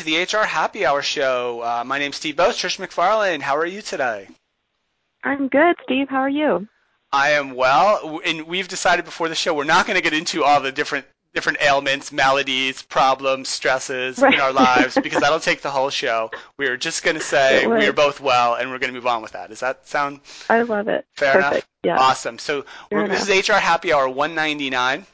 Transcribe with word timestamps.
to 0.00 0.06
the 0.06 0.22
HR 0.22 0.46
Happy 0.46 0.86
Hour 0.86 1.02
show. 1.02 1.60
Uh, 1.60 1.84
my 1.84 1.98
name's 1.98 2.16
Steve 2.16 2.36
Boese, 2.36 2.56
Trish 2.56 2.78
McFarlane. 2.78 3.42
How 3.42 3.54
are 3.56 3.66
you 3.66 3.82
today? 3.82 4.28
I'm 5.22 5.48
good, 5.48 5.76
Steve. 5.82 6.08
How 6.08 6.20
are 6.20 6.28
you? 6.28 6.66
I 7.12 7.32
am 7.32 7.54
well, 7.54 8.20
and 8.24 8.46
we've 8.46 8.66
decided 8.66 9.04
before 9.04 9.28
the 9.28 9.34
show 9.34 9.52
we're 9.52 9.64
not 9.64 9.86
going 9.86 9.96
to 9.96 10.02
get 10.02 10.14
into 10.14 10.42
all 10.42 10.62
the 10.62 10.72
different 10.72 11.04
different 11.34 11.58
ailments, 11.60 12.12
maladies, 12.12 12.80
problems, 12.80 13.50
stresses 13.50 14.20
right. 14.20 14.32
in 14.32 14.40
our 14.40 14.52
lives 14.54 14.96
because 15.02 15.20
that'll 15.20 15.38
take 15.38 15.60
the 15.60 15.70
whole 15.70 15.90
show. 15.90 16.30
We're 16.56 16.78
just 16.78 17.02
going 17.02 17.16
to 17.16 17.22
say 17.22 17.66
we're 17.66 17.92
both 17.92 18.22
well, 18.22 18.54
and 18.54 18.70
we're 18.70 18.78
going 18.78 18.92
to 18.92 18.98
move 18.98 19.06
on 19.06 19.20
with 19.20 19.32
that. 19.32 19.50
Does 19.50 19.60
that 19.60 19.86
sound? 19.86 20.20
I 20.48 20.62
love 20.62 20.88
it. 20.88 21.04
Fair 21.12 21.34
Perfect. 21.34 21.52
enough. 21.52 21.68
Yeah. 21.82 21.98
Awesome. 21.98 22.38
So 22.38 22.64
this 22.90 23.28
is 23.28 23.48
HR 23.48 23.54
Happy 23.54 23.92
Hour 23.92 24.08
199. 24.08 25.04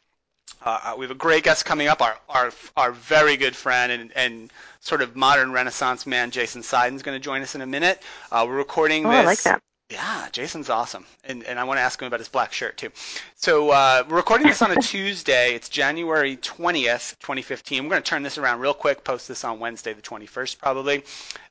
Uh, 0.67 0.97
we 0.99 1.05
have 1.05 1.13
a 1.13 1.15
great 1.15 1.45
guest 1.45 1.65
coming 1.65 1.87
up. 1.87 2.03
Our 2.03 2.19
our 2.29 2.51
our 2.77 2.91
very 2.91 3.37
good 3.37 3.55
friend 3.55 3.93
and 3.93 4.13
and 4.17 4.53
sort 4.81 5.01
of 5.01 5.15
modern 5.15 5.53
Renaissance 5.53 6.07
man, 6.07 6.33
Jason 6.33 6.63
Seiden, 6.63 6.97
is 6.97 7.05
going 7.05 7.15
to 7.15 7.23
join 7.25 7.41
us 7.43 7.55
in 7.55 7.61
a 7.61 7.67
minute. 7.67 8.03
Uh, 8.33 8.45
we're 8.49 8.57
recording 8.57 9.07
oh, 9.07 9.11
this. 9.11 9.21
I 9.21 9.25
like 9.25 9.43
that. 9.43 9.63
Yeah, 9.89 10.29
Jason's 10.33 10.69
awesome, 10.69 11.07
and 11.23 11.45
and 11.45 11.61
I 11.61 11.65
want 11.65 11.79
to 11.79 11.83
ask 11.83 12.03
him 12.03 12.09
about 12.09 12.19
his 12.19 12.29
black 12.29 12.53
shirt 12.53 12.77
too. 12.77 12.91
So 13.37 13.71
uh, 13.71 14.03
we're 14.09 14.17
recording 14.17 14.49
this 14.49 14.61
on 14.61 14.73
a 14.73 14.83
Tuesday. 14.83 15.55
It's 15.55 15.69
January 15.69 16.37
20th, 16.39 17.17
2015. 17.21 17.85
We're 17.85 17.91
going 17.91 18.03
to 18.03 18.11
turn 18.11 18.25
this 18.25 18.37
around 18.37 18.59
real 18.59 18.75
quick. 18.75 19.05
Post 19.05 19.29
this 19.29 19.45
on 19.45 19.61
Wednesday, 19.61 19.93
the 19.93 20.03
21st, 20.03 20.59
probably. 20.59 21.05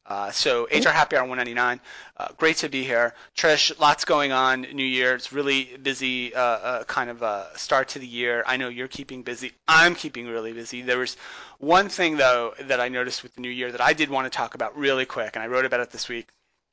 Uh, 0.06 0.32
so 0.32 0.66
HR 0.66 0.90
Happy 0.90 1.16
Hour 1.16 1.24
199. 1.24 1.80
Uh, 2.18 2.28
great 2.36 2.58
to 2.58 2.68
be 2.68 2.84
here, 2.84 3.14
Trish. 3.38 3.80
Lots 3.80 4.04
going 4.04 4.34
on. 4.34 4.64
New 4.64 4.84
Year. 4.84 5.16
It's 5.16 5.32
really 5.32 5.78
busy. 5.82 6.36
Uh, 6.36 6.42
uh, 6.42 6.84
kind 6.84 7.10
of 7.10 7.22
a 7.22 7.48
start 7.56 7.88
to 7.90 8.00
the 8.00 8.08
year. 8.08 8.44
I 8.46 8.58
know 8.58 8.68
you're 8.68 8.90
keeping 8.90 9.24
busy. 9.24 9.54
I'm 9.66 9.96
keeping 9.96 10.28
really 10.28 10.52
busy. 10.52 10.82
There 10.82 11.00
was 11.00 11.16
one 11.60 11.88
thing 11.88 12.18
though 12.18 12.54
that 12.60 12.82
I 12.82 12.90
noticed 12.90 13.24
with 13.24 13.34
the 13.36 13.42
new 13.42 13.50
year 13.50 13.72
that 13.72 13.80
I 13.80 13.94
did 13.94 14.10
want 14.10 14.30
to 14.30 14.38
talk 14.38 14.56
about 14.56 14.78
really 14.78 15.06
quick, 15.06 15.38
and 15.38 15.42
I 15.42 15.48
wrote 15.48 15.64
about 15.64 15.80
it 15.80 15.92
this 15.92 16.10
week. 16.10 16.28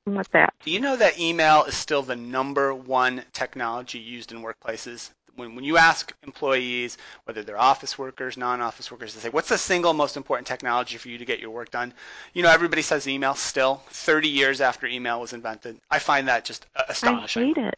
What's 0.05 0.29
that? 0.31 0.55
Do 0.65 0.71
you 0.71 0.81
know 0.81 0.97
that 0.97 1.19
email 1.19 1.65
is 1.65 1.77
still 1.77 2.03
the 2.03 2.17
number 2.17 2.75
one 2.75 3.25
technology 3.33 3.99
used 3.99 4.33
in 4.33 4.43
workplaces? 4.43 5.11
When, 5.37 5.55
when 5.55 5.65
you 5.65 5.77
ask 5.77 6.13
employees, 6.25 6.99
whether 7.25 7.43
they're 7.43 7.59
office 7.59 7.99
workers, 7.99 8.37
non-office 8.37 8.91
workers, 8.91 9.15
they 9.15 9.21
say, 9.21 9.29
what's 9.31 9.49
the 9.49 9.57
single 9.57 9.95
most 9.95 10.17
important 10.17 10.47
technology 10.47 10.99
for 10.99 11.09
you 11.09 11.19
to 11.19 11.25
get 11.25 11.41
your 11.41 11.51
work 11.51 11.71
done? 11.71 11.95
You 12.35 12.43
know, 12.43 12.51
everybody 12.51 12.83
says 12.83 13.09
email 13.09 13.35
still, 13.35 13.83
30 13.91 14.29
years 14.29 14.61
after 14.61 14.87
email 14.87 15.21
was 15.21 15.33
invented. 15.33 15.79
I 15.91 16.01
find 16.01 16.29
that 16.29 16.45
just 16.45 16.67
astonishing. 16.89 17.43
I 17.43 17.47
hate 17.47 17.57
it. 17.57 17.75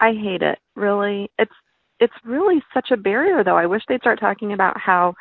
I 0.00 0.12
hate 0.12 0.42
it, 0.42 0.58
really. 0.74 1.30
It's 1.38 1.52
it's 2.00 2.14
really 2.24 2.62
such 2.72 2.90
a 2.90 2.96
barrier, 2.96 3.44
though. 3.44 3.58
I 3.58 3.66
wish 3.66 3.82
they'd 3.86 4.00
start 4.00 4.18
talking 4.18 4.54
about 4.54 4.80
how, 4.80 5.14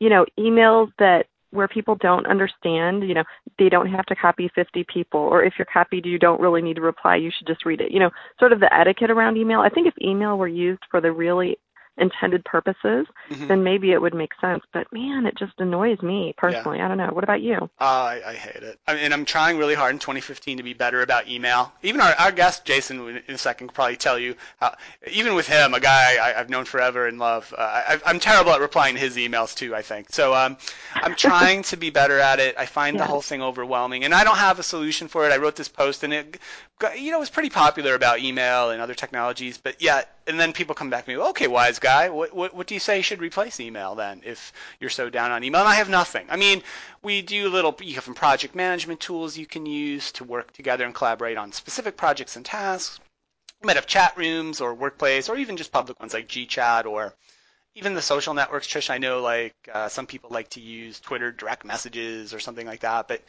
you 0.00 0.10
know, 0.10 0.26
emails 0.36 0.90
that 0.98 1.26
where 1.54 1.68
people 1.68 1.96
don't 2.00 2.26
understand, 2.26 3.04
you 3.04 3.14
know, 3.14 3.24
they 3.58 3.68
don't 3.68 3.86
have 3.86 4.04
to 4.06 4.14
copy 4.16 4.50
50 4.54 4.84
people, 4.92 5.20
or 5.20 5.44
if 5.44 5.54
you're 5.56 5.66
copied, 5.72 6.04
you 6.04 6.18
don't 6.18 6.40
really 6.40 6.60
need 6.60 6.74
to 6.74 6.82
reply, 6.82 7.16
you 7.16 7.30
should 7.36 7.46
just 7.46 7.64
read 7.64 7.80
it. 7.80 7.92
You 7.92 8.00
know, 8.00 8.10
sort 8.38 8.52
of 8.52 8.60
the 8.60 8.72
etiquette 8.74 9.10
around 9.10 9.36
email. 9.36 9.60
I 9.60 9.68
think 9.68 9.86
if 9.86 9.94
email 10.02 10.36
were 10.36 10.48
used 10.48 10.82
for 10.90 11.00
the 11.00 11.12
really 11.12 11.56
intended 11.96 12.44
purposes, 12.44 13.06
mm-hmm. 13.30 13.46
then 13.46 13.62
maybe 13.62 13.92
it 13.92 14.00
would 14.00 14.14
make 14.14 14.32
sense. 14.40 14.62
But 14.72 14.92
man, 14.92 15.26
it 15.26 15.36
just 15.36 15.52
annoys 15.58 16.02
me 16.02 16.34
personally. 16.36 16.78
Yeah. 16.78 16.86
I 16.86 16.88
don't 16.88 16.98
know. 16.98 17.10
What 17.12 17.24
about 17.24 17.40
you? 17.40 17.56
Uh, 17.80 17.84
I, 17.84 18.22
I 18.26 18.34
hate 18.34 18.62
it. 18.62 18.78
I 18.86 18.94
mean, 18.94 19.12
I'm 19.12 19.24
trying 19.24 19.58
really 19.58 19.74
hard 19.74 19.92
in 19.92 19.98
2015 19.98 20.56
to 20.56 20.62
be 20.62 20.72
better 20.72 21.02
about 21.02 21.28
email. 21.28 21.72
Even 21.82 22.00
our, 22.00 22.14
our 22.14 22.32
guest 22.32 22.64
Jason 22.64 23.22
in 23.28 23.34
a 23.34 23.38
second 23.38 23.68
could 23.68 23.74
probably 23.74 23.96
tell 23.96 24.18
you 24.18 24.34
how. 24.60 24.74
Even 25.10 25.34
with 25.34 25.46
him, 25.46 25.74
a 25.74 25.80
guy 25.80 26.16
I, 26.20 26.32
have 26.36 26.50
known 26.50 26.64
forever 26.64 27.06
and 27.06 27.18
love, 27.18 27.54
uh, 27.56 27.60
I, 27.60 28.00
I'm 28.06 28.18
terrible 28.18 28.52
at 28.52 28.60
replying 28.60 28.94
to 28.94 29.00
his 29.00 29.16
emails 29.16 29.54
too. 29.54 29.74
I 29.74 29.82
think 29.82 30.10
so. 30.10 30.34
Um, 30.34 30.56
I'm 30.94 31.14
trying 31.16 31.62
to 31.64 31.76
be 31.76 31.90
better 31.90 32.18
at 32.18 32.40
it. 32.40 32.56
I 32.58 32.66
find 32.66 32.96
yeah. 32.96 33.02
the 33.02 33.06
whole 33.06 33.22
thing 33.22 33.42
overwhelming, 33.42 34.04
and 34.04 34.14
I 34.14 34.24
don't 34.24 34.36
have 34.36 34.58
a 34.58 34.62
solution 34.62 35.08
for 35.08 35.26
it. 35.26 35.32
I 35.32 35.36
wrote 35.36 35.56
this 35.56 35.68
post, 35.68 36.02
and 36.02 36.12
it, 36.12 36.38
you 36.96 37.10
know, 37.10 37.18
was 37.18 37.30
pretty 37.30 37.50
popular 37.50 37.94
about 37.94 38.20
email 38.20 38.70
and 38.70 38.80
other 38.80 38.94
technologies, 38.94 39.58
but 39.58 39.80
yeah, 39.80 40.02
and 40.26 40.38
then 40.38 40.52
people 40.52 40.74
come 40.74 40.90
back 40.90 41.04
to 41.04 41.10
me, 41.10 41.16
okay, 41.16 41.46
wise 41.46 41.78
guy, 41.78 42.08
what, 42.08 42.34
what, 42.34 42.54
what 42.54 42.66
do 42.66 42.74
you 42.74 42.80
say 42.80 43.00
should 43.00 43.20
replace 43.20 43.60
email 43.60 43.94
then 43.94 44.20
if 44.24 44.52
you're 44.80 44.90
so 44.90 45.08
down 45.08 45.30
on 45.30 45.44
email? 45.44 45.60
And 45.60 45.68
I 45.68 45.76
have 45.76 45.88
nothing. 45.88 46.26
I 46.30 46.36
mean, 46.36 46.62
we 47.02 47.22
do 47.22 47.48
little, 47.48 47.76
you 47.80 47.94
have 47.94 48.04
some 48.04 48.14
project 48.14 48.54
management 48.54 49.00
tools 49.00 49.36
you 49.36 49.46
can 49.46 49.66
use 49.66 50.12
to 50.12 50.24
work 50.24 50.52
together 50.52 50.84
and 50.84 50.94
collaborate 50.94 51.38
on 51.38 51.52
specific 51.52 51.96
projects 51.96 52.36
and 52.36 52.44
tasks. 52.44 52.98
You 53.62 53.66
might 53.66 53.76
have 53.76 53.86
chat 53.86 54.16
rooms 54.16 54.60
or 54.60 54.74
workplace 54.74 55.28
or 55.28 55.36
even 55.36 55.56
just 55.56 55.72
public 55.72 56.00
ones 56.00 56.12
like 56.12 56.28
GChat 56.28 56.86
or 56.86 57.14
even 57.74 57.94
the 57.94 58.02
social 58.02 58.34
networks. 58.34 58.66
Trish, 58.66 58.90
I 58.90 58.98
know 58.98 59.20
like 59.20 59.54
uh, 59.72 59.88
some 59.88 60.06
people 60.06 60.30
like 60.30 60.50
to 60.50 60.60
use 60.60 61.00
Twitter 61.00 61.32
direct 61.32 61.64
messages 61.64 62.34
or 62.34 62.40
something 62.40 62.66
like 62.66 62.80
that, 62.80 63.08
but 63.08 63.22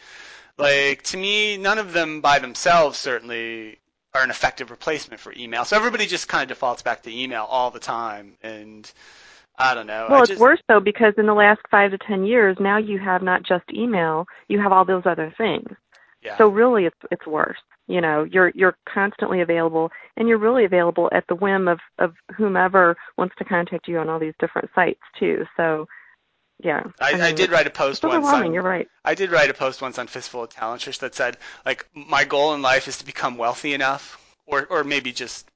like 0.57 1.01
to 1.03 1.17
me, 1.17 1.57
none 1.57 1.77
of 1.77 1.93
them 1.93 2.21
by 2.21 2.39
themselves 2.39 2.97
certainly 2.97 3.79
are 4.13 4.23
an 4.23 4.29
effective 4.29 4.71
replacement 4.71 5.19
for 5.19 5.33
email. 5.35 5.65
So 5.65 5.75
everybody 5.75 6.05
just 6.05 6.27
kind 6.27 6.43
of 6.43 6.49
defaults 6.49 6.81
back 6.81 7.03
to 7.03 7.15
email 7.15 7.43
all 7.43 7.71
the 7.71 7.79
time, 7.79 8.37
and 8.41 8.89
I 9.57 9.73
don't 9.73 9.87
know. 9.87 10.07
Well, 10.09 10.19
I 10.19 10.23
it's 10.23 10.39
worse 10.39 10.61
though 10.67 10.79
because 10.79 11.13
in 11.17 11.25
the 11.25 11.33
last 11.33 11.61
five 11.69 11.91
to 11.91 11.97
ten 11.97 12.25
years, 12.25 12.57
now 12.59 12.77
you 12.77 12.99
have 12.99 13.21
not 13.21 13.43
just 13.43 13.65
email, 13.73 14.25
you 14.47 14.61
have 14.61 14.71
all 14.71 14.85
those 14.85 15.03
other 15.05 15.33
things. 15.37 15.67
Yeah. 16.25 16.37
So 16.37 16.47
really, 16.47 16.85
it's 16.85 16.97
it's 17.11 17.27
worse. 17.27 17.59
You 17.87 18.01
know, 18.01 18.23
you're 18.23 18.51
you're 18.55 18.77
constantly 18.91 19.41
available, 19.41 19.91
and 20.17 20.27
you're 20.27 20.39
really 20.39 20.65
available 20.65 21.09
at 21.11 21.25
the 21.27 21.35
whim 21.35 21.67
of 21.67 21.79
of 21.99 22.15
whomever 22.35 22.97
wants 23.17 23.35
to 23.37 23.45
contact 23.45 23.87
you 23.87 23.99
on 23.99 24.09
all 24.09 24.19
these 24.19 24.33
different 24.39 24.69
sites 24.73 25.01
too. 25.19 25.45
So 25.55 25.87
yeah. 26.63 26.83
I, 27.01 27.09
I, 27.09 27.13
mean, 27.13 27.21
I, 27.21 27.31
did 27.31 27.51
write 27.51 27.67
a 27.67 27.71
post 27.71 28.03
once. 28.03 28.25
On, 28.25 28.53
you're 28.53 28.63
right. 28.63 28.87
I 29.03 29.13
did 29.13 29.31
write 29.31 29.49
a 29.49 29.53
post 29.53 29.81
once 29.81 29.99
on 29.99 30.07
Fistful 30.07 30.43
of 30.43 30.49
Talent 30.49 30.81
Trish, 30.81 30.99
that 30.99 31.13
said 31.13 31.37
like 31.65 31.87
my 31.93 32.23
goal 32.23 32.53
in 32.53 32.61
life 32.61 32.87
is 32.87 32.97
to 32.97 33.05
become 33.05 33.37
wealthy 33.37 33.73
enough, 33.73 34.19
or 34.47 34.65
or 34.69 34.83
maybe 34.83 35.11
just 35.11 35.47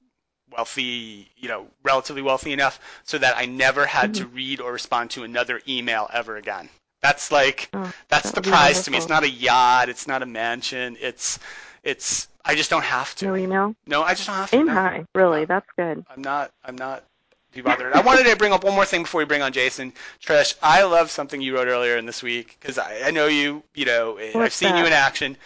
wealthy, 0.52 1.30
you 1.36 1.48
know, 1.48 1.66
relatively 1.82 2.22
wealthy 2.22 2.52
enough, 2.52 2.80
so 3.04 3.18
that 3.18 3.36
I 3.36 3.46
never 3.46 3.86
had 3.86 4.12
mm-hmm. 4.12 4.24
to 4.24 4.28
read 4.28 4.60
or 4.60 4.72
respond 4.72 5.10
to 5.10 5.24
another 5.24 5.60
email 5.68 6.08
ever 6.12 6.36
again. 6.36 6.68
That's 7.00 7.32
like 7.32 7.70
oh, 7.72 7.92
that's 8.08 8.30
that 8.30 8.42
the 8.42 8.50
prize 8.50 8.84
to 8.84 8.90
me. 8.90 8.98
It's 8.98 9.08
not 9.08 9.22
a 9.22 9.30
yacht. 9.30 9.88
It's 9.88 10.06
not 10.06 10.22
a 10.22 10.26
mansion. 10.26 10.96
It's 11.00 11.38
it's 11.82 12.28
I 12.44 12.54
just 12.54 12.70
don't 12.70 12.84
have 12.84 13.14
to. 13.16 13.26
No 13.26 13.36
email. 13.36 13.74
No, 13.86 14.02
I 14.02 14.14
just 14.14 14.26
don't 14.26 14.36
have 14.36 14.50
to. 14.50 14.56
Aim 14.56 14.66
no. 14.66 14.72
high, 14.72 15.06
really. 15.14 15.44
That's 15.44 15.66
good. 15.76 16.04
I'm 16.10 16.22
not. 16.22 16.52
I'm 16.64 16.76
not 16.76 17.04
be 17.52 17.62
bothered. 17.62 17.92
I 17.92 18.00
wanted 18.00 18.26
to 18.26 18.36
bring 18.36 18.52
up 18.52 18.64
one 18.64 18.74
more 18.74 18.84
thing 18.84 19.02
before 19.02 19.20
we 19.20 19.24
bring 19.24 19.42
on 19.42 19.52
Jason. 19.52 19.92
Trish, 20.22 20.54
I 20.62 20.84
love 20.84 21.10
something 21.10 21.40
you 21.40 21.56
wrote 21.56 21.68
earlier 21.68 21.96
in 21.96 22.06
this 22.06 22.22
week 22.22 22.56
because 22.60 22.78
I, 22.78 23.02
I 23.06 23.10
know 23.10 23.26
you. 23.26 23.62
You 23.74 23.86
know, 23.86 24.16
eh, 24.16 24.30
What's 24.32 24.44
I've 24.44 24.52
seen 24.52 24.72
that? 24.72 24.78
you 24.78 24.86
in 24.86 24.92
action. 24.92 25.36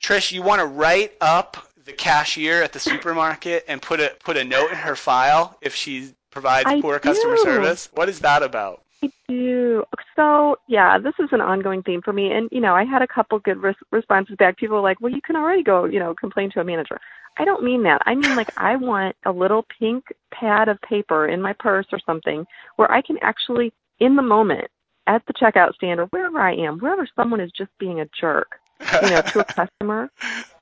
Trish, 0.00 0.30
you 0.30 0.42
want 0.42 0.60
to 0.60 0.66
write 0.66 1.14
up 1.20 1.68
the 1.84 1.92
cashier 1.92 2.62
at 2.62 2.72
the 2.72 2.78
supermarket 2.78 3.64
and 3.66 3.80
put 3.82 3.98
a 4.00 4.14
put 4.22 4.36
a 4.36 4.44
note 4.44 4.70
in 4.70 4.76
her 4.76 4.94
file 4.94 5.56
if 5.60 5.74
she 5.74 6.14
provides 6.30 6.66
I 6.66 6.80
poor 6.80 6.94
do. 6.94 7.00
customer 7.00 7.36
service. 7.38 7.88
What 7.92 8.08
is 8.08 8.20
that 8.20 8.42
about? 8.42 8.82
Do. 9.28 9.84
So 10.16 10.56
yeah, 10.68 10.98
this 10.98 11.14
is 11.18 11.28
an 11.32 11.40
ongoing 11.40 11.82
theme 11.82 12.00
for 12.02 12.12
me, 12.12 12.32
and 12.32 12.48
you 12.50 12.60
know, 12.60 12.74
I 12.74 12.84
had 12.84 13.02
a 13.02 13.06
couple 13.06 13.38
good 13.40 13.62
res- 13.62 13.76
responses 13.92 14.36
back. 14.38 14.56
People 14.56 14.76
were 14.76 14.82
like, 14.82 15.00
"Well, 15.00 15.12
you 15.12 15.20
can 15.20 15.36
already 15.36 15.62
go, 15.62 15.84
you 15.84 15.98
know, 15.98 16.14
complain 16.14 16.50
to 16.52 16.60
a 16.60 16.64
manager." 16.64 16.98
I 17.38 17.44
don't 17.44 17.62
mean 17.62 17.82
that. 17.84 18.02
I 18.04 18.14
mean 18.14 18.34
like 18.34 18.50
I 18.56 18.76
want 18.76 19.14
a 19.24 19.30
little 19.30 19.64
pink 19.78 20.04
pad 20.32 20.68
of 20.68 20.80
paper 20.82 21.28
in 21.28 21.40
my 21.40 21.52
purse 21.52 21.86
or 21.92 22.00
something 22.04 22.44
where 22.76 22.90
I 22.90 23.00
can 23.00 23.16
actually, 23.22 23.72
in 24.00 24.16
the 24.16 24.22
moment, 24.22 24.68
at 25.06 25.22
the 25.26 25.32
checkout 25.32 25.74
stand 25.74 26.00
or 26.00 26.06
wherever 26.06 26.38
I 26.40 26.54
am, 26.54 26.78
wherever 26.78 27.06
someone 27.16 27.40
is 27.40 27.50
just 27.56 27.70
being 27.78 28.00
a 28.00 28.08
jerk, 28.20 28.56
you 29.02 29.10
know, 29.10 29.22
to 29.22 29.40
a 29.40 29.44
customer, 29.80 30.10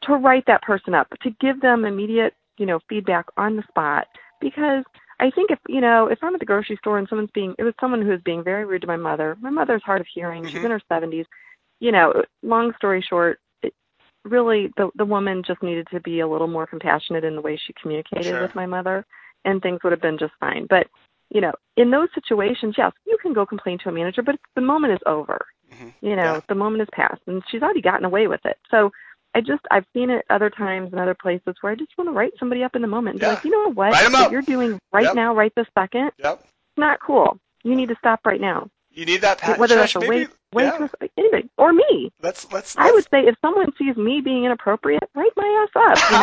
to 0.03 0.15
write 0.15 0.45
that 0.47 0.63
person 0.63 0.95
up, 0.95 1.09
to 1.23 1.31
give 1.41 1.61
them 1.61 1.85
immediate, 1.85 2.35
you 2.59 2.67
know, 2.67 2.79
feedback 2.89 3.27
on 3.37 3.57
the 3.57 3.65
spot 3.69 4.07
because 4.41 4.85
I 5.19 5.31
think 5.31 5.51
if 5.51 5.59
you 5.69 5.81
know 5.81 6.09
if 6.09 6.19
I'm 6.23 6.35
at 6.35 6.41
the 6.41 6.47
grocery 6.47 6.77
store 6.77 6.99
and 6.99 7.09
someone's 7.09 7.31
being 7.33 7.55
it 7.59 7.65
was 7.65 7.75
someone 7.81 8.03
who 8.03 8.11
was 8.11 8.21
being 8.25 8.45
very 8.45 8.65
rude 8.65 8.83
to 8.83 8.87
my 8.87 8.97
mother. 8.97 9.37
My 9.41 9.51
mother's 9.51 9.83
hard 9.83 10.01
of 10.01 10.07
hearing. 10.13 10.45
Mhm. 10.45 10.49
She's 10.51 10.65
in 10.65 10.71
her 10.71 10.81
70s. 10.89 11.27
You 11.81 11.93
know, 11.93 12.23
long 12.43 12.73
story 12.77 13.03
short, 13.03 13.39
it, 13.63 13.73
really 14.25 14.71
the 14.77 14.91
the 14.97 15.05
woman 15.05 15.43
just 15.47 15.63
needed 15.63 15.87
to 15.91 16.01
be 16.01 16.21
a 16.21 16.29
little 16.29 16.49
more 16.49 16.67
compassionate 16.67 17.25
in 17.25 17.35
the 17.35 17.41
way 17.43 17.57
she 17.57 17.73
communicated 17.81 18.27
Sure. 18.27 18.43
with 18.43 18.55
my 18.55 18.67
mother, 18.67 19.05
and 19.45 19.63
things 19.63 19.81
would 19.83 19.93
have 19.93 20.03
been 20.03 20.19
just 20.19 20.35
fine. 20.39 20.67
But 20.69 20.87
you 21.31 21.41
know, 21.41 21.53
in 21.77 21.91
those 21.91 22.09
situations, 22.15 22.75
yes, 22.79 22.93
you 23.07 23.19
can 23.21 23.33
go 23.33 23.45
complain 23.45 23.79
to 23.79 23.89
a 23.89 23.93
manager, 23.93 24.23
but 24.23 24.37
the 24.55 24.61
moment 24.61 24.93
is 24.93 25.01
over. 25.07 25.39
Mhm. 25.73 25.93
You 26.01 26.15
know, 26.15 26.35
Yeah. 26.35 26.41
the 26.49 26.55
moment 26.55 26.81
has 26.81 26.89
passed, 26.93 27.23
and 27.27 27.43
she's 27.49 27.63
already 27.63 27.81
gotten 27.81 28.05
away 28.05 28.27
with 28.29 28.45
it. 28.45 28.59
So. 28.71 28.93
I 29.37 29.41
just 29.43 29.61
I've 29.71 29.85
seen 29.93 30.09
it 30.09 30.25
other 30.31 30.49
times 30.49 30.95
in 30.95 30.99
other 30.99 31.15
places 31.15 31.55
where 31.61 31.71
I 31.73 31.77
just 31.77 31.91
want 31.99 32.09
to 32.09 32.13
write 32.13 32.33
somebody 32.39 32.65
up 32.65 32.75
in 32.75 32.81
the 32.81 32.89
moment 32.89 33.17
and 33.17 33.23
Yeah. 33.23 33.29
be 33.29 33.35
like, 33.35 33.45
you 33.45 33.51
know 33.51 33.71
what, 33.73 33.93
what 34.13 34.33
you're 34.33 34.41
doing 34.41 34.79
right 34.95 35.05
Yep. 35.05 35.15
now, 35.15 35.35
right 35.35 35.53
this 35.55 35.67
second, 35.79 36.11
Yep. 36.19 36.41
it's 36.41 36.79
not 36.79 37.01
cool. 37.01 37.39
You 37.63 37.77
need 37.77 37.91
to 37.91 37.97
stop 37.97 38.21
right 38.25 38.41
now. 38.41 38.69
You 38.93 39.05
need 39.05 39.21
that 39.21 39.37
pat. 39.37 39.59
Whether 39.59 39.75
that's 39.75 39.95
a 39.95 40.01
maybe, 40.01 40.21
wait, 40.55 40.71
waitress, 40.73 40.91
yeah. 41.03 41.09
anybody, 41.19 41.51
or 41.59 41.75
me. 41.75 42.11
Let's 42.23 42.51
let's. 42.51 42.75
I 42.79 42.85
let's 42.85 42.95
would 42.95 43.05
say 43.11 43.29
if 43.29 43.37
someone 43.43 43.71
sees 43.77 43.95
me 43.97 44.23
being 44.23 44.45
inappropriate, 44.47 45.03
write 45.15 45.33
my 45.37 45.67
ass 45.69 45.99
up. 45.99 46.11
You 46.11 46.17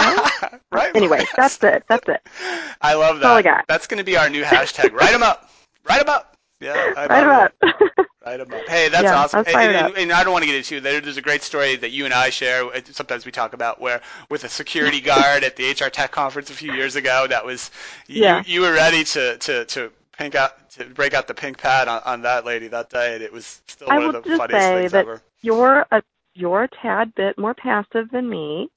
know. 0.49 0.59
right. 0.71 0.89
Uh, 0.89 0.97
anyway, 0.97 1.17
Marcus. 1.17 1.35
that's 1.35 1.63
it. 1.63 1.83
That's 1.87 2.09
it. 2.09 2.21
I 2.81 2.95
love 2.95 3.17
that. 3.17 3.21
That's 3.21 3.25
all 3.29 3.37
I 3.37 3.41
got. 3.43 3.65
That's 3.67 3.85
going 3.85 3.99
to 3.99 4.03
be 4.03 4.17
our 4.17 4.27
new 4.27 4.41
hashtag. 4.43 4.91
Write 4.93 5.11
them 5.11 5.21
up. 5.21 5.51
Write 5.87 5.99
them 5.99 6.09
up. 6.09 6.35
Yeah. 6.59 6.73
I 6.97 7.05
Write 7.05 7.23
'em 7.23 7.27
love 7.29 7.51
it. 7.61 7.85
up. 7.99 8.07
'Em 8.25 8.41
up. 8.53 8.61
Hey, 8.67 8.89
that's 8.89 9.03
Yeah, 9.03 9.15
awesome. 9.17 9.43
And, 9.47 9.97
and- 9.97 10.11
I 10.11 10.23
don't 10.23 10.33
want 10.33 10.43
to 10.43 10.47
get 10.47 10.55
into 10.55 10.79
there. 10.81 11.01
There's 11.01 11.17
a 11.17 11.21
great 11.21 11.43
story 11.43 11.75
that 11.77 11.91
you 11.91 12.05
and 12.05 12.13
I 12.13 12.29
share. 12.29 12.65
uh, 12.65 12.79
Sometimes 12.91 13.25
we 13.25 13.31
talk 13.31 13.53
about 13.53 13.79
where 13.81 14.01
with 14.29 14.43
a 14.43 14.49
security 14.49 15.01
guard 15.11 15.43
at 15.43 15.55
the 15.55 15.69
HR 15.71 15.89
Tech 15.89 16.11
conference 16.11 16.49
a 16.49 16.53
few 16.53 16.73
years 16.73 16.95
ago. 16.95 17.27
That 17.27 17.45
was 17.45 17.71
you. 18.07 18.23
Yeah. 18.23 18.43
You 18.45 18.61
were 18.61 18.73
ready 18.73 19.03
to 19.05 19.37
to 19.37 19.65
to 19.65 19.91
pink 20.17 20.35
out 20.35 20.69
to 20.71 20.85
break 20.85 21.13
out 21.13 21.27
the 21.27 21.33
pink 21.33 21.57
pad 21.57 21.87
on, 21.87 22.01
on 22.05 22.21
that 22.21 22.45
lady 22.45 22.67
that 22.69 22.89
day, 22.89 23.15
and 23.15 23.23
it 23.23 23.31
was 23.33 23.61
still 23.67 23.89
I 23.89 23.97
one 23.99 24.15
of 24.15 24.23
the 24.23 24.37
funniest 24.37 24.67
things 24.67 24.93
ever. 24.93 25.21
you're 25.41 25.85
a 25.91 26.01
you're 26.35 26.63
a 26.63 26.67
tad 26.81 27.13
bit 27.15 27.37
more 27.37 27.53
passive 27.53 28.09
than 28.11 28.29
me, 28.29 28.69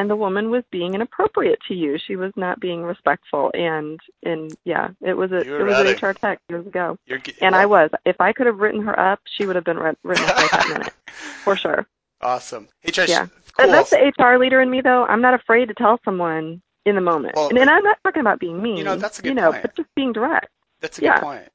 and 0.00 0.08
the 0.08 0.16
woman 0.16 0.48
was 0.48 0.64
being 0.72 0.94
inappropriate 0.94 1.58
to 1.68 1.74
you. 1.74 1.98
She 1.98 2.16
was 2.16 2.32
not 2.34 2.58
being 2.58 2.82
respectful, 2.82 3.50
and 3.52 4.00
and 4.22 4.56
yeah, 4.64 4.88
it 5.02 5.12
was 5.12 5.30
a 5.30 5.40
it 5.40 5.62
was 5.62 5.78
an 5.78 6.08
HR 6.08 6.14
tech 6.14 6.40
years 6.48 6.66
ago, 6.66 6.96
and 7.06 7.52
well, 7.52 7.54
I 7.54 7.66
was. 7.66 7.90
If 8.06 8.18
I 8.18 8.32
could 8.32 8.46
have 8.46 8.60
written 8.60 8.80
her 8.80 8.98
up, 8.98 9.20
she 9.36 9.44
would 9.44 9.56
have 9.56 9.64
been 9.66 9.76
writ- 9.78 9.98
written 10.02 10.24
up 10.24 10.36
right 10.38 10.50
that 10.52 10.68
minute, 10.70 10.94
for 11.44 11.54
sure. 11.54 11.86
awesome. 12.22 12.66
HR. 12.82 13.02
Yeah. 13.02 13.26
cool. 13.26 13.64
And 13.66 13.74
that's 13.74 13.90
the 13.90 14.10
HR 14.18 14.38
leader 14.38 14.62
in 14.62 14.70
me, 14.70 14.80
though. 14.80 15.04
I'm 15.04 15.20
not 15.20 15.34
afraid 15.34 15.68
to 15.68 15.74
tell 15.74 16.00
someone 16.02 16.62
in 16.86 16.94
the 16.94 17.02
moment. 17.02 17.36
Well, 17.36 17.50
and, 17.50 17.58
and 17.58 17.68
I'm 17.68 17.84
not 17.84 17.98
talking 18.02 18.22
about 18.22 18.40
being 18.40 18.62
mean. 18.62 18.78
you 18.78 18.84
know, 18.84 18.96
that's 18.96 19.18
a 19.18 19.22
good 19.22 19.28
you 19.28 19.34
know, 19.34 19.50
point. 19.52 19.62
but 19.62 19.76
just 19.76 19.94
being 19.94 20.14
direct. 20.14 20.48
That's 20.80 20.98
a 20.98 21.02
yeah. 21.02 21.16
good 21.16 21.24
point. 21.24 21.48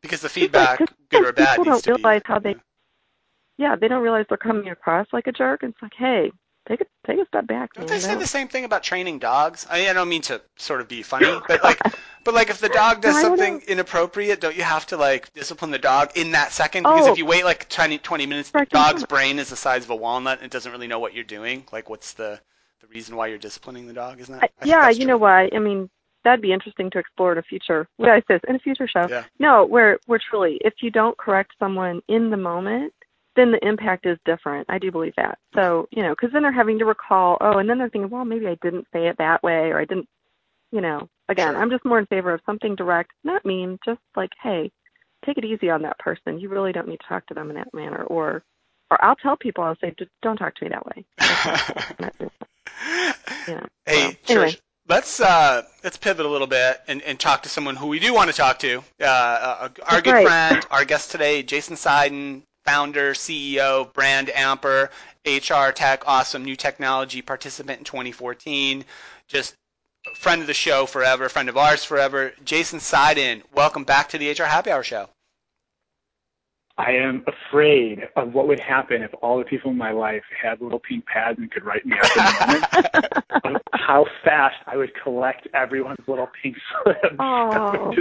Because 0.00 0.22
the 0.22 0.28
feedback, 0.28 0.80
good 1.08 1.24
or 1.24 1.32
bad, 1.32 1.58
people 1.58 1.72
needs 1.74 1.84
don't 1.84 1.94
to 1.98 2.02
realize 2.02 2.22
be. 2.22 2.26
how 2.26 2.40
they- 2.40 2.56
Yeah, 3.58 3.76
they 3.76 3.86
don't 3.86 4.02
realize 4.02 4.26
they're 4.28 4.38
coming 4.38 4.70
across 4.70 5.06
like 5.12 5.28
a 5.28 5.32
jerk. 5.32 5.62
It's 5.62 5.80
like, 5.80 5.92
hey, 5.96 6.32
take 6.68 6.80
a 6.80 6.84
take 7.06 7.18
a 7.18 7.26
step 7.26 7.46
back. 7.46 7.72
Don't 7.74 7.88
man. 7.88 7.94
they 7.94 8.00
say 8.00 8.14
the 8.14 8.26
same 8.26 8.48
thing 8.48 8.64
about 8.64 8.82
training 8.82 9.18
dogs? 9.18 9.66
I, 9.70 9.88
I 9.88 9.92
don't 9.92 10.08
mean 10.08 10.22
to 10.22 10.40
sort 10.56 10.80
of 10.80 10.88
be 10.88 11.02
funny, 11.02 11.26
but 11.48 11.62
like, 11.62 11.80
but 12.24 12.34
like 12.34 12.50
if 12.50 12.58
the 12.58 12.68
dog 12.68 13.00
does 13.02 13.16
No, 13.16 13.22
something 13.22 13.54
know. 13.54 13.60
inappropriate, 13.68 14.40
don't 14.40 14.56
you 14.56 14.62
have 14.62 14.86
to 14.86 14.96
like 14.96 15.32
discipline 15.32 15.70
the 15.70 15.78
dog 15.78 16.12
in 16.16 16.32
that 16.32 16.52
second? 16.52 16.84
Because 16.84 17.06
Oh. 17.08 17.12
if 17.12 17.18
you 17.18 17.26
wait 17.26 17.44
like 17.44 17.68
20, 17.68 17.98
20 17.98 18.26
minutes, 18.26 18.50
the 18.50 18.66
dog's 18.70 19.04
brain 19.04 19.38
is 19.38 19.50
the 19.50 19.56
size 19.56 19.84
of 19.84 19.90
a 19.90 19.96
walnut 19.96 20.38
and 20.38 20.46
it 20.46 20.50
doesn't 20.52 20.70
really 20.72 20.86
know 20.88 20.98
what 21.00 21.14
you're 21.14 21.24
doing. 21.24 21.64
Like, 21.72 21.88
what's 21.90 22.12
the 22.14 22.40
the 22.80 22.86
reason 22.88 23.16
why 23.16 23.28
you're 23.28 23.38
disciplining 23.38 23.86
the 23.86 23.92
dog? 23.94 24.20
Isn't 24.20 24.38
that? 24.40 24.50
I- 24.60 24.64
yeah, 24.64 24.88
you 24.88 24.98
true. 25.00 25.06
know 25.06 25.16
what? 25.18 25.54
I 25.54 25.58
mean, 25.58 25.88
that'd 26.24 26.40
be 26.42 26.52
interesting 26.52 26.90
to 26.90 26.98
explore 26.98 27.32
in 27.32 27.38
a 27.38 27.42
future. 27.42 27.88
What 27.96 28.08
I 28.10 28.22
say 28.28 28.38
in 28.48 28.56
a 28.56 28.58
future 28.60 28.86
show. 28.88 29.06
Yeah. 29.08 29.24
No, 29.38 29.64
where 29.66 29.98
where 30.06 30.20
truly, 30.30 30.58
if 30.62 30.74
you 30.82 30.90
don't 30.90 31.16
correct 31.18 31.52
someone 31.58 32.00
in 32.08 32.30
the 32.30 32.36
moment, 32.36 32.92
then 33.36 33.52
the 33.52 33.66
impact 33.66 34.06
is 34.06 34.18
different. 34.24 34.66
I 34.68 34.78
do 34.78 34.90
believe 34.90 35.14
that. 35.16 35.38
So 35.54 35.88
you 35.90 36.02
know, 36.02 36.10
because 36.10 36.32
then 36.32 36.42
they're 36.42 36.52
having 36.52 36.78
to 36.78 36.84
recall. 36.84 37.38
Oh, 37.40 37.58
and 37.58 37.68
then 37.68 37.78
they're 37.78 37.88
thinking, 37.88 38.10
well, 38.10 38.24
maybe 38.24 38.46
I 38.46 38.56
didn't 38.62 38.86
say 38.92 39.06
it 39.06 39.18
that 39.18 39.42
way, 39.42 39.70
or 39.70 39.78
I 39.80 39.84
didn't. 39.84 40.08
You 40.70 40.80
know, 40.80 41.08
again. 41.28 41.56
I'm 41.56 41.70
just 41.70 41.84
more 41.84 41.98
in 41.98 42.06
favor 42.06 42.32
of 42.32 42.40
something 42.46 42.74
direct, 42.76 43.10
not 43.24 43.44
mean, 43.44 43.78
just 43.84 44.00
like, 44.16 44.30
hey, 44.42 44.70
take 45.24 45.38
it 45.38 45.44
easy 45.44 45.68
on 45.70 45.82
that 45.82 45.98
person. 45.98 46.40
You 46.40 46.48
really 46.48 46.72
don't 46.72 46.88
need 46.88 47.00
to 47.00 47.08
talk 47.08 47.26
to 47.26 47.34
them 47.34 47.50
in 47.50 47.56
that 47.56 47.74
manner, 47.74 48.04
or. 48.04 48.42
Or 48.90 49.02
I'll 49.02 49.16
tell 49.16 49.38
people, 49.38 49.64
I'll 49.64 49.78
say, 49.80 49.94
don't 50.20 50.36
talk 50.36 50.54
to 50.56 50.64
me 50.64 50.68
that 50.68 50.84
way. 50.84 51.02
That's 51.18 51.46
not 51.46 51.66
cool. 51.66 51.82
I'm 51.88 52.04
not 52.04 52.18
doing 52.18 52.30
that, 52.40 53.48
you 53.48 53.54
know. 53.54 53.66
Hey, 53.86 54.18
So, 54.26 54.34
anyway. 54.34 54.50
Trish, 54.50 54.60
let's 54.86 55.18
uh, 55.18 55.62
let's 55.82 55.96
pivot 55.96 56.26
a 56.26 56.28
little 56.28 56.46
bit 56.46 56.82
and, 56.88 57.00
and 57.00 57.18
talk 57.18 57.42
to 57.44 57.48
someone 57.48 57.74
who 57.74 57.86
we 57.86 57.98
do 57.98 58.12
want 58.12 58.30
to 58.30 58.36
talk 58.36 58.58
to. 58.58 58.82
Uh, 59.00 59.04
uh, 59.04 59.68
our 59.84 59.92
That's 59.92 60.02
good 60.02 60.12
right. 60.12 60.26
friend, 60.26 60.66
our 60.70 60.84
guest 60.84 61.10
today, 61.10 61.42
Jason 61.42 61.74
Seiden, 61.74 62.42
founder, 62.64 63.12
CEO 63.12 63.82
of 63.82 63.92
Brand 63.92 64.28
Amper, 64.28 64.88
HR 65.26 65.72
Tech, 65.72 66.04
awesome 66.06 66.44
new 66.44 66.56
technology 66.56 67.22
participant 67.22 67.78
in 67.78 67.84
2014. 67.84 68.84
Just 69.28 69.54
friend 70.16 70.40
of 70.40 70.46
the 70.46 70.54
show 70.54 70.86
forever, 70.86 71.28
friend 71.28 71.48
of 71.48 71.56
ours 71.56 71.84
forever. 71.84 72.32
Jason 72.44 72.78
Seiden, 72.78 73.42
welcome 73.54 73.84
back 73.84 74.08
to 74.10 74.18
the 74.18 74.30
HR 74.30 74.44
Happy 74.44 74.70
Hour 74.70 74.82
Show. 74.82 75.08
I 76.78 76.92
am 76.92 77.24
afraid 77.26 78.08
of 78.16 78.32
what 78.32 78.48
would 78.48 78.58
happen 78.58 79.02
if 79.02 79.10
all 79.20 79.38
the 79.38 79.44
people 79.44 79.70
in 79.70 79.76
my 79.76 79.92
life 79.92 80.24
had 80.42 80.60
little 80.60 80.78
pink 80.78 81.04
pads 81.04 81.38
and 81.38 81.50
could 81.50 81.64
write 81.64 81.84
me 81.84 81.96
up 81.98 82.16
in 82.16 82.24
the 82.24 82.46
moment. 83.44 83.62
how 83.74 84.06
fast 84.24 84.56
I 84.66 84.76
would 84.76 84.92
collect 85.02 85.46
everyone's 85.54 86.06
little 86.06 86.28
pink 86.42 86.56
slips. 86.82 87.16
Oh. 87.18 87.94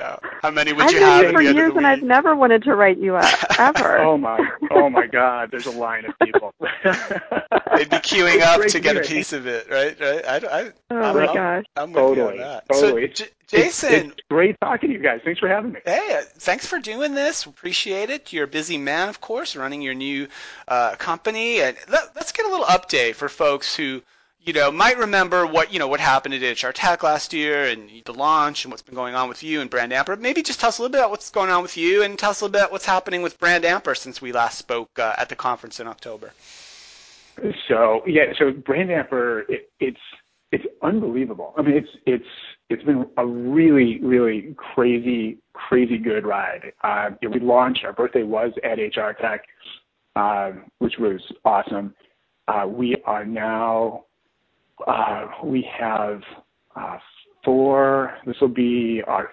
Uh, 0.00 0.16
How 0.42 0.50
many 0.50 0.72
would 0.72 0.84
I've 0.84 0.92
you 0.92 1.00
known 1.00 1.08
have 1.08 1.22
you 1.22 1.28
at 1.28 1.34
for 1.34 1.42
years, 1.42 1.68
of 1.68 1.74
the 1.74 1.78
and 1.78 1.86
I've 1.86 2.02
never 2.02 2.34
wanted 2.34 2.62
to 2.64 2.74
write 2.74 2.98
you 2.98 3.16
up 3.16 3.34
ever. 3.58 3.98
oh 3.98 4.16
my, 4.18 4.38
oh 4.70 4.88
my 4.90 5.06
God! 5.06 5.50
There's 5.50 5.66
a 5.66 5.70
line 5.70 6.04
of 6.04 6.14
people. 6.22 6.52
They'd 6.60 7.90
be 7.90 7.96
queuing 7.98 8.40
up 8.40 8.66
to 8.68 8.80
get 8.80 8.96
a 8.96 9.00
piece 9.00 9.32
of 9.32 9.46
it, 9.46 9.68
right? 9.70 9.98
Right? 10.00 10.24
I, 10.26 10.36
I, 10.36 10.72
oh 10.90 10.96
I 10.96 11.12
my 11.12 11.12
don't 11.12 11.26
know. 11.26 11.34
gosh. 11.34 11.64
I'm 11.76 11.92
with 11.92 12.16
you 12.16 12.24
on 12.28 12.36
Totally, 12.36 12.38
that. 12.38 12.68
totally. 12.68 13.06
So, 13.14 13.24
J- 13.24 13.30
Jason, 13.46 14.06
it's 14.10 14.20
great 14.30 14.56
talking 14.60 14.90
to 14.90 14.96
you 14.96 15.02
guys. 15.02 15.20
Thanks 15.24 15.40
for 15.40 15.48
having 15.48 15.72
me. 15.72 15.80
Hey, 15.84 16.16
uh, 16.18 16.22
thanks 16.38 16.66
for 16.66 16.78
doing 16.78 17.14
this. 17.14 17.44
Appreciate 17.46 18.10
it. 18.10 18.32
You're 18.32 18.44
a 18.44 18.48
busy 18.48 18.78
man, 18.78 19.08
of 19.08 19.20
course, 19.20 19.54
running 19.56 19.82
your 19.82 19.94
new 19.94 20.28
uh, 20.68 20.96
company. 20.96 21.60
And 21.60 21.76
let, 21.88 22.14
let's 22.16 22.32
get 22.32 22.46
a 22.46 22.48
little 22.48 22.64
update 22.66 23.14
for 23.16 23.28
folks 23.28 23.74
who, 23.76 24.02
you 24.44 24.52
know, 24.52 24.70
might 24.70 24.98
remember 24.98 25.46
what 25.46 25.72
you 25.72 25.78
know 25.78 25.88
what 25.88 26.00
happened 26.00 26.34
at 26.34 26.62
HR 26.62 26.70
Tech 26.70 27.02
last 27.02 27.32
year 27.32 27.64
and 27.64 27.90
the 28.04 28.12
launch 28.12 28.64
and 28.64 28.72
what's 28.72 28.82
been 28.82 28.94
going 28.94 29.14
on 29.14 29.28
with 29.28 29.42
you 29.42 29.60
and 29.62 29.70
Brand 29.70 29.90
Amper. 29.92 30.18
Maybe 30.20 30.42
just 30.42 30.60
tell 30.60 30.68
us 30.68 30.78
a 30.78 30.82
little 30.82 30.92
bit 30.92 30.98
about 30.98 31.10
what's 31.10 31.30
going 31.30 31.50
on 31.50 31.62
with 31.62 31.76
you 31.76 32.02
and 32.02 32.18
tell 32.18 32.30
us 32.30 32.40
a 32.40 32.44
little 32.44 32.52
bit 32.52 32.60
about 32.60 32.72
what's 32.72 32.84
happening 32.84 33.22
with 33.22 33.38
Brand 33.38 33.64
Amper 33.64 33.96
since 33.96 34.20
we 34.20 34.32
last 34.32 34.58
spoke 34.58 34.90
uh, 34.98 35.14
at 35.16 35.30
the 35.30 35.36
conference 35.36 35.80
in 35.80 35.86
October. 35.86 36.32
So 37.68 38.02
yeah, 38.06 38.32
so 38.38 38.52
Brand 38.52 38.90
Amper, 38.90 39.48
it, 39.48 39.70
it's 39.80 40.00
it's 40.52 40.64
unbelievable. 40.82 41.54
I 41.56 41.62
mean, 41.62 41.76
it's 41.76 41.88
it's 42.06 42.24
it's 42.68 42.82
been 42.82 43.06
a 43.16 43.26
really 43.26 43.98
really 44.02 44.54
crazy 44.56 45.38
crazy 45.54 45.96
good 45.96 46.26
ride. 46.26 46.72
Uh, 46.82 47.10
we 47.22 47.40
launched. 47.40 47.84
Our 47.84 47.94
birthday 47.94 48.24
was 48.24 48.52
at 48.62 48.78
HR 48.78 49.12
Tech, 49.20 49.46
um, 50.16 50.64
which 50.78 50.98
was 50.98 51.20
awesome. 51.46 51.94
Uh, 52.46 52.66
we 52.68 52.94
are 53.06 53.24
now 53.24 54.04
uh, 54.86 55.26
we 55.44 55.66
have 55.78 56.22
uh, 56.76 56.98
four. 57.44 58.16
This 58.26 58.36
will 58.40 58.48
be 58.48 59.02
our 59.06 59.30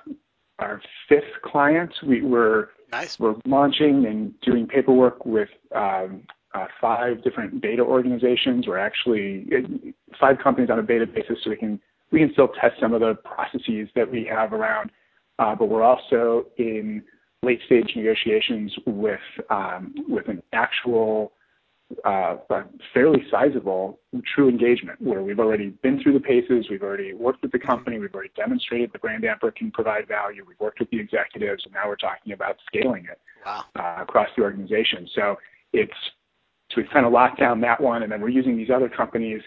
our 0.60 0.81
fifth 1.10 1.41
client. 1.43 1.91
We 2.05 2.21
were 2.21 2.69
Nice. 2.91 3.19
we're 3.19 3.36
launching 3.45 4.05
and 4.05 4.39
doing 4.41 4.67
paperwork 4.67 5.25
with 5.25 5.50
um, 5.74 6.24
uh, 6.53 6.65
five 6.79 7.24
different 7.24 7.62
beta 7.62 7.81
organizations. 7.81 8.67
We're 8.67 8.77
actually 8.77 9.48
uh, 9.55 9.91
five 10.19 10.38
companies 10.43 10.69
on 10.69 10.79
a 10.79 10.83
beta 10.83 11.07
basis, 11.07 11.38
so 11.43 11.50
we 11.50 11.55
can 11.55 11.79
we 12.12 12.19
can 12.19 12.31
still 12.33 12.50
test 12.50 12.79
some 12.79 12.93
of 12.93 13.00
the 13.00 13.15
processes 13.15 13.88
that 13.95 14.12
we 14.12 14.25
have 14.29 14.51
around. 14.51 14.91
Uh, 15.39 15.55
but 15.55 15.69
we're 15.69 15.83
also 15.83 16.45
in 16.57 17.01
late 17.43 17.60
stage 17.65 17.91
negotiations 17.95 18.74
with 18.86 19.19
um, 19.50 19.95
with 20.07 20.27
an 20.27 20.43
actual 20.53 21.31
fairly 22.93 23.24
sizable 23.29 24.00
true 24.36 24.50
engagement 24.50 25.01
where 25.01 25.21
we've 25.21 25.39
already 25.39 25.69
been 25.81 26.01
through 26.01 26.13
the 26.13 26.19
paces, 26.19 26.67
we've 26.69 26.83
already 26.83 27.13
worked 27.13 27.41
with 27.41 27.51
the 27.51 27.60
company, 27.60 28.00
we've 28.00 28.13
already 28.13 28.31
demonstrated 28.36 28.91
the 28.93 29.00
brand 29.00 29.24
amper 29.24 29.53
can 29.55 29.71
provide 29.71 30.07
value, 30.07 30.43
we've 30.48 30.60
worked 30.60 30.79
with 30.79 30.89
the 30.89 31.00
executives, 31.00 31.63
and 31.65 31.74
now 31.74 31.88
we're 31.88 31.95
talking 31.95 32.33
about 32.33 32.57
scaling 32.67 33.05
it 33.05 33.19
Wow. 33.45 33.63
uh, 33.77 34.03
across 34.03 34.27
the 34.38 34.43
organization. 34.43 35.07
So 35.15 35.38
it's 35.74 35.91
so 36.69 36.75
we've 36.77 36.89
kind 36.91 37.05
of 37.05 37.12
locked 37.12 37.39
down 37.39 37.60
that 37.62 37.81
one, 37.81 38.03
and 38.03 38.12
then 38.12 38.21
we're 38.21 38.29
using 38.29 38.55
these 38.55 38.69
other 38.69 38.88
companies 38.88 39.41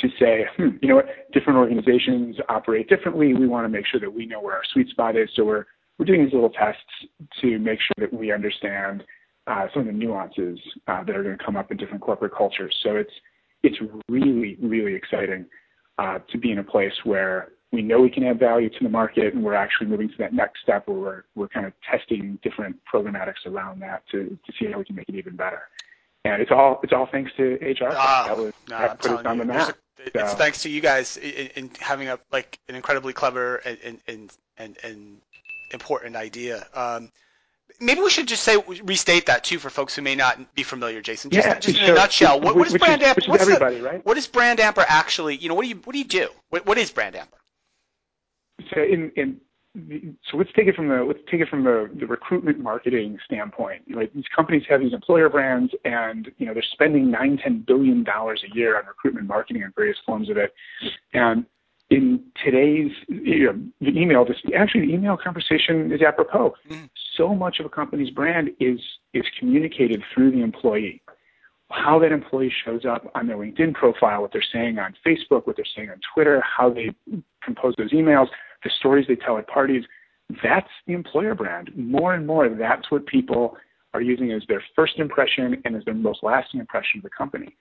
to 0.00 0.08
say, 0.18 0.46
hmm, 0.56 0.70
you 0.80 0.88
know 0.88 0.96
what, 0.96 1.06
different 1.32 1.58
organizations 1.58 2.36
operate 2.48 2.88
differently. 2.88 3.34
We 3.34 3.46
want 3.46 3.64
to 3.64 3.68
make 3.68 3.86
sure 3.86 4.00
that 4.00 4.12
we 4.12 4.26
know 4.26 4.40
where 4.40 4.54
our 4.54 4.62
sweet 4.72 4.88
spot 4.88 5.16
is. 5.16 5.28
So 5.36 5.44
we're 5.44 5.66
we're 5.98 6.06
doing 6.06 6.24
these 6.24 6.32
little 6.32 6.50
tests 6.50 6.82
to 7.42 7.58
make 7.58 7.78
sure 7.80 8.08
that 8.08 8.12
we 8.12 8.32
understand 8.32 9.02
uh, 9.02 9.04
some 9.46 9.80
of 9.80 9.86
the 9.86 9.92
nuances 9.92 10.58
uh, 10.88 11.02
that 11.04 11.16
are 11.16 11.22
going 11.22 11.36
to 11.36 11.44
come 11.44 11.56
up 11.56 11.70
in 11.70 11.76
different 11.76 12.02
corporate 12.02 12.34
cultures. 12.34 12.74
So 12.82 12.96
it's 12.96 13.12
it's 13.62 13.76
really 14.08 14.56
really 14.60 14.94
exciting 14.94 15.46
uh, 15.98 16.18
to 16.30 16.38
be 16.38 16.50
in 16.52 16.58
a 16.58 16.64
place 16.64 16.92
where 17.04 17.48
we 17.72 17.80
know 17.82 18.00
we 18.00 18.10
can 18.10 18.22
add 18.24 18.38
value 18.38 18.68
to 18.68 18.78
the 18.82 18.88
market, 18.90 19.34
and 19.34 19.42
we're 19.42 19.54
actually 19.54 19.86
moving 19.86 20.08
to 20.08 20.14
that 20.18 20.32
next 20.34 20.60
step 20.62 20.86
where 20.88 20.98
we're 20.98 21.24
we're 21.34 21.48
kind 21.48 21.66
of 21.66 21.72
testing 21.90 22.38
different 22.42 22.76
programmatics 22.92 23.46
around 23.46 23.80
that 23.80 24.02
to 24.10 24.38
to 24.46 24.52
see 24.58 24.70
how 24.70 24.78
we 24.78 24.84
can 24.84 24.96
make 24.96 25.08
it 25.08 25.14
even 25.14 25.36
better. 25.36 25.62
and 26.24 26.40
it's 26.40 26.50
all 26.50 26.80
it's 26.82 26.92
all 26.92 27.08
thanks 27.10 27.30
to 27.36 27.54
HR. 27.62 27.92
Ah, 27.92 28.24
that 28.28 28.36
was 28.36 28.52
no, 28.68 28.78
that 28.78 28.90
I'm 28.90 28.96
put 28.98 29.10
us 29.10 29.26
on 29.26 29.36
you, 29.36 29.42
the 29.42 29.46
map. 29.46 29.76
it's 29.98 30.30
So- 30.30 30.36
thanks 30.36 30.62
to 30.62 30.68
you 30.68 30.80
guys 30.80 31.16
in, 31.16 31.48
in 31.56 31.70
having 31.80 32.08
a 32.08 32.18
like 32.30 32.58
an 32.68 32.74
incredibly 32.74 33.12
clever 33.12 33.56
and, 33.56 33.98
and, 34.06 34.76
and 34.84 35.16
important 35.72 36.14
idea. 36.16 36.66
Um, 36.74 37.10
maybe 37.80 38.00
we 38.00 38.10
should 38.10 38.28
just 38.28 38.42
say 38.42 38.56
restate 38.82 39.26
that 39.26 39.44
too 39.44 39.58
for 39.58 39.70
folks 39.70 39.94
who 39.94 40.02
may 40.02 40.14
not 40.14 40.54
be 40.54 40.62
familiar, 40.62 41.00
Jason. 41.00 41.30
Just, 41.30 41.46
yeah, 41.46 41.58
just 41.58 41.78
in 41.78 41.90
a 41.90 41.94
nutshell, 41.94 42.40
what, 42.40 42.56
what 42.56 42.66
is 42.66 42.72
which 42.72 42.82
Brand 42.82 43.02
is, 43.02 43.08
Amp? 43.08 43.16
Which 43.16 43.24
is 43.26 43.30
what's 43.30 43.46
the- 43.46 43.52
everybody, 43.52 43.80
right? 43.80 44.04
what 44.06 44.16
is 44.16 44.26
Brand 44.26 44.58
Amper 44.58 44.84
actually? 44.86 45.36
You 45.36 45.48
know, 45.48 45.54
what 45.54 45.62
do 45.62 45.68
you 45.68 45.76
what 45.84 45.92
do 45.92 45.98
you 45.98 46.04
do? 46.04 46.28
What, 46.50 46.66
what 46.66 46.78
is 46.78 46.90
Brand 46.90 47.14
Amper? 47.14 47.38
So 48.74 48.82
in, 48.82 49.10
in 49.16 49.40
so 49.74 50.36
let's 50.36 50.50
take 50.54 50.66
it 50.66 50.74
from 50.76 50.88
the 50.88 51.02
let's 51.02 51.20
take 51.30 51.40
it 51.40 51.48
from 51.48 51.64
the, 51.64 51.90
the 51.98 52.06
recruitment 52.06 52.58
marketing 52.58 53.18
standpoint. 53.24 53.82
Right? 53.90 54.14
These 54.14 54.24
companies 54.34 54.64
have 54.68 54.80
these 54.80 54.92
employer 54.92 55.30
brands, 55.30 55.72
and 55.84 56.30
you 56.36 56.46
know 56.46 56.52
they're 56.52 56.62
spending 56.72 57.10
nine 57.10 57.38
ten 57.42 57.64
billion 57.66 58.04
dollars 58.04 58.42
a 58.44 58.54
year 58.54 58.76
on 58.76 58.84
recruitment 58.86 59.26
marketing 59.26 59.62
and 59.62 59.74
various 59.74 59.96
forms 60.04 60.28
of 60.28 60.36
it. 60.36 60.52
And 61.14 61.46
in 61.92 62.20
today's 62.42 62.92
you 63.08 63.46
know, 63.46 63.60
the 63.80 64.00
email, 64.00 64.24
this, 64.24 64.36
actually 64.56 64.86
the 64.86 64.94
email 64.94 65.16
conversation 65.16 65.92
is 65.92 66.00
apropos. 66.02 66.54
Mhm. 66.68 66.88
So 67.16 67.34
much 67.34 67.60
of 67.60 67.66
a 67.66 67.68
company's 67.68 68.10
brand 68.10 68.50
is 68.60 68.80
is 69.12 69.24
communicated 69.38 70.02
through 70.12 70.30
the 70.30 70.42
employee. 70.42 71.02
How 71.70 71.98
that 72.00 72.12
employee 72.12 72.52
shows 72.64 72.84
up 72.84 73.10
on 73.14 73.26
their 73.26 73.36
LinkedIn 73.36 73.74
profile, 73.74 74.22
what 74.22 74.32
they're 74.32 74.42
saying 74.52 74.78
on 74.78 74.94
Facebook, 75.04 75.46
what 75.46 75.56
they're 75.56 75.74
saying 75.76 75.90
on 75.90 76.00
Twitter, 76.14 76.42
how 76.42 76.70
they 76.70 76.94
compose 77.42 77.74
those 77.76 77.92
emails, 77.92 78.28
the 78.64 78.70
stories 78.78 79.06
they 79.06 79.16
tell 79.16 79.38
at 79.38 79.46
parties, 79.46 79.84
that's 80.42 80.68
the 80.86 80.92
employer 80.92 81.34
brand. 81.34 81.70
More 81.76 82.14
and 82.14 82.26
more, 82.26 82.48
that's 82.48 82.90
what 82.90 83.06
people 83.06 83.56
are 83.94 84.00
using 84.00 84.32
as 84.32 84.42
their 84.48 84.62
first 84.74 84.98
impression 84.98 85.60
and 85.64 85.76
as 85.76 85.84
their 85.84 85.94
most 85.94 86.22
lasting 86.22 86.60
impression 86.60 86.98
of 86.98 87.02
the 87.02 87.10
company. 87.10 87.56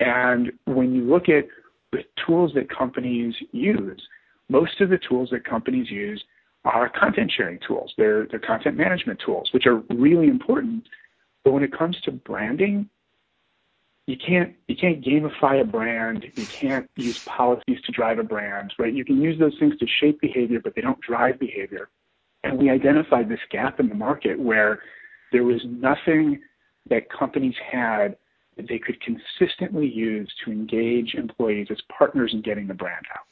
And 0.00 0.52
when 0.64 0.94
you 0.94 1.02
look 1.04 1.28
at 1.28 1.46
the 1.92 2.04
tools 2.26 2.52
that 2.54 2.68
companies 2.70 3.34
use, 3.52 4.00
most 4.48 4.80
of 4.80 4.90
the 4.90 4.98
tools 5.08 5.30
that 5.32 5.44
companies 5.44 5.90
use 5.90 6.22
are 6.64 6.88
content 6.88 7.32
sharing 7.34 7.58
tools. 7.66 7.92
They're, 7.96 8.26
they're 8.26 8.38
content 8.38 8.76
management 8.76 9.20
tools, 9.24 9.48
which 9.52 9.66
are 9.66 9.82
really 9.90 10.28
important. 10.28 10.84
But 11.44 11.52
when 11.52 11.62
it 11.62 11.76
comes 11.76 11.98
to 12.02 12.12
branding, 12.12 12.88
you 14.06 14.16
can't 14.16 14.54
you 14.66 14.76
can't 14.76 15.02
gamify 15.04 15.60
a 15.60 15.64
brand. 15.64 16.26
You 16.34 16.46
can't 16.46 16.90
use 16.96 17.18
policies 17.20 17.80
to 17.84 17.92
drive 17.92 18.18
a 18.18 18.24
brand, 18.24 18.74
right? 18.78 18.92
You 18.92 19.04
can 19.04 19.22
use 19.22 19.38
those 19.38 19.56
things 19.60 19.76
to 19.78 19.86
shape 20.00 20.20
behavior, 20.20 20.60
but 20.62 20.74
they 20.74 20.80
don't 20.80 21.00
drive 21.00 21.38
behavior. 21.38 21.88
And 22.42 22.58
we 22.58 22.70
identified 22.70 23.28
this 23.28 23.40
gap 23.50 23.78
in 23.78 23.88
the 23.88 23.94
market 23.94 24.38
where 24.38 24.80
there 25.30 25.44
was 25.44 25.60
nothing 25.64 26.40
that 26.88 27.08
companies 27.10 27.54
had 27.70 28.16
that 28.60 28.68
they 28.68 28.78
could 28.78 28.98
consistently 29.00 29.88
use 29.88 30.30
to 30.44 30.50
engage 30.50 31.14
employees 31.14 31.68
as 31.70 31.78
partners 31.96 32.32
in 32.34 32.42
getting 32.42 32.66
the 32.66 32.74
brand 32.74 33.04
out. 33.14 33.24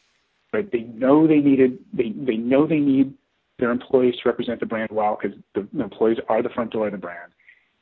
Right? 0.52 0.70
They 0.72 0.80
know 0.80 1.26
they 1.26 1.40
needed 1.40 1.78
they, 1.92 2.14
they 2.16 2.36
know 2.36 2.66
they 2.66 2.78
need 2.78 3.12
their 3.58 3.70
employees 3.70 4.14
to 4.22 4.28
represent 4.28 4.60
the 4.60 4.66
brand 4.66 4.90
well 4.90 5.18
because 5.20 5.36
the, 5.54 5.68
the 5.72 5.82
employees 5.82 6.16
are 6.28 6.42
the 6.42 6.48
front 6.50 6.72
door 6.72 6.86
of 6.86 6.92
the 6.92 6.98
brand. 6.98 7.32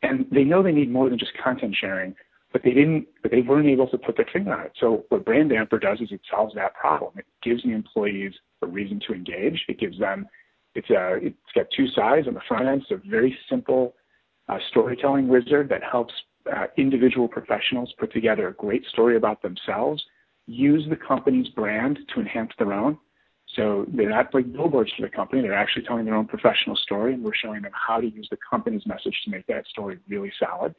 And 0.02 0.26
they 0.32 0.42
know 0.42 0.62
they 0.62 0.72
need 0.72 0.90
more 0.90 1.08
than 1.08 1.18
just 1.18 1.32
content 1.42 1.76
sharing, 1.80 2.14
but 2.52 2.62
they 2.64 2.72
didn't 2.72 3.06
but 3.22 3.30
they 3.30 3.42
weren't 3.42 3.68
able 3.68 3.88
to 3.88 3.98
put 3.98 4.16
their 4.16 4.26
finger 4.32 4.52
on 4.52 4.66
it. 4.66 4.72
So 4.80 5.04
what 5.10 5.24
Brand 5.24 5.52
Amper 5.52 5.80
does 5.80 6.00
is 6.00 6.10
it 6.10 6.20
solves 6.28 6.54
that 6.56 6.74
problem. 6.74 7.12
It 7.16 7.26
gives 7.42 7.62
the 7.62 7.72
employees 7.72 8.32
a 8.62 8.66
reason 8.66 9.00
to 9.06 9.14
engage. 9.14 9.64
It 9.68 9.78
gives 9.78 9.98
them 9.98 10.26
it's 10.74 10.90
a 10.90 11.18
it's 11.22 11.36
got 11.54 11.66
two 11.76 11.86
sides 11.88 12.26
on 12.26 12.34
the 12.34 12.40
front 12.48 12.66
end. 12.66 12.82
It's 12.82 12.90
a 12.90 13.08
very 13.08 13.36
simple 13.48 13.94
uh, 14.48 14.58
storytelling 14.70 15.28
wizard 15.28 15.68
that 15.68 15.82
helps 15.82 16.12
uh, 16.54 16.66
individual 16.76 17.28
professionals 17.28 17.92
put 17.98 18.12
together 18.12 18.48
a 18.48 18.52
great 18.52 18.84
story 18.86 19.16
about 19.16 19.42
themselves, 19.42 20.04
use 20.46 20.86
the 20.88 20.96
company's 20.96 21.48
brand 21.48 21.98
to 22.14 22.20
enhance 22.20 22.52
their 22.58 22.72
own. 22.72 22.98
So 23.54 23.86
they're 23.88 24.10
not 24.10 24.34
like 24.34 24.52
billboards 24.52 24.92
for 24.96 25.02
the 25.02 25.08
company. 25.08 25.40
They're 25.42 25.54
actually 25.54 25.84
telling 25.84 26.04
their 26.04 26.14
own 26.14 26.26
professional 26.26 26.76
story, 26.76 27.14
and 27.14 27.22
we're 27.22 27.34
showing 27.34 27.62
them 27.62 27.72
how 27.74 28.00
to 28.00 28.08
use 28.08 28.28
the 28.30 28.38
company's 28.48 28.86
message 28.86 29.14
to 29.24 29.30
make 29.30 29.46
that 29.46 29.66
story 29.68 29.98
really 30.08 30.32
solid. 30.38 30.74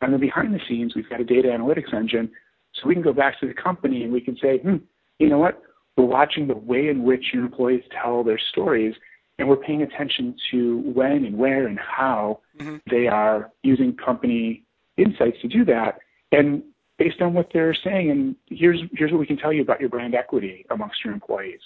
And 0.00 0.12
then 0.12 0.20
behind 0.20 0.52
the 0.52 0.60
scenes, 0.68 0.94
we've 0.94 1.08
got 1.08 1.20
a 1.20 1.24
data 1.24 1.48
analytics 1.48 1.94
engine, 1.94 2.30
so 2.74 2.88
we 2.88 2.94
can 2.94 3.02
go 3.02 3.12
back 3.12 3.38
to 3.40 3.46
the 3.46 3.54
company 3.54 4.02
and 4.02 4.12
we 4.12 4.20
can 4.20 4.36
say, 4.42 4.58
hmm, 4.58 4.76
you 5.18 5.28
know 5.28 5.38
what? 5.38 5.62
We're 5.96 6.04
watching 6.04 6.48
the 6.48 6.56
way 6.56 6.88
in 6.88 7.04
which 7.04 7.26
your 7.32 7.44
employees 7.44 7.84
tell 8.02 8.24
their 8.24 8.40
stories, 8.50 8.94
and 9.38 9.48
we're 9.48 9.56
paying 9.56 9.82
attention 9.82 10.34
to 10.50 10.78
when 10.80 11.24
and 11.24 11.38
where 11.38 11.66
and 11.66 11.78
how 11.78 12.40
Mm-hmm. 12.58 12.76
they 12.90 13.08
are 13.08 13.50
using 13.62 13.96
company 13.96 14.64
insights 14.96 15.40
to 15.42 15.48
do 15.48 15.64
that. 15.66 15.98
And 16.32 16.62
based 16.98 17.20
on 17.20 17.34
what 17.34 17.48
they're 17.52 17.74
saying, 17.74 18.10
and 18.10 18.36
here's 18.46 18.80
here's 18.92 19.10
what 19.10 19.18
we 19.18 19.26
can 19.26 19.36
tell 19.36 19.52
you 19.52 19.62
about 19.62 19.80
your 19.80 19.88
brand 19.88 20.14
equity 20.14 20.66
amongst 20.70 21.04
your 21.04 21.12
employees. 21.12 21.60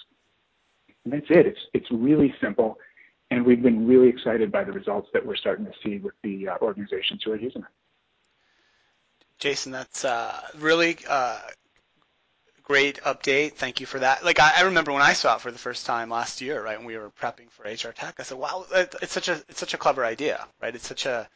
And 1.05 1.13
that's 1.13 1.27
it. 1.31 1.47
It's 1.47 1.61
it's 1.75 1.91
really 1.91 2.35
simple, 2.41 2.79
and 3.31 3.45
we've 3.45 3.63
been 3.63 3.87
really 3.87 4.09
excited 4.09 4.51
by 4.51 4.65
the 4.65 4.73
results 4.73 5.09
that 5.13 5.25
we're 5.25 5.37
starting 5.37 5.67
to 5.67 5.73
see 5.85 5.99
with 5.99 6.15
the 6.23 6.49
uh, 6.49 6.57
organizations 6.63 7.23
who 7.25 7.33
are 7.33 7.37
using 7.37 7.63
it. 7.63 7.69
Jason, 9.39 9.71
that's 9.71 10.05
uh, 10.05 10.41
really 10.59 10.97
uh, 11.09 11.39
great 12.63 13.01
update. 13.03 13.53
Thank 13.53 13.81
you 13.81 13.87
for 13.87 13.99
that. 13.99 14.25
Like 14.25 14.41
I, 14.41 14.53
I 14.59 14.63
remember 14.63 14.93
when 14.93 15.03
I 15.03 15.13
saw 15.13 15.37
it 15.37 15.43
for 15.43 15.53
the 15.53 15.59
first 15.59 15.87
time 15.87 16.09
last 16.09 16.41
year, 16.41 16.65
right, 16.65 16.79
when 16.79 16.87
we 16.87 16.97
were 16.97 17.11
prepping 17.11 17.51
for 17.51 17.65
HR 17.65 17.93
Tech, 17.93 18.15
I 18.19 18.23
said, 18.23 18.39
"Wow, 18.39 18.65
it, 18.73 18.95
it's 19.03 19.13
such 19.13 19.29
a 19.29 19.35
it's 19.49 19.61
such 19.61 19.75
a 19.75 19.79
clever 19.79 20.05
idea, 20.05 20.47
right? 20.63 20.75
It's 20.75 20.89
such 20.89 21.07
a 21.07 21.29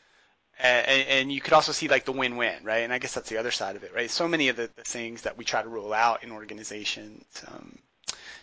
and, 0.63 1.09
and 1.09 1.33
you 1.33 1.41
could 1.41 1.53
also 1.53 1.73
see 1.73 1.89
like 1.89 2.05
the 2.05 2.13
win-win, 2.13 2.65
right? 2.65 2.79
And 2.79 2.93
I 2.93 2.99
guess 2.99 3.15
that's 3.15 3.29
the 3.29 3.39
other 3.39 3.51
side 3.51 3.77
of 3.77 3.85
it, 3.85 3.93
right? 3.95 4.11
So 4.11 4.29
many 4.29 4.49
of 4.49 4.57
the, 4.57 4.71
the 4.77 4.83
things 4.83 5.23
that 5.23 5.37
we 5.37 5.45
try 5.45 5.63
to 5.63 5.69
rule 5.69 5.93
out 5.93 6.23
in 6.23 6.31
organizations 6.31 7.25
um, 7.49 7.79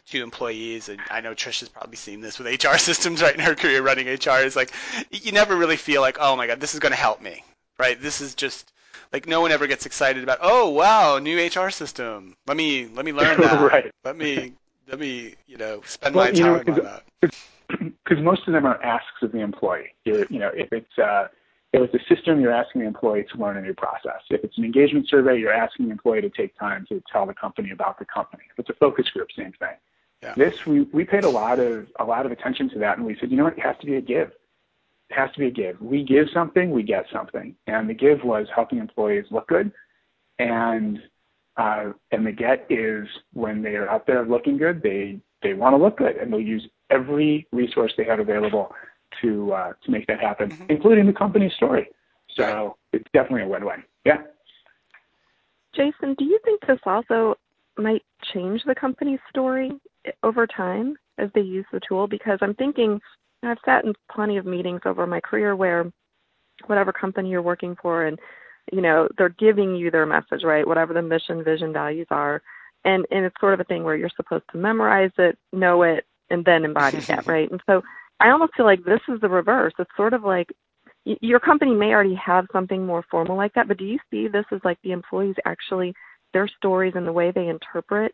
to 0.09 0.23
employees, 0.23 0.89
and 0.89 0.99
I 1.11 1.21
know 1.21 1.33
Trish 1.33 1.59
has 1.59 1.69
probably 1.69 1.97
seen 1.97 2.21
this 2.21 2.39
with 2.39 2.47
HR 2.63 2.77
systems, 2.77 3.21
right? 3.21 3.33
In 3.33 3.39
her 3.41 3.55
career 3.55 3.81
running 3.81 4.07
HR, 4.07 4.43
is 4.43 4.55
like 4.55 4.71
you 5.11 5.31
never 5.31 5.55
really 5.55 5.77
feel 5.77 6.01
like, 6.01 6.17
oh 6.19 6.35
my 6.35 6.47
god, 6.47 6.59
this 6.59 6.73
is 6.73 6.79
going 6.79 6.93
to 6.93 6.97
help 6.97 7.21
me, 7.21 7.43
right? 7.77 8.01
This 8.01 8.21
is 8.21 8.35
just 8.35 8.71
like 9.13 9.27
no 9.27 9.41
one 9.41 9.51
ever 9.51 9.67
gets 9.67 9.85
excited 9.85 10.23
about, 10.23 10.39
oh 10.41 10.69
wow, 10.69 11.19
new 11.19 11.37
HR 11.37 11.69
system. 11.69 12.35
Let 12.47 12.57
me 12.57 12.87
let 12.87 13.05
me 13.05 13.13
learn 13.13 13.37
that. 13.41 13.71
Right. 13.71 13.91
Let 14.03 14.17
me 14.17 14.53
let 14.87 14.99
me 14.99 15.35
you 15.47 15.57
know 15.57 15.81
spend 15.85 16.15
Well, 16.15 16.25
my 16.25 16.31
you 16.31 16.43
know, 16.43 16.63
time 16.63 16.73
on 16.73 16.83
that. 16.83 17.31
because 18.03 18.23
most 18.23 18.47
of 18.47 18.53
them 18.53 18.65
are 18.65 18.81
asks 18.81 19.21
of 19.21 19.31
the 19.31 19.39
employee. 19.39 19.93
You 20.05 20.25
know, 20.31 20.51
if 20.53 20.71
it's 20.71 20.97
uh, 20.97 21.27
if 21.73 21.93
it's 21.93 22.03
a 22.03 22.15
system, 22.15 22.39
you're 22.39 22.53
asking 22.53 22.81
the 22.81 22.87
employee 22.87 23.25
to 23.31 23.37
learn 23.37 23.57
a 23.57 23.61
new 23.61 23.73
process. 23.73 24.21
If 24.29 24.43
it's 24.43 24.57
an 24.57 24.63
engagement 24.63 25.09
survey, 25.09 25.37
you're 25.39 25.53
asking 25.53 25.87
the 25.87 25.91
employee 25.91 26.21
to 26.21 26.29
take 26.29 26.57
time 26.57 26.85
to 26.89 27.01
tell 27.11 27.25
the 27.25 27.33
company 27.33 27.71
about 27.71 27.99
the 27.99 28.05
company. 28.05 28.43
If 28.51 28.59
it's 28.59 28.69
a 28.69 28.73
focus 28.73 29.09
group, 29.09 29.27
same 29.35 29.51
thing. 29.59 29.75
Yeah. 30.23 30.33
This 30.35 30.65
we 30.65 30.81
we 30.93 31.03
paid 31.03 31.25
a 31.25 31.29
lot 31.29 31.59
of 31.59 31.87
a 31.99 32.05
lot 32.05 32.25
of 32.25 32.31
attention 32.31 32.69
to 32.71 32.79
that, 32.79 32.97
and 32.97 33.05
we 33.05 33.17
said, 33.19 33.29
you 33.29 33.37
know 33.37 33.43
what, 33.43 33.57
it 33.57 33.63
has 33.63 33.75
to 33.81 33.85
be 33.85 33.95
a 33.95 34.01
give. 34.01 34.31
It 35.09 35.15
has 35.15 35.31
to 35.33 35.39
be 35.39 35.47
a 35.47 35.51
give. 35.51 35.79
We 35.79 36.03
give 36.03 36.27
something, 36.33 36.71
we 36.71 36.83
get 36.83 37.05
something, 37.11 37.55
and 37.67 37.89
the 37.89 37.93
give 37.93 38.23
was 38.23 38.47
helping 38.53 38.79
employees 38.79 39.25
look 39.29 39.47
good, 39.47 39.71
and 40.39 40.99
uh, 41.57 41.91
and 42.11 42.25
the 42.25 42.31
get 42.31 42.65
is 42.69 43.07
when 43.33 43.61
they 43.61 43.75
are 43.75 43.89
out 43.89 44.07
there 44.07 44.25
looking 44.25 44.57
good, 44.57 44.81
they 44.81 45.19
they 45.43 45.53
want 45.53 45.73
to 45.73 45.77
look 45.77 45.97
good, 45.97 46.15
and 46.15 46.31
they'll 46.33 46.39
use 46.39 46.67
every 46.89 47.47
resource 47.51 47.93
they 47.97 48.05
have 48.05 48.19
available 48.19 48.73
to 49.21 49.51
uh, 49.53 49.73
to 49.83 49.91
make 49.91 50.07
that 50.07 50.19
happen, 50.19 50.51
Mhm. 50.51 50.69
including 50.69 51.05
the 51.05 51.13
company's 51.13 51.53
story. 51.53 51.89
So 52.29 52.77
it's 52.93 53.09
definitely 53.13 53.43
a 53.43 53.47
win-win. 53.47 53.83
Yeah. 54.05 54.21
Jason, 55.73 56.13
do 56.15 56.25
you 56.25 56.39
think 56.43 56.65
this 56.65 56.79
also 56.85 57.37
might 57.77 58.03
change 58.33 58.63
the 58.63 58.75
company's 58.75 59.19
story 59.29 59.71
over 60.23 60.47
time 60.47 60.97
as 61.17 61.31
they 61.33 61.41
use 61.41 61.65
the 61.71 61.79
tool? 61.79 62.07
Because 62.07 62.39
I'm 62.41 62.53
thinking, 62.55 63.01
I've 63.43 63.59
sat 63.65 63.85
in 63.85 63.93
plenty 64.11 64.37
of 64.37 64.45
meetings 64.45 64.81
over 64.85 65.05
my 65.05 65.19
career 65.19 65.55
where 65.55 65.91
whatever 66.65 66.91
company 66.91 67.29
you're 67.29 67.41
working 67.41 67.75
for 67.81 68.05
and 68.05 68.19
you 68.71 68.81
know 68.81 69.07
they're 69.17 69.29
giving 69.29 69.75
you 69.75 69.91
their 69.91 70.05
message 70.05 70.43
right 70.43 70.67
whatever 70.67 70.93
the 70.93 71.01
mission 71.01 71.43
vision 71.43 71.71
values 71.71 72.07
are 72.09 72.41
and 72.83 73.05
and 73.11 73.25
it's 73.25 73.39
sort 73.39 73.53
of 73.53 73.59
a 73.59 73.63
thing 73.63 73.83
where 73.83 73.95
you're 73.95 74.09
supposed 74.15 74.43
to 74.51 74.57
memorize 74.57 75.11
it 75.19 75.37
know 75.53 75.83
it 75.83 76.05
and 76.31 76.43
then 76.45 76.65
embody 76.65 76.99
that 77.07 77.27
right 77.27 77.51
and 77.51 77.61
so 77.67 77.83
i 78.19 78.29
almost 78.29 78.53
feel 78.55 78.65
like 78.65 78.83
this 78.83 79.01
is 79.09 79.19
the 79.21 79.29
reverse 79.29 79.73
it's 79.79 79.89
sort 79.95 80.13
of 80.13 80.23
like 80.23 80.49
y- 81.05 81.17
your 81.21 81.39
company 81.39 81.73
may 81.73 81.87
already 81.93 82.15
have 82.15 82.45
something 82.51 82.85
more 82.85 83.03
formal 83.09 83.37
like 83.37 83.53
that 83.53 83.67
but 83.67 83.77
do 83.77 83.85
you 83.85 83.99
see 84.11 84.27
this 84.27 84.45
as 84.51 84.59
like 84.63 84.77
the 84.83 84.91
employees 84.91 85.35
actually 85.45 85.93
their 86.33 86.47
stories 86.57 86.93
and 86.95 87.07
the 87.07 87.11
way 87.11 87.31
they 87.31 87.47
interpret 87.47 88.13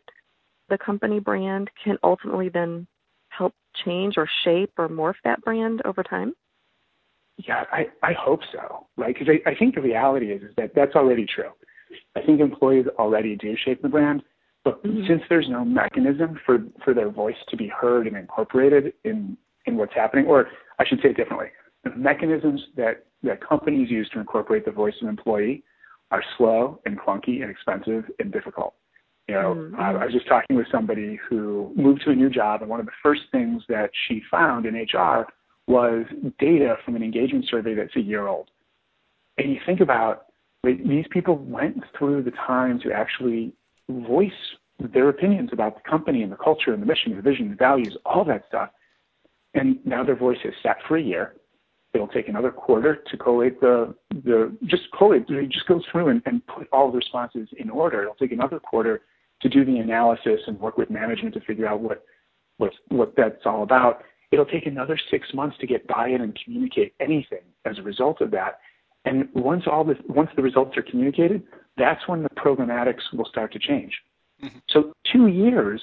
the 0.68 0.78
company 0.78 1.20
brand 1.20 1.70
can 1.82 1.98
ultimately 2.02 2.48
then 2.48 2.86
help 3.28 3.52
change 3.84 4.14
or 4.16 4.28
shape 4.44 4.70
or 4.78 4.88
morph 4.88 5.14
that 5.24 5.40
brand 5.42 5.82
over 5.84 6.02
time 6.02 6.32
Yeah, 7.36 7.64
I, 7.72 7.86
I 8.02 8.12
hope 8.12 8.40
so, 8.52 8.86
right? 8.96 9.12
Because 9.12 9.28
I, 9.28 9.50
I 9.50 9.54
think 9.56 9.74
the 9.74 9.80
reality 9.80 10.26
is, 10.30 10.42
is 10.42 10.54
that 10.56 10.70
that's 10.74 10.94
already 10.94 11.26
true. 11.26 11.50
I 12.14 12.20
think 12.22 12.40
employees 12.40 12.86
already 12.98 13.34
do 13.36 13.56
shape 13.64 13.82
the 13.82 13.88
brand, 13.88 14.22
but 14.64 14.82
Mhm. 14.84 15.06
since 15.08 15.22
there's 15.28 15.48
no 15.48 15.64
mechanism 15.64 16.38
for, 16.46 16.58
for 16.84 16.94
their 16.94 17.10
voice 17.10 17.36
to 17.48 17.56
be 17.56 17.66
heard 17.66 18.06
and 18.06 18.16
incorporated 18.16 18.92
in, 19.04 19.36
in 19.66 19.76
what's 19.76 19.94
happening, 19.94 20.26
or 20.26 20.48
I 20.78 20.84
should 20.86 21.00
say 21.02 21.10
it 21.10 21.16
differently, 21.16 21.48
the 21.84 21.90
mechanisms 21.90 22.60
that, 22.76 23.06
that 23.22 23.46
companies 23.46 23.90
use 23.90 24.08
to 24.10 24.20
incorporate 24.20 24.64
the 24.64 24.70
voice 24.70 24.94
of 25.00 25.08
an 25.08 25.10
employee 25.10 25.62
are 26.10 26.22
slow 26.36 26.80
and 26.84 26.98
clunky 26.98 27.42
and 27.42 27.50
expensive 27.50 28.04
and 28.18 28.32
difficult. 28.32 28.74
You 29.28 29.34
know, 29.34 29.54
Mhm. 29.54 29.78
uh, 29.78 29.98
I 29.98 30.04
was 30.04 30.12
just 30.12 30.26
talking 30.26 30.56
with 30.56 30.66
somebody 30.68 31.16
who 31.16 31.72
moved 31.74 32.02
to 32.02 32.10
a 32.10 32.14
new 32.14 32.28
job, 32.28 32.60
and 32.60 32.70
one 32.70 32.80
of 32.80 32.86
the 32.86 32.92
first 33.02 33.22
things 33.32 33.66
that 33.68 33.90
she 34.06 34.20
found 34.30 34.66
in 34.66 34.74
HR 34.74 35.26
was 35.66 36.04
data 36.38 36.76
from 36.84 36.94
an 36.94 37.02
engagement 37.02 37.46
survey 37.46 37.74
that's 37.74 37.96
a 37.96 38.00
year 38.00 38.26
old. 38.26 38.50
And 39.38 39.50
you 39.50 39.60
think 39.64 39.80
about 39.80 40.26
wait, 40.62 40.86
these 40.86 41.06
people 41.08 41.36
went 41.36 41.84
through 41.96 42.22
the 42.22 42.30
time 42.32 42.80
to 42.80 42.90
actually 42.90 43.52
voice 43.88 44.32
their 44.80 45.10
opinions 45.10 45.50
about 45.52 45.74
the 45.76 45.88
company 45.88 46.22
and 46.22 46.32
the 46.32 46.36
culture 46.36 46.72
and 46.72 46.82
the 46.82 46.86
mission, 46.86 47.12
and 47.12 47.18
the 47.18 47.22
vision, 47.22 47.46
and 47.46 47.52
the 47.52 47.56
values, 47.56 47.96
all 48.06 48.24
that 48.24 48.44
stuff. 48.48 48.70
And 49.54 49.78
now 49.84 50.04
their 50.04 50.16
voice 50.16 50.38
is 50.44 50.54
set 50.62 50.76
for 50.86 50.96
a 50.96 51.02
year. 51.02 51.34
It'll 51.92 52.08
take 52.08 52.28
another 52.28 52.50
quarter 52.50 53.04
to 53.08 53.16
collate 53.16 53.60
the 53.60 53.94
the 54.10 54.56
just 54.64 54.82
collate 54.98 55.28
just 55.28 55.66
go 55.68 55.80
through 55.90 56.08
and, 56.08 56.22
and 56.26 56.44
put 56.46 56.66
all 56.72 56.90
the 56.90 56.96
responses 56.96 57.48
in 57.56 57.70
order. 57.70 58.02
It'll 58.02 58.16
take 58.16 58.32
another 58.32 58.58
quarter 58.58 59.02
to 59.42 59.48
do 59.48 59.64
the 59.64 59.78
analysis 59.78 60.40
and 60.46 60.58
work 60.58 60.76
with 60.76 60.90
management 60.90 61.34
to 61.34 61.40
figure 61.40 61.66
out 61.66 61.80
what 61.80 62.04
what 62.58 62.72
what 62.88 63.14
that's 63.16 63.46
all 63.46 63.62
about. 63.62 64.02
It'll 64.32 64.44
take 64.44 64.66
another 64.66 64.98
six 65.10 65.32
months 65.32 65.56
to 65.60 65.66
get 65.66 65.86
buy-in 65.86 66.20
and 66.20 66.36
communicate 66.44 66.94
anything 66.98 67.44
as 67.64 67.78
a 67.78 67.82
result 67.82 68.20
of 68.20 68.32
that. 68.32 68.58
And 69.04 69.28
once 69.34 69.64
all 69.70 69.84
this, 69.84 69.98
once 70.08 70.30
the 70.34 70.42
results 70.42 70.76
are 70.76 70.82
communicated, 70.82 71.44
that's 71.76 72.08
when 72.08 72.22
the 72.22 72.30
programmatics 72.30 73.02
will 73.12 73.26
start 73.26 73.52
to 73.52 73.58
change. 73.58 73.92
Mm-hmm. 74.42 74.58
So 74.70 74.92
two 75.12 75.28
years 75.28 75.80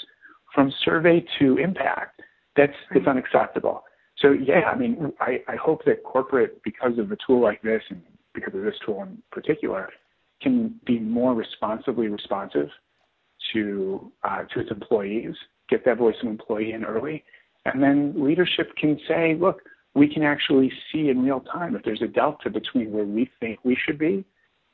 from 0.54 0.74
survey 0.84 1.24
to 1.40 1.58
impact, 1.58 2.22
that's 2.56 2.74
it's 2.92 3.08
unacceptable. 3.08 3.84
So 4.18 4.34
yeah, 4.34 4.62
I 4.72 4.78
mean, 4.78 5.14
I, 5.20 5.42
I 5.48 5.56
hope 5.56 5.84
that 5.86 6.04
corporate, 6.04 6.62
because 6.64 6.98
of 7.00 7.12
a 7.12 7.18
tool 7.26 7.42
like 7.42 7.62
this 7.62 7.82
and 7.90 8.02
because 8.34 8.54
of 8.54 8.62
this 8.62 8.76
tool 8.86 9.02
in 9.04 9.18
particular, 9.32 9.90
can 10.42 10.80
be 10.86 11.00
more 11.00 11.34
responsibly 11.34 12.08
responsive 12.08 12.70
to 13.54 14.12
uh, 14.24 14.44
to 14.54 14.60
its 14.60 14.72
employees, 14.72 15.36
get 15.70 15.86
that 15.86 15.98
voice 15.98 16.16
of 16.22 16.30
employee 16.30 16.74
in 16.74 16.84
early, 16.84 17.24
and 17.66 17.82
then 17.82 18.14
leadership 18.16 18.76
can 18.76 19.00
say, 19.08 19.36
look, 19.40 19.62
we 19.94 20.12
can 20.12 20.24
actually 20.24 20.72
see 20.92 21.10
in 21.10 21.24
real 21.24 21.42
time 21.42 21.76
if 21.76 21.84
there's 21.84 22.02
a 22.02 22.08
delta 22.08 22.50
between 22.50 22.92
where 22.92 23.04
we 23.04 23.30
think 23.40 23.60
we 23.64 23.78
should 23.86 24.00
be 24.00 24.24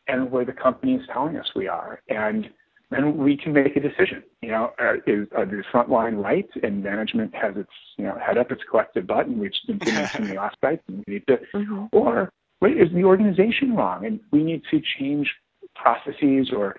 and 0.08 0.32
where 0.32 0.46
the 0.46 0.54
company 0.54 0.94
is 0.96 1.02
telling 1.12 1.38
us 1.38 1.48
we 1.56 1.68
are. 1.68 2.02
And 2.10 2.50
then 2.90 3.18
we 3.18 3.36
can 3.36 3.54
make 3.54 3.76
a 3.76 3.80
decision. 3.80 4.24
You 4.42 4.52
know, 4.52 4.72
are, 4.80 4.98
is, 5.08 5.28
are 5.36 5.46
the 5.46 5.64
front 5.72 5.90
line 5.90 6.16
right 6.16 6.48
and 6.64 6.84
management 6.84 7.36
has 7.36 7.56
its, 7.58 7.70
you 7.98 8.06
know, 8.06 8.18
head 8.18 8.38
up 8.38 8.52
its 8.52 8.62
collective 8.70 9.08
butt 9.08 9.28
and 9.28 9.40
we've 9.40 9.52
been 9.66 9.78
doing 9.80 9.96
this 9.96 10.16
in 10.16 10.28
the 10.28 10.36
offsite 10.36 10.80
and 10.88 11.04
we 11.06 11.16
need 11.16 11.28
to, 11.28 11.38
mm-hmm. 11.54 11.86
or 11.92 12.32
wait, 12.62 12.78
is 12.78 12.92
the 12.94 13.04
organization 13.04 13.76
wrong 13.76 14.06
and 14.06 14.20
we 14.32 14.44
need 14.44 14.62
to 14.72 14.82
change 14.98 15.30
processes 15.76 16.52
or 16.56 16.78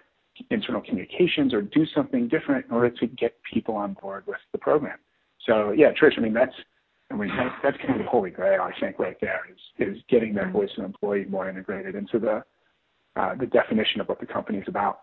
internal 0.51 0.81
communications 0.81 1.53
or 1.53 1.63
do 1.63 1.85
something 1.95 2.29
different 2.29 2.65
in 2.67 2.73
order 2.73 2.91
to 2.91 3.07
get 3.07 3.37
people 3.43 3.75
on 3.77 3.95
board 4.01 4.25
with 4.27 4.39
the 4.53 4.59
program. 4.59 4.99
So 5.45 5.73
yeah, 5.73 5.93
Trish, 5.93 6.17
I 6.17 6.21
mean, 6.21 6.33
that's, 6.33 6.55
I 7.11 7.17
mean, 7.17 7.31
that's, 7.37 7.55
that's 7.63 7.77
kind 7.79 7.93
of 7.93 7.99
the 7.99 8.11
holy 8.11 8.31
grail, 8.31 8.63
I 8.63 8.79
think, 8.81 8.99
right 8.99 9.17
there 9.21 9.41
is, 9.51 9.89
is 9.95 10.03
getting 10.09 10.35
that 10.35 10.53
voice 10.53 10.71
of 10.79 10.85
employee 10.85 11.25
more 11.25 11.49
integrated 11.49 11.95
into 11.95 12.19
the, 12.19 12.45
uh, 13.17 13.35
the 13.35 13.47
definition 13.47 14.01
of 14.01 14.09
what 14.09 14.21
the 14.21 14.27
company 14.27 14.59
is 14.59 14.69
about. 14.69 15.01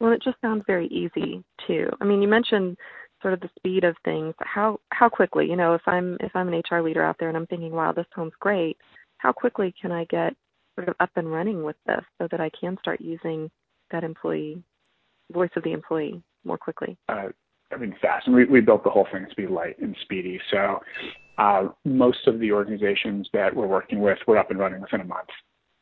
Well, 0.00 0.12
it 0.12 0.22
just 0.22 0.40
sounds 0.40 0.64
very 0.66 0.86
easy 0.88 1.42
too. 1.66 1.88
I 2.00 2.04
mean, 2.04 2.22
you 2.22 2.28
mentioned 2.28 2.76
sort 3.22 3.34
of 3.34 3.40
the 3.40 3.50
speed 3.56 3.84
of 3.84 3.96
things. 4.04 4.34
How 4.40 4.80
how 4.90 5.08
quickly, 5.08 5.46
you 5.46 5.56
know, 5.56 5.74
if 5.74 5.82
I'm 5.86 6.16
if 6.20 6.34
I'm 6.34 6.48
an 6.48 6.62
HR 6.70 6.80
leader 6.80 7.02
out 7.02 7.16
there 7.18 7.28
and 7.28 7.36
I'm 7.36 7.46
thinking, 7.46 7.72
wow, 7.72 7.92
this 7.92 8.06
sounds 8.14 8.32
great, 8.40 8.76
how 9.18 9.32
quickly 9.32 9.74
can 9.80 9.92
I 9.92 10.04
get 10.04 10.34
sort 10.74 10.88
of 10.88 10.94
up 11.00 11.10
and 11.16 11.30
running 11.30 11.62
with 11.62 11.76
this 11.86 12.04
so 12.18 12.28
that 12.30 12.40
I 12.40 12.50
can 12.58 12.76
start 12.80 13.00
using 13.00 13.50
that 13.90 14.04
employee 14.04 14.62
voice 15.32 15.50
of 15.56 15.62
the 15.64 15.72
employee 15.72 16.22
more 16.44 16.58
quickly? 16.58 16.96
Uh, 17.08 17.28
I 17.72 17.76
mean, 17.76 17.94
fast. 18.00 18.26
And 18.26 18.34
we, 18.34 18.46
we 18.46 18.60
built 18.60 18.84
the 18.84 18.90
whole 18.90 19.06
thing 19.12 19.26
to 19.28 19.36
be 19.36 19.46
light 19.46 19.78
and 19.78 19.94
speedy. 20.02 20.40
So 20.50 20.80
uh, 21.38 21.68
most 21.84 22.26
of 22.26 22.40
the 22.40 22.52
organizations 22.52 23.28
that 23.32 23.54
we're 23.54 23.66
working 23.66 24.00
with, 24.00 24.18
we're 24.26 24.38
up 24.38 24.50
and 24.50 24.58
running 24.58 24.80
within 24.80 25.00
a 25.00 25.04
month. 25.04 25.28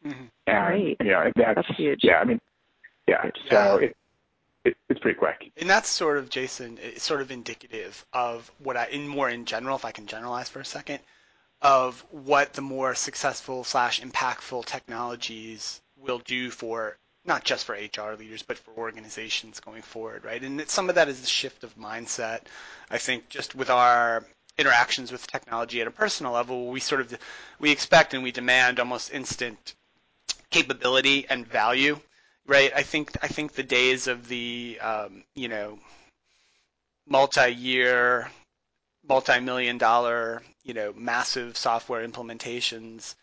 Mm-hmm. 0.05 0.25
And, 0.47 0.57
right. 0.57 0.97
You 1.01 1.11
know, 1.11 1.33
that's, 1.37 1.55
that's 1.57 1.79
huge. 1.79 2.01
Yeah, 2.03 2.17
I 2.17 2.25
mean, 2.25 2.41
yeah. 3.09 3.31
So 3.51 3.77
it, 3.79 3.97
it, 4.65 4.77
it's 4.89 5.01
pretty 5.01 5.19
quick. 5.19 5.51
And 5.57 5.69
that's 5.69 5.89
sort 5.89 6.19
of 6.19 6.29
Jason. 6.31 6.79
It's 6.83 7.03
sort 7.05 7.21
of 7.21 7.31
indicative 7.31 8.05
of 8.13 8.51
what 8.59 8.77
I, 8.77 8.87
in 8.87 9.09
more 9.09 9.29
in 9.29 9.45
general, 9.45 9.77
if 9.77 9.85
I 9.85 9.93
can 9.93 10.07
generalize 10.07 10.49
for 10.49 10.61
a 10.61 10.65
second, 10.65 11.01
of 11.61 12.05
what 12.11 12.53
the 12.53 12.63
more 12.63 12.95
successful 12.95 13.65
slash 13.65 14.01
impactful 14.01 14.65
technologies 14.67 15.81
will 15.97 16.21
do 16.21 16.51
for 16.51 16.97
not 17.25 17.45
just 17.45 17.67
for 17.67 17.75
HR 17.75 18.15
leaders, 18.15 18.43
but 18.43 18.59
for 18.59 18.71
organizations 18.77 19.61
going 19.61 19.83
forward, 19.83 20.25
right? 20.25 20.43
And 20.43 20.61
it, 20.61 20.71
some 20.71 20.89
of 20.89 20.95
that 20.95 21.09
is 21.09 21.21
the 21.21 21.27
shift 21.27 21.65
of 21.65 21.77
mindset. 21.77 22.43
I 22.91 22.99
think 22.99 23.29
just 23.29 23.55
with 23.55 23.71
our 23.71 24.25
interactions 24.57 25.13
with 25.13 25.27
technology 25.27 25.81
at 25.81 25.87
a 25.87 25.91
personal 25.91 26.33
level, 26.33 26.69
we 26.69 26.81
sort 26.81 27.01
of 27.01 27.17
we 27.59 27.71
expect 27.71 28.15
and 28.15 28.23
we 28.23 28.33
demand 28.33 28.81
almost 28.81 29.13
instant 29.13 29.75
capability 30.51 31.27
and 31.29 31.47
value, 31.47 32.01
right? 32.49 32.73
I 32.75 32.83
think 32.83 33.17
I 33.23 33.29
think 33.29 33.53
the 33.53 33.63
days 33.63 34.09
of 34.09 34.27
the 34.27 34.79
um, 34.81 35.23
you 35.37 35.49
know 35.49 35.79
multi-year, 37.07 38.29
multi-million 39.09 39.79
dollar, 39.79 40.43
you 40.65 40.75
know, 40.75 40.93
massive 40.97 41.57
software 41.57 42.07
implementations 42.07 43.15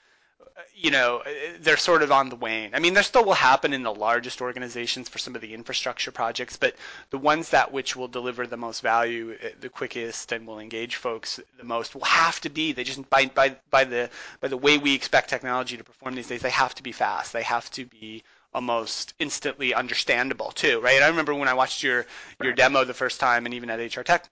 you 0.74 0.92
know, 0.92 1.22
they're 1.60 1.78
sort 1.78 2.02
of 2.02 2.12
on 2.12 2.30
the 2.30 2.36
wane. 2.36 2.72
I 2.74 2.80
mean, 2.80 2.94
there 2.94 3.04
still 3.04 3.26
will 3.26 3.34
happen 3.34 3.74
in 3.74 3.84
the 3.84 3.94
largest 3.94 4.42
organizations 4.42 5.10
for 5.10 5.18
some 5.18 5.36
of 5.36 5.42
the 5.42 5.54
infrastructure 5.54 6.12
projects, 6.12 6.56
but 6.58 6.76
the 7.10 7.18
ones 7.18 7.50
that 7.50 7.72
which 7.72 7.96
will 7.96 8.08
deliver 8.08 8.48
the 8.48 8.58
most 8.58 8.82
value 8.82 9.36
eh, 9.42 9.50
the 9.60 9.70
quickest 9.70 10.32
and 10.32 10.48
will 10.48 10.60
engage 10.60 10.96
folks 10.96 11.40
the 11.58 11.64
most 11.64 11.94
will 11.94 12.06
have 12.06 12.40
to 12.42 12.50
be 12.50 12.72
they 12.72 12.84
just 12.84 13.10
by 13.10 13.26
by 13.28 13.56
by 13.70 13.84
the 13.84 14.10
by 14.40 14.48
the 14.48 14.58
way 14.58 14.78
we 14.78 14.94
expect 14.94 15.30
technology 15.30 15.78
to 15.78 15.84
perform 15.84 16.16
these 16.16 16.28
days, 16.28 16.42
they 16.42 16.50
have 16.50 16.76
to 16.76 16.84
be 16.84 16.92
fast. 16.92 17.34
They 17.34 17.44
have 17.44 17.70
to 17.72 17.86
be 17.86 18.24
almost 18.56 19.14
instantly 19.20 19.74
understandable 19.74 20.52
too, 20.52 20.80
right? 20.80 21.02
I 21.04 21.08
remember 21.10 21.36
when 21.36 21.50
I 21.50 21.54
watched 21.54 21.84
your 21.84 22.06
your 22.42 22.54
demo 22.54 22.86
the 22.86 22.94
first 22.94 23.20
time, 23.20 23.46
and 23.46 23.54
even 23.54 23.70
at 23.70 23.80
HR 23.96 24.02
Tech, 24.02 24.30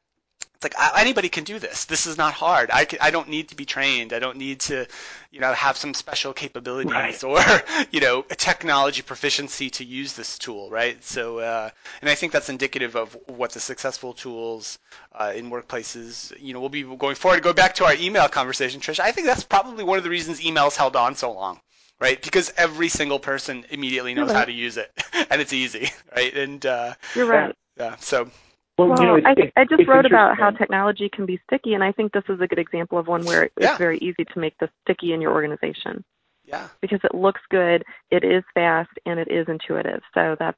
it's 0.56 0.64
like 0.64 0.98
anybody 0.98 1.28
can 1.28 1.44
do 1.44 1.60
this. 1.60 1.86
This 1.86 2.06
is 2.06 2.18
not 2.18 2.34
hard. 2.34 2.72
I, 2.72 2.86
can, 2.86 3.00
I 3.02 3.12
don't 3.12 3.28
need 3.28 3.50
to 3.50 3.56
be 3.56 3.66
trained. 3.66 4.14
I 4.14 4.20
don't 4.20 4.38
need 4.38 4.62
to, 4.62 4.88
you 5.30 5.42
know, 5.42 5.52
have 5.52 5.76
some 5.76 5.94
special 5.94 6.32
capabilities 6.32 6.94
right. 6.94 7.24
or, 7.24 7.42
you 7.92 8.00
know, 8.00 8.26
a 8.30 8.36
technology 8.36 9.02
proficiency 9.02 9.70
to 9.72 9.84
use 9.84 10.14
this 10.14 10.40
tool, 10.40 10.70
right? 10.70 11.04
So, 11.04 11.40
uh, 11.40 11.70
and 12.02 12.10
I 12.10 12.16
think 12.16 12.32
that's 12.32 12.50
indicative 12.50 12.96
of 12.96 13.18
what 13.28 13.52
the 13.52 13.60
successful 13.60 14.14
tools 14.14 14.80
uh, 15.12 15.34
in 15.36 15.52
workplaces, 15.52 16.32
you 16.40 16.54
know, 16.54 16.62
will 16.62 16.70
be 16.70 16.84
going 16.84 17.16
forward. 17.16 17.44
Go 17.44 17.52
back 17.54 17.76
to 17.76 17.86
our 17.86 17.96
email 17.96 18.30
conversation, 18.30 18.80
Trish. 18.80 19.00
I 19.02 19.12
think 19.12 19.28
that's 19.28 19.44
probably 19.44 19.84
one 19.84 19.98
of 19.98 20.06
the 20.06 20.10
reasons 20.10 20.40
emails 20.40 20.78
held 20.78 20.96
on 20.96 21.16
so 21.16 21.32
long 21.34 21.60
right? 22.04 22.22
Because 22.22 22.52
every 22.58 22.90
single 22.90 23.18
person 23.18 23.66
immediately 23.70 24.14
knows 24.14 24.28
right. 24.28 24.36
how 24.36 24.46
to 24.46 24.52
use 24.52 24.76
it, 24.76 24.92
and 25.32 25.42
it's 25.42 25.54
easy, 25.54 25.90
right? 26.16 26.36
And 26.36 26.64
uh, 26.66 26.94
you're 27.16 27.26
right. 27.26 27.56
Yeah. 27.80 27.96
So 27.96 28.30
well, 28.78 28.90
well 28.90 29.00
you 29.00 29.08
know, 29.08 29.30
I, 29.30 29.32
it, 29.38 29.54
I 29.56 29.64
just 29.64 29.88
wrote 29.88 30.06
about 30.06 30.38
how 30.38 30.52
technology 30.52 31.10
can 31.10 31.26
be 31.26 31.40
sticky, 31.48 31.74
and 31.74 31.84
I 31.84 31.94
think 31.94 32.12
this 32.12 32.26
is 32.28 32.42
a 32.42 32.48
good 32.48 32.60
example 32.60 32.98
of 32.98 33.08
one 33.08 33.24
where 33.24 33.44
it's 33.44 33.54
Yeah. 33.58 33.78
very 33.78 33.98
easy 34.00 34.26
to 34.26 34.40
make 34.40 34.58
this 34.60 34.70
sticky 34.84 35.14
in 35.14 35.22
your 35.22 35.32
organization 35.32 36.04
yeah. 36.44 36.68
because 36.82 37.00
it 37.06 37.16
looks 37.16 37.42
good, 37.50 37.84
it 38.12 38.26
is 38.26 38.44
fast, 38.54 38.92
and 39.06 39.18
it 39.18 39.30
is 39.30 39.48
intuitive. 39.48 40.02
So 40.14 40.36
that's 40.38 40.58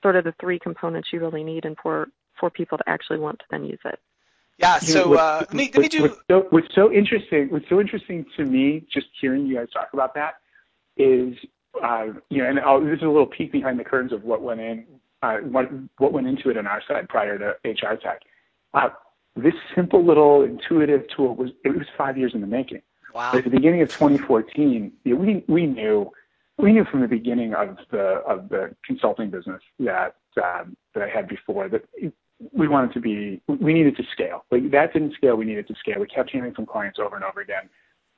sort 0.00 0.14
of 0.14 0.24
the 0.24 0.34
three 0.40 0.60
components 0.60 1.08
you 1.12 1.18
really 1.18 1.42
need, 1.42 1.64
and 1.64 1.76
for 1.82 2.08
for 2.38 2.50
people 2.50 2.78
to 2.78 2.84
actually 2.88 3.18
want 3.18 3.40
to 3.40 3.44
then 3.50 3.64
use 3.64 3.80
it. 3.84 3.98
Yeah. 4.58 4.78
You 4.82 4.94
know, 4.94 5.00
So 5.02 5.08
what's- 5.08 5.20
uh, 5.20 5.38
let 5.40 5.54
me 5.54 5.70
let 5.74 5.82
me 5.82 5.88
do. 5.88 6.02
What's 6.02 6.20
so, 6.30 6.46
what's 6.50 6.74
so 6.74 6.92
interesting, 6.92 7.48
what's 7.48 7.68
so 7.68 7.80
interesting 7.80 8.24
to 8.36 8.44
me, 8.44 8.86
just 8.92 9.08
hearing 9.20 9.44
you 9.44 9.56
guys 9.56 9.70
talk 9.72 9.88
about 9.92 10.14
that, 10.14 10.34
is 10.98 11.34
uh, 11.82 12.06
you 12.30 12.42
know, 12.42 12.48
and 12.48 12.60
I'll, 12.60 12.80
this 12.80 12.96
is 12.96 13.02
a 13.02 13.06
little 13.06 13.26
peek 13.26 13.52
behind 13.52 13.78
the 13.78 13.84
curtains 13.84 14.12
of 14.12 14.24
what 14.24 14.42
went 14.42 14.60
in, 14.60 14.84
uh, 15.22 15.38
what 15.38 15.68
what 15.98 16.12
went 16.12 16.26
into 16.26 16.50
it 16.50 16.56
on 16.56 16.66
our 16.66 16.82
side 16.86 17.08
prior 17.08 17.38
to 17.38 17.68
HR 17.68 17.96
Tech. 17.96 18.22
Uh, 18.74 18.88
this 19.36 19.54
simple 19.74 20.04
little 20.04 20.42
intuitive 20.42 21.04
tool 21.14 21.34
was 21.34 21.50
it 21.64 21.70
was 21.70 21.86
five 21.96 22.18
years 22.18 22.32
in 22.34 22.40
the 22.40 22.46
making. 22.46 22.82
Wow. 23.14 23.32
At 23.34 23.44
the 23.44 23.50
beginning 23.50 23.82
of 23.82 23.88
2014, 23.88 24.92
we 25.04 25.44
we 25.46 25.66
knew 25.66 26.10
we 26.58 26.72
knew 26.72 26.84
from 26.84 27.00
the 27.00 27.08
beginning 27.08 27.54
of 27.54 27.78
the 27.90 28.20
of 28.26 28.48
the 28.48 28.74
consulting 28.84 29.30
business 29.30 29.62
that 29.80 30.16
um, 30.42 30.76
that 30.94 31.02
I 31.02 31.08
had 31.08 31.28
before 31.28 31.68
that 31.68 31.84
we 32.52 32.68
wanted 32.68 32.92
to 32.94 33.00
be 33.00 33.40
we 33.46 33.72
needed 33.72 33.96
to 33.96 34.04
scale. 34.12 34.44
Like 34.50 34.70
that 34.70 34.92
didn't 34.92 35.14
scale, 35.14 35.36
we 35.36 35.44
needed 35.44 35.68
to 35.68 35.74
scale. 35.76 36.00
We 36.00 36.06
kept 36.06 36.30
hearing 36.30 36.54
from 36.54 36.66
clients 36.66 36.98
over 36.98 37.16
and 37.16 37.24
over 37.24 37.40
again. 37.40 37.68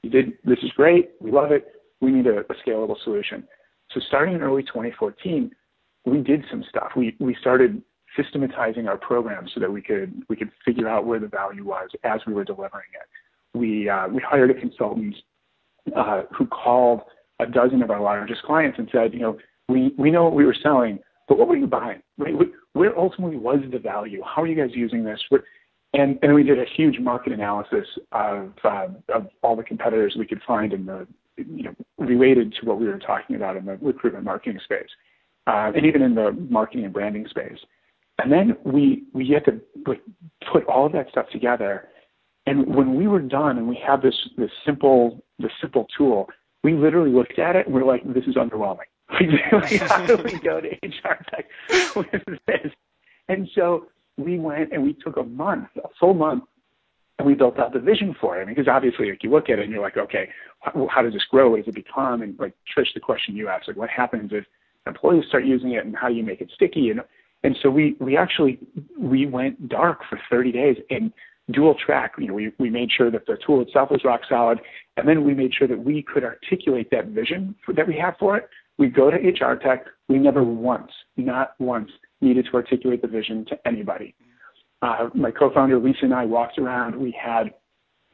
You 0.03 0.11
did 0.11 0.33
this 0.45 0.59
is 0.63 0.71
great, 0.73 1.11
we 1.21 1.31
love 1.31 1.53
it. 1.53 1.80
We 2.01 2.11
need 2.11 2.27
a, 2.27 2.45
scalable 2.67 2.97
solution. 3.05 3.45
So 3.93 4.01
starting 4.09 4.35
in 4.35 4.43
early 4.43 4.63
2014, 4.63 5.51
we 6.07 6.19
did 6.19 6.45
some 6.51 6.65
stuff. 6.69 6.93
We 6.97 7.17
we 7.21 7.37
started 7.41 7.83
systematizing 8.17 8.89
our 8.89 8.97
program 8.97 9.49
so 9.55 9.61
that 9.61 9.71
we 9.71 9.83
could 9.83 10.23
we 10.29 10.37
could 10.37 10.51
figure 10.65 10.89
out 10.89 11.07
where 11.07 11.19
the 11.19 11.29
value 11.29 11.65
was 11.65 11.91
as 12.05 12.21
we 12.27 12.33
were 12.33 12.45
delivering 12.45 12.89
it. 12.95 13.59
We 13.59 13.89
uh, 13.89 14.09
we 14.09 14.23
hired 14.23 14.51
a 14.51 14.55
consultant 14.55 15.15
uh, 15.95 16.23
who 16.37 16.47
called 16.47 17.03
a 17.41 17.47
dozen 17.47 17.83
of 17.83 17.91
our 17.91 18.01
largest 18.01 18.43
clients 18.43 18.79
and 18.79 18.89
said, 18.93 19.13
you 19.13 19.21
know, 19.21 19.39
we 19.69 20.11
know 20.11 20.25
what 20.25 20.35
we 20.35 20.45
were 20.45 20.57
selling, 20.63 20.99
but 21.29 21.39
what 21.39 21.49
were 21.49 21.57
you 21.57 21.67
buying? 21.67 22.03
Right? 22.19 22.35
Where 22.73 22.99
ultimately 22.99 23.37
was 23.37 23.61
the 23.71 23.79
value? 23.79 24.23
How 24.25 24.43
are 24.43 24.47
you 24.47 24.57
guys 24.57 24.75
using 24.75 25.05
this? 25.05 25.21
and 25.93 26.19
and 26.23 26.35
we 26.35 26.43
did 26.43 26.59
a 26.59 26.65
huge 26.77 26.99
market 26.99 27.33
analysis 27.33 27.87
of 28.13 28.53
uh, 28.65 28.87
of 29.13 29.29
all 29.43 29.57
the 29.57 29.63
competitors 29.63 30.15
we 30.19 30.27
could 30.27 30.41
find 30.47 30.73
in 30.73 30.87
the 30.87 31.07
related 31.99 32.55
to 32.61 32.67
what 32.67 32.79
we 32.79 32.87
were 32.87 32.99
talking 32.99 33.37
about 33.37 33.57
in 33.57 33.65
the 33.65 33.77
recruitment 33.81 34.25
marketing 34.25 34.61
space, 34.65 34.89
uh, 35.47 35.73
and 35.75 35.87
even 35.87 36.03
in 36.03 36.15
the 36.15 36.33
marketing 36.49 36.85
and 36.85 36.93
branding 36.93 37.27
space. 37.29 37.59
And 38.19 38.31
then 38.31 38.57
we 38.65 39.05
we 39.13 39.29
had 39.31 39.45
to 39.47 39.61
put 40.53 40.65
all 40.67 40.87
of 40.87 40.93
that 40.93 41.09
stuff 41.11 41.27
together. 41.31 41.89
And 42.47 42.75
when 42.75 42.95
we 42.95 43.07
were 43.07 43.21
done 43.21 43.59
and 43.59 43.69
we 43.69 43.81
had 43.85 44.03
this 44.03 44.15
this 44.37 44.51
simple 44.65 45.23
simple 45.61 45.87
tool, 45.97 46.29
we 46.63 46.75
literally 46.75 47.13
looked 47.13 47.39
at 47.39 47.57
it 47.57 47.67
and 47.67 47.75
we 47.75 47.81
are 47.81 47.85
like, 47.85 48.03
this 48.13 48.25
is 48.25 48.35
underwhelming. 48.35 48.89
How 49.09 50.07
do 50.07 50.17
we 50.23 50.39
go 50.39 50.61
to 50.61 50.69
HR 50.69 51.25
tech 51.31 51.47
with 51.97 52.07
this? 52.47 52.73
And 53.29 53.49
so 53.55 53.87
we 54.17 54.39
went 54.39 54.73
and 54.73 54.83
we 54.83 54.93
took 54.93 55.17
a 55.17 55.23
month, 55.23 55.69
a 55.83 55.89
full 55.99 56.15
month, 56.15 56.45
and 57.21 57.27
we 57.27 57.35
built 57.35 57.59
out 57.59 57.75
the 57.75 57.79
vision 57.79 58.17
for 58.19 58.39
it. 58.39 58.43
I 58.43 58.45
mean, 58.47 58.55
because 58.55 58.67
obviously, 58.67 59.11
like 59.11 59.23
you 59.23 59.31
look 59.31 59.51
at 59.51 59.59
it 59.59 59.65
and 59.65 59.71
you're 59.71 59.83
like, 59.83 59.99
okay, 59.99 60.31
how, 60.61 61.03
does 61.03 61.13
this 61.13 61.25
grow? 61.31 61.51
What 61.51 61.59
does 61.59 61.69
it 61.69 61.75
become? 61.75 62.23
And 62.23 62.35
like 62.39 62.55
Trish, 62.75 62.95
the 62.95 63.01
question 63.01 63.37
you 63.37 63.49
asked, 63.49 63.69
like, 63.69 63.77
what 63.77 63.91
happens 63.91 64.31
if 64.33 64.47
employees 64.87 65.25
start 65.29 65.45
using 65.45 65.73
it, 65.73 65.85
and 65.85 65.95
how 65.95 66.09
do 66.09 66.15
you 66.15 66.25
make 66.25 66.41
it 66.41 66.51
sticky? 66.55 66.89
And 66.89 67.03
and 67.43 67.55
so 67.63 67.69
we 67.69 67.95
we 68.01 68.17
actually 68.17 68.59
we 68.99 69.27
went 69.27 69.69
dark 69.69 70.01
for 70.09 70.19
30 70.31 70.51
days 70.51 70.77
and 70.89 71.13
dual 71.51 71.75
track. 71.75 72.15
You 72.17 72.29
know, 72.29 72.35
we 72.35 72.53
we 72.59 72.71
made 72.71 72.91
sure 72.91 73.11
that 73.11 73.27
the 73.27 73.37
tool 73.47 73.61
itself 73.61 73.91
was 73.91 74.01
rock 74.03 74.23
solid, 74.27 74.59
and 74.97 75.07
then 75.07 75.23
we 75.23 75.35
made 75.35 75.53
sure 75.53 75.69
that 75.69 75.85
we 75.85 76.03
could 76.03 76.25
articulate 76.25 76.91
that 76.91 77.09
vision 77.09 77.55
for, 77.67 77.75
that 77.75 77.87
we 77.87 77.99
have 77.99 78.15
for 78.19 78.39
it. 78.39 78.49
We 78.79 78.89
go 78.89 79.11
to 79.11 79.19
HR 79.19 79.57
Tech. 79.57 79.85
We 80.09 80.19
never 80.19 80.43
once, 80.43 80.91
not 81.19 81.53
once, 81.59 81.91
needed 82.23 82.47
to 82.51 82.55
articulate 82.55 83.03
the 83.03 83.09
vision 83.09 83.45
to 83.51 83.59
anybody. 83.67 84.15
Uh, 84.83 85.11
my 85.15 85.31
co-founder 85.31 85.79
Lisa 85.79 86.01
and 86.03 86.15
I 86.15 86.25
walked 86.25 86.59
around. 86.59 86.97
We 86.97 87.13
had, 87.13 87.55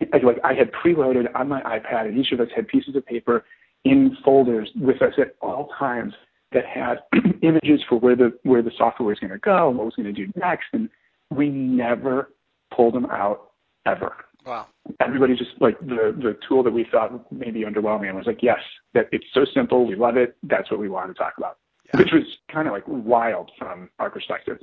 like, 0.01 0.39
I 0.43 0.55
had 0.55 0.73
preloaded 0.73 1.27
on 1.35 1.49
my 1.49 1.61
iPad, 1.63 2.09
and 2.09 2.19
each 2.19 2.33
of 2.33 2.41
us 2.41 2.49
had 2.55 2.67
pieces 2.69 2.97
of 2.97 3.07
paper 3.07 3.45
in 3.85 4.17
folders 4.25 4.69
with 4.75 5.01
us 5.01 5.13
at 5.19 5.37
all 5.41 5.69
times 5.79 6.13
that 6.53 6.65
had 6.67 6.99
images 7.43 7.81
for 7.89 7.99
where 7.99 8.17
the 8.17 8.37
where 8.43 8.63
the 8.63 8.73
software 8.77 9.09
was 9.09 9.19
going 9.19 9.33
to 9.33 9.39
go 9.39 9.69
and 9.69 9.79
what 9.79 9.85
was 9.85 9.95
going 9.95 10.13
to 10.13 10.13
do 10.13 10.33
next, 10.37 10.67
and 10.73 10.89
we 11.31 11.49
never 11.49 12.31
pulled 12.75 12.95
them 12.95 13.07
out 13.07 13.53
ever. 13.85 14.15
Wow. 14.45 14.67
Everybody 15.01 15.37
just 15.37 15.51
like 15.61 15.79
the 15.81 16.15
the 16.17 16.37
tool 16.49 16.63
that 16.63 16.73
we 16.73 16.87
thought 16.91 17.31
may 17.33 17.51
be 17.51 17.65
underwhelming 17.65 18.09
and 18.09 18.17
was 18.17 18.27
like, 18.27 18.43
yes, 18.43 18.61
that 18.95 19.09
it's 19.13 19.27
so 19.35 19.45
simple, 19.53 19.87
we 19.87 19.97
love 19.97 20.17
it, 20.17 20.37
that's 20.45 20.71
what 20.71 20.79
we 20.79 20.89
want 20.89 21.09
to 21.09 21.15
talk 21.15 21.35
about. 21.37 21.59
Yeah. 21.87 22.01
Which 22.01 22.13
was 22.13 22.25
kind 22.51 22.69
of 22.69 22.73
like 22.73 22.85
wild 22.87 23.51
from 23.59 23.91
our 23.99 24.11
perspective. 24.11 24.59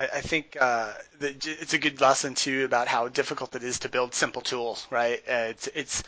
I, 0.00 0.08
I 0.14 0.20
think 0.20 0.56
uh, 0.60 0.92
the, 1.18 1.28
it's 1.28 1.74
a 1.74 1.78
good 1.78 2.00
lesson 2.00 2.34
too 2.34 2.64
about 2.64 2.88
how 2.88 3.08
difficult 3.08 3.54
it 3.54 3.62
is 3.62 3.78
to 3.80 3.88
build 3.88 4.14
simple 4.14 4.42
tools, 4.42 4.86
right? 4.90 5.22
Uh, 5.28 5.50
it's 5.50 5.68
it's 5.74 6.02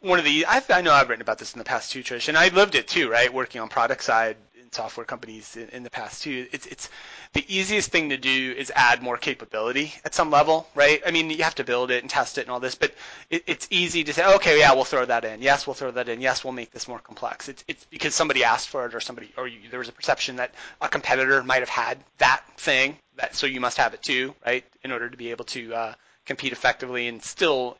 one 0.00 0.18
of 0.18 0.24
the 0.24 0.46
I've, 0.46 0.70
I 0.70 0.82
know 0.82 0.92
I've 0.92 1.08
written 1.08 1.22
about 1.22 1.38
this 1.38 1.54
in 1.54 1.58
the 1.58 1.64
past 1.64 1.90
too, 1.90 2.02
Trish, 2.02 2.28
and 2.28 2.36
I 2.36 2.48
lived 2.48 2.74
it 2.74 2.86
too, 2.86 3.10
right? 3.10 3.32
Working 3.32 3.60
on 3.62 3.68
product 3.68 4.04
side 4.04 4.36
in 4.60 4.70
software 4.70 5.06
companies 5.06 5.56
in, 5.56 5.68
in, 5.70 5.82
the 5.82 5.90
past 5.90 6.22
too. 6.22 6.46
It's 6.52 6.66
it's 6.66 6.90
the 7.32 7.44
easiest 7.48 7.90
thing 7.90 8.10
to 8.10 8.18
do 8.18 8.54
is 8.56 8.70
add 8.76 9.02
more 9.02 9.16
capability 9.16 9.94
at 10.04 10.14
some 10.14 10.30
level, 10.30 10.68
right? 10.74 11.00
I 11.06 11.10
mean, 11.10 11.30
you 11.30 11.42
have 11.42 11.54
to 11.54 11.64
build 11.64 11.90
it 11.90 12.02
and 12.02 12.10
test 12.10 12.36
it 12.36 12.42
and 12.42 12.50
all 12.50 12.60
this, 12.60 12.74
but 12.74 12.92
it, 13.30 13.44
it's 13.46 13.66
easy 13.70 14.04
to 14.04 14.12
say, 14.12 14.26
okay, 14.34 14.58
yeah, 14.58 14.74
we'll 14.74 14.84
throw 14.84 15.06
that 15.06 15.24
in. 15.24 15.40
Yes, 15.40 15.66
we'll 15.66 15.74
throw 15.74 15.90
that 15.92 16.10
in. 16.10 16.20
Yes, 16.20 16.44
we'll 16.44 16.52
make 16.52 16.70
this 16.70 16.86
more 16.86 16.98
complex. 16.98 17.48
It's 17.48 17.64
it's 17.66 17.86
because 17.86 18.14
somebody 18.14 18.44
asked 18.44 18.68
for 18.68 18.84
it 18.84 18.94
or 18.94 19.00
somebody 19.00 19.32
or 19.38 19.48
you, 19.48 19.70
there 19.70 19.78
was 19.78 19.88
a 19.88 19.92
perception 19.92 20.36
that 20.36 20.54
a 20.82 20.88
competitor 20.88 21.42
might 21.42 21.60
have 21.60 21.70
had 21.70 21.96
that 22.18 22.42
thing, 22.58 22.98
that 23.16 23.34
so 23.34 23.46
you 23.46 23.60
must 23.60 23.76
have 23.78 23.94
it 23.94 24.02
too, 24.02 24.34
right? 24.44 24.64
In 24.84 24.92
order 24.92 25.08
to 25.10 25.16
be 25.16 25.30
able 25.30 25.44
to 25.46 25.74
uh, 25.74 25.94
compete 26.24 26.52
effectively 26.52 27.08
and 27.08 27.22
still 27.22 27.76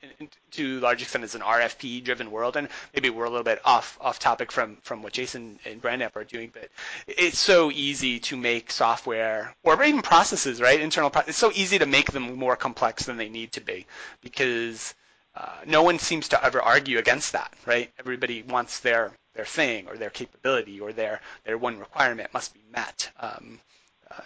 to 0.50 0.80
large 0.80 1.00
extent 1.02 1.22
is 1.24 1.34
an 1.36 1.40
RFP 1.42 2.02
driven 2.02 2.30
world 2.30 2.56
and 2.56 2.68
maybe 2.92 3.08
we're 3.08 3.24
a 3.24 3.30
little 3.30 3.44
bit 3.44 3.60
off 3.64 3.96
off 4.00 4.18
topic 4.18 4.50
from 4.50 4.76
from 4.82 5.02
what 5.02 5.12
Jason 5.12 5.58
and 5.64 5.80
Brandamp 5.80 6.16
are 6.16 6.24
doing 6.24 6.50
but 6.52 6.68
it's 7.06 7.38
so 7.38 7.70
easy 7.70 8.18
to 8.18 8.36
make 8.36 8.70
software 8.72 9.54
or 9.62 9.80
even 9.84 10.02
processes 10.02 10.60
right 10.60 10.80
internal 10.80 11.08
pro- 11.10 11.22
it's 11.26 11.38
so 11.38 11.52
easy 11.54 11.78
to 11.78 11.86
make 11.86 12.10
them 12.10 12.34
more 12.36 12.56
complex 12.56 13.04
than 13.04 13.16
they 13.16 13.28
need 13.28 13.52
to 13.52 13.60
be 13.60 13.86
because 14.22 14.94
uh, 15.36 15.58
no 15.66 15.82
one 15.84 15.98
seems 16.00 16.28
to 16.28 16.44
ever 16.44 16.60
argue 16.60 16.98
against 16.98 17.32
that 17.32 17.52
right 17.64 17.92
everybody 18.00 18.42
wants 18.42 18.80
their 18.80 19.12
their 19.34 19.44
thing 19.46 19.86
or 19.86 19.96
their 19.96 20.10
capability 20.10 20.80
or 20.80 20.92
their 20.92 21.20
their 21.44 21.56
one 21.56 21.78
requirement 21.78 22.32
must 22.34 22.52
be 22.54 22.60
met 22.72 23.08
um, 23.20 23.60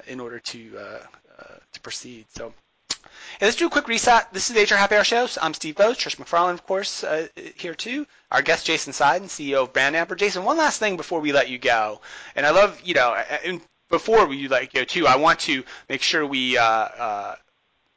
in 0.07 0.21
order 0.21 0.39
to 0.39 0.79
uh, 0.79 0.83
uh 1.39 1.55
to 1.73 1.81
proceed 1.81 2.27
so 2.35 2.53
Hey, 3.39 3.47
let's 3.47 3.57
do 3.57 3.67
a 3.67 3.71
quick 3.71 3.89
reset. 3.89 4.33
This 4.33 4.51
is 4.51 4.57
the 4.57 4.63
HR 4.75 4.79
Happy 4.79 4.97
Hour 4.97 5.05
Show. 5.05 5.27
So 5.27 5.41
I'm 5.43 5.55
Steve 5.55 5.75
Boese, 5.77 5.97
Trish 5.97 6.17
McFarlane, 6.17 6.55
of 6.55 6.67
course, 6.67 7.05
uh, 7.05 7.29
here 7.55 7.75
too. 7.75 8.07
Our 8.31 8.43
guest, 8.43 8.67
Jason 8.67 8.93
Seiden, 8.93 9.25
CEO 9.25 9.63
of 9.63 9.73
Brandamper. 9.73 10.17
Jason, 10.17 10.45
one 10.45 10.57
last 10.57 10.79
thing 10.79 10.97
before 10.97 11.21
we 11.21 11.33
let 11.33 11.49
you 11.49 11.59
go. 11.59 12.01
And 12.35 12.45
I 12.45 12.51
love, 12.51 12.81
you 12.83 12.95
know, 12.95 13.17
before 13.91 14.27
we 14.27 14.49
let 14.49 14.63
you 14.63 14.81
go 14.81 14.85
too, 14.85 15.07
I 15.07 15.17
want 15.17 15.41
to 15.41 15.65
make 15.89 16.03
sure 16.03 16.27
we 16.27 16.59
uh, 16.59 16.65
uh, 16.65 17.35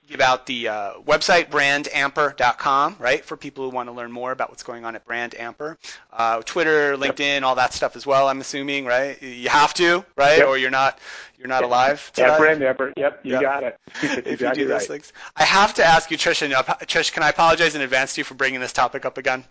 give 0.10 0.22
out 0.22 0.46
the 0.46 0.68
uh, 0.68 0.94
website 1.06 1.50
brandamper.com, 1.50 2.96
right, 3.00 3.24
for 3.24 3.38
people 3.38 3.64
who 3.64 3.76
want 3.76 3.88
to 3.88 3.94
learn 3.94 4.12
more 4.12 4.32
about 4.32 4.50
what's 4.50 4.64
going 4.64 4.84
on 4.84 4.96
at 4.96 5.06
Brandamper. 5.06 5.78
Uh, 6.12 6.42
Twitter, 6.44 6.98
LinkedIn, 6.98 7.36
yep. 7.36 7.44
all 7.44 7.56
that 7.56 7.74
stuff 7.74 7.96
as 7.96 8.06
well. 8.06 8.28
I'm 8.28 8.42
assuming, 8.42 8.86
right? 8.86 9.22
You 9.22 9.50
have 9.50 9.74
to, 9.76 10.04
right, 10.16 10.40
yep. 10.40 10.48
or 10.48 10.58
you're 10.58 10.72
not 10.72 11.00
you're 11.38 11.48
not 11.48 11.62
yep. 11.62 11.70
alive. 11.70 12.12
Today. 12.14 12.28
Yeah, 12.28 12.38
Brandamper. 12.38 12.94
Yep, 12.98 13.20
you 13.24 13.34
yep. 13.34 13.42
got 13.42 13.64
it. 13.64 13.80
if 14.28 14.42
you 14.42 14.52
do 14.54 14.68
those 14.68 14.88
things, 14.88 15.14
I 15.36 15.44
have 15.44 15.76
to 15.76 15.86
ask 15.86 16.12
you, 16.12 16.18
Trish. 16.18 16.42
And 16.42 16.54
Trish, 16.54 17.14
can 17.14 17.24
I 17.24 17.30
apologize 17.30 17.76
in 17.76 17.82
advance 17.82 18.16
to 18.16 18.22
you 18.22 18.26
for 18.26 18.34
bringing 18.34 18.60
this 18.60 18.74
topic 18.74 19.06
up 19.06 19.18
again? 19.18 19.46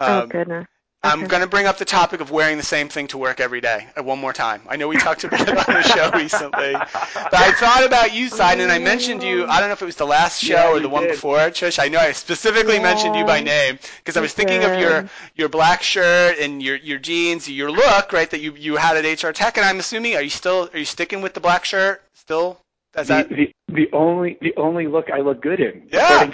Oh, 0.00 0.18
um, 0.18 0.22
oh 0.22 0.26
goodness. 0.26 0.66
I'm 1.02 1.26
going 1.26 1.40
to 1.40 1.48
bring 1.48 1.64
up 1.64 1.78
the 1.78 1.86
topic 1.86 2.20
of 2.20 2.30
wearing 2.30 2.58
the 2.58 2.62
same 2.62 2.90
thing 2.90 3.06
to 3.08 3.18
work 3.18 3.40
every 3.40 3.62
day 3.62 3.86
uh, 3.96 4.02
one 4.02 4.18
more 4.18 4.34
time. 4.34 4.60
I 4.68 4.76
know 4.76 4.86
we 4.86 4.98
talked 4.98 5.24
about 5.24 5.48
it 5.48 5.48
on 5.48 5.74
the 5.74 5.82
show 5.82 6.10
recently, 6.14 6.72
but 6.72 7.34
I 7.34 7.52
thought 7.52 7.86
about 7.86 8.12
you, 8.12 8.28
Seiden, 8.28 8.60
and 8.60 8.70
I 8.70 8.78
mentioned 8.78 9.22
you. 9.22 9.46
I 9.46 9.60
don't 9.60 9.70
know 9.70 9.72
if 9.72 9.80
it 9.80 9.86
was 9.86 9.96
the 9.96 10.06
last 10.06 10.42
show 10.42 10.54
yeah, 10.54 10.68
or 10.68 10.80
the 10.80 10.90
one 10.90 11.04
did. 11.04 11.12
before, 11.12 11.38
Trish. 11.38 11.78
I 11.82 11.88
know 11.88 11.98
I 11.98 12.12
specifically 12.12 12.76
yeah. 12.76 12.82
mentioned 12.82 13.16
you 13.16 13.24
by 13.24 13.40
name 13.40 13.78
because 13.96 14.18
I 14.18 14.20
was 14.20 14.34
thinking 14.34 14.62
of 14.62 14.78
your 14.78 15.08
your 15.36 15.48
black 15.48 15.82
shirt 15.82 16.38
and 16.38 16.62
your 16.62 16.76
your 16.76 16.98
jeans, 16.98 17.48
your 17.48 17.70
look, 17.70 18.12
right, 18.12 18.30
that 18.30 18.40
you 18.40 18.54
you 18.54 18.76
had 18.76 19.02
at 19.02 19.22
HR 19.22 19.30
Tech, 19.30 19.56
and 19.56 19.64
I'm 19.64 19.78
assuming 19.78 20.16
are 20.16 20.22
you 20.22 20.30
still 20.30 20.68
are 20.70 20.78
you 20.78 20.84
sticking 20.84 21.22
with 21.22 21.32
the 21.32 21.40
black 21.40 21.64
shirt 21.64 22.02
still? 22.12 22.60
The, 22.92 23.02
that... 23.04 23.28
the, 23.28 23.54
the 23.68 23.88
only 23.92 24.36
the 24.40 24.52
only 24.56 24.86
look 24.88 25.10
I 25.10 25.20
look 25.20 25.40
good 25.40 25.60
in. 25.60 25.88
Yeah. 25.92 26.32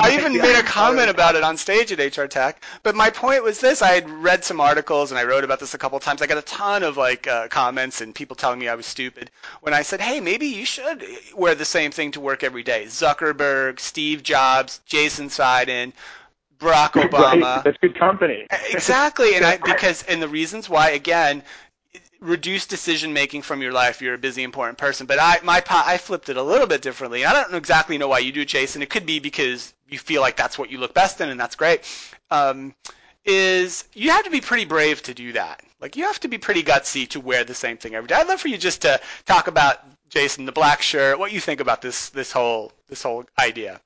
I 0.00 0.16
even 0.18 0.36
made 0.36 0.58
a 0.58 0.62
comment 0.62 1.10
about 1.10 1.34
it 1.34 1.42
on 1.42 1.56
stage 1.56 1.92
at 1.92 2.16
HR 2.16 2.24
Tech. 2.24 2.62
But 2.82 2.94
my 2.94 3.10
point 3.10 3.42
was 3.42 3.60
this: 3.60 3.82
I 3.82 3.88
had 3.88 4.08
read 4.08 4.44
some 4.44 4.60
articles 4.60 5.10
and 5.10 5.18
I 5.18 5.24
wrote 5.24 5.44
about 5.44 5.60
this 5.60 5.74
a 5.74 5.78
couple 5.78 5.98
times. 6.00 6.22
I 6.22 6.26
got 6.26 6.38
a 6.38 6.42
ton 6.42 6.82
of 6.82 6.96
like 6.96 7.26
uh, 7.26 7.48
comments 7.48 8.00
and 8.00 8.14
people 8.14 8.34
telling 8.34 8.58
me 8.58 8.68
I 8.68 8.74
was 8.74 8.86
stupid 8.86 9.30
when 9.60 9.74
I 9.74 9.82
said, 9.82 10.00
"Hey, 10.00 10.20
maybe 10.20 10.46
you 10.46 10.64
should 10.64 11.04
wear 11.36 11.54
the 11.54 11.64
same 11.64 11.90
thing 11.90 12.12
to 12.12 12.20
work 12.20 12.42
every 12.42 12.62
day." 12.62 12.84
Zuckerberg, 12.84 13.78
Steve 13.78 14.22
Jobs, 14.22 14.80
Jason 14.86 15.28
Seiden. 15.28 15.92
Barack 16.58 16.94
Obama. 16.94 17.42
Right. 17.42 17.64
That's 17.64 17.78
good 17.78 17.96
company. 17.96 18.44
exactly, 18.72 19.36
and 19.36 19.44
I 19.44 19.58
because 19.58 20.02
and 20.04 20.20
the 20.20 20.28
reasons 20.28 20.68
why 20.68 20.90
again 20.90 21.44
reduce 22.20 22.66
decision 22.66 23.12
making 23.12 23.42
from 23.42 23.62
your 23.62 23.72
life. 23.72 24.02
You're 24.02 24.14
a 24.14 24.18
busy, 24.18 24.42
important 24.42 24.78
person. 24.78 25.06
But 25.06 25.18
I, 25.20 25.38
my, 25.42 25.62
I 25.70 25.98
flipped 25.98 26.28
it 26.28 26.36
a 26.36 26.42
little 26.42 26.66
bit 26.66 26.82
differently. 26.82 27.24
I 27.24 27.32
don't 27.32 27.54
exactly 27.54 27.98
know 27.98 28.08
why 28.08 28.18
you 28.18 28.32
do, 28.32 28.44
Jason. 28.44 28.82
It 28.82 28.90
could 28.90 29.06
be 29.06 29.18
because 29.18 29.74
you 29.88 29.98
feel 29.98 30.20
like 30.20 30.36
that's 30.36 30.58
what 30.58 30.70
you 30.70 30.78
look 30.78 30.94
best 30.94 31.20
in, 31.20 31.28
and 31.28 31.38
that's 31.38 31.54
great. 31.54 31.82
Um, 32.30 32.74
is 33.24 33.84
you 33.92 34.10
have 34.10 34.24
to 34.24 34.30
be 34.30 34.40
pretty 34.40 34.64
brave 34.64 35.02
to 35.02 35.14
do 35.14 35.32
that. 35.32 35.62
Like 35.80 35.96
you 35.96 36.04
have 36.04 36.18
to 36.20 36.28
be 36.28 36.38
pretty 36.38 36.62
gutsy 36.62 37.06
to 37.10 37.20
wear 37.20 37.44
the 37.44 37.54
same 37.54 37.76
thing 37.76 37.94
every 37.94 38.08
day. 38.08 38.14
I'd 38.16 38.26
love 38.26 38.40
for 38.40 38.48
you 38.48 38.58
just 38.58 38.82
to 38.82 39.00
talk 39.26 39.46
about 39.48 39.84
Jason, 40.08 40.46
the 40.46 40.52
black 40.52 40.82
shirt, 40.82 41.18
what 41.18 41.32
you 41.32 41.40
think 41.40 41.60
about 41.60 41.82
this 41.82 42.08
this 42.08 42.32
whole 42.32 42.72
this 42.88 43.02
whole 43.02 43.24
idea. 43.38 43.80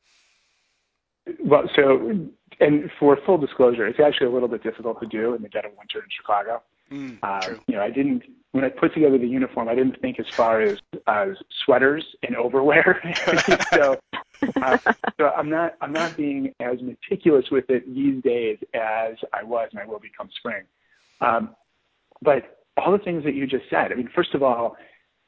Well, 1.41 1.69
so 1.75 2.29
and 2.61 2.91
for 2.99 3.19
full 3.27 3.39
disclosure, 3.39 3.87
it's 3.87 4.01
actually 4.01 4.29
a 4.29 4.31
little 4.31 4.49
bit 4.49 4.63
difficult 4.63 5.01
to 5.01 5.07
do 5.07 5.35
in 5.35 5.43
the 5.43 5.49
dead 5.49 5.65
of 5.65 5.73
winter 5.77 5.99
in 5.99 6.09
Chicago. 6.17 6.63
Mm, 6.93 7.19
uh, 7.23 7.55
you 7.67 7.77
know, 7.77 7.83
I 7.83 7.91
didn't 7.91 8.23
when 8.53 8.65
I 8.65 8.69
put 8.69 8.93
together 8.93 9.17
the 9.17 9.27
uniform, 9.27 9.69
I 9.69 9.75
didn't 9.75 10.01
think 10.01 10.21
as 10.21 10.29
far 10.29 10.61
as 10.61 10.79
as 11.07 11.31
sweaters 11.65 12.05
and 12.23 12.37
overwear. 12.37 13.01
so, 13.73 13.99
uh, 14.61 14.79
so 15.19 15.29
I'm 15.31 15.49
not 15.49 15.75
I'm 15.81 15.93
not 15.93 16.17
being 16.17 16.55
as 16.61 16.79
meticulous 16.83 17.51
with 17.51 17.71
it 17.71 17.93
these 17.93 18.23
days 18.23 18.59
as 18.75 19.17
I 19.33 19.43
was, 19.43 19.71
and 19.73 19.81
I 19.81 19.87
will 19.87 20.01
become 20.01 20.29
spring. 20.37 20.65
Um, 21.21 21.57
but 22.21 22.63
all 22.77 22.93
the 22.93 22.99
things 22.99 23.25
that 23.25 23.35
you 23.35 23.47
just 23.47 23.65
said. 23.71 23.93
I 23.93 23.95
mean, 23.95 24.09
first 24.15 24.35
of 24.35 24.43
all, 24.43 24.77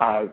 uh, 0.00 0.27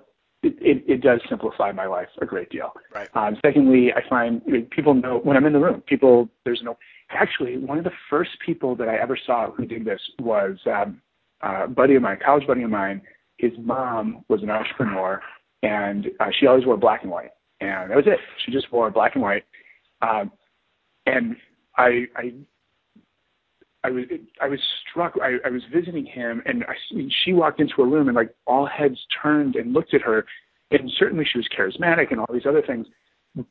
it, 0.44 0.56
it, 0.60 0.84
it, 0.88 1.02
does 1.02 1.20
simplify 1.30 1.72
my 1.72 1.86
life 1.86 2.08
a 2.20 2.26
great 2.26 2.50
deal. 2.50 2.74
Right. 2.94 3.10
Um, 3.14 3.38
secondly, 3.46 3.92
I 3.94 4.08
find 4.10 4.42
people 4.72 4.94
know 4.94 5.20
when 5.24 5.38
I'm 5.38 5.46
in 5.46 5.54
the 5.54 5.60
room. 5.60 5.82
People, 5.82 6.30
there's 6.46 6.62
no. 6.64 6.78
Actually, 7.10 7.58
one 7.58 7.78
of 7.78 7.84
the 7.84 7.92
first 8.10 8.32
people 8.44 8.76
that 8.78 8.88
I 8.88 8.98
ever 8.98 9.18
saw 9.24 9.52
who 9.52 9.66
did 9.66 9.86
this 9.86 10.00
was 10.20 10.58
um, 10.66 11.02
uh, 11.44 11.68
buddy 11.68 11.96
of 11.96 12.02
mine, 12.02 12.18
college 12.24 12.46
buddy 12.48 12.64
of 12.64 12.70
mine, 12.70 13.02
his 13.38 13.52
mom 13.60 14.24
was 14.30 14.44
an 14.44 14.50
entrepreneur, 14.50 15.22
and 15.64 16.08
uh, 16.20 16.28
she 16.40 16.48
always 16.48 16.66
wore 16.66 16.78
black 16.78 17.04
and 17.04 17.12
white, 17.12 17.32
and 17.60 17.90
that 17.90 17.96
was 17.96 18.08
it. 18.08 18.20
She 18.46 18.52
just 18.52 18.72
wore 18.72 18.90
black 18.92 19.16
and 19.16 19.24
white, 19.24 19.44
um, 20.02 20.32
and 21.06 21.36
I, 21.78 22.06
I 22.16 22.34
I 23.84 23.90
was 23.90 24.06
I 24.42 24.48
was 24.48 24.60
struck. 24.90 25.16
I, 25.22 25.38
I 25.46 25.50
was 25.50 25.64
visiting 25.74 26.06
him, 26.06 26.42
and 26.46 26.64
I, 26.66 26.76
she 27.24 27.34
walked 27.34 27.60
into 27.60 27.82
a 27.82 27.88
room, 27.88 28.08
and 28.08 28.16
like 28.16 28.34
all 28.46 28.66
heads 28.66 29.00
turned 29.22 29.56
and 29.56 29.74
looked 29.74 29.94
at 29.94 30.02
her, 30.02 30.26
and 30.70 30.92
certainly 30.98 31.26
she 31.26 31.40
was 31.40 31.48
charismatic 31.58 32.12
and 32.12 32.20
all 32.20 32.32
these 32.32 32.46
other 32.46 32.62
things, 32.62 32.86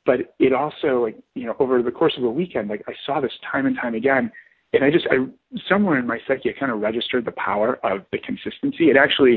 but 0.07 0.35
it 0.39 0.53
also 0.53 1.03
like 1.03 1.17
you 1.35 1.47
know 1.47 1.57
over 1.59 1.83
the 1.83 1.91
course 1.91 2.15
of 2.17 2.25
a 2.25 2.31
weekend, 2.31 2.69
like 2.69 2.85
I 2.87 2.93
saw 3.07 3.21
this 3.21 3.33
time 3.51 3.67
and 3.67 3.77
time 3.77 3.95
again, 3.95 4.31
and 4.73 4.85
I 4.85 4.91
just 4.91 5.07
I 5.11 5.27
somewhere 5.69 5.99
in 5.99 6.07
my 6.07 6.19
psyche 6.27 6.51
I 6.51 6.59
kind 6.59 6.73
of 6.73 6.81
registered 6.81 7.25
the 7.25 7.33
power 7.33 7.79
of 7.85 8.05
the 8.13 8.19
consistency. 8.19 8.91
It 8.91 8.97
actually 8.97 9.35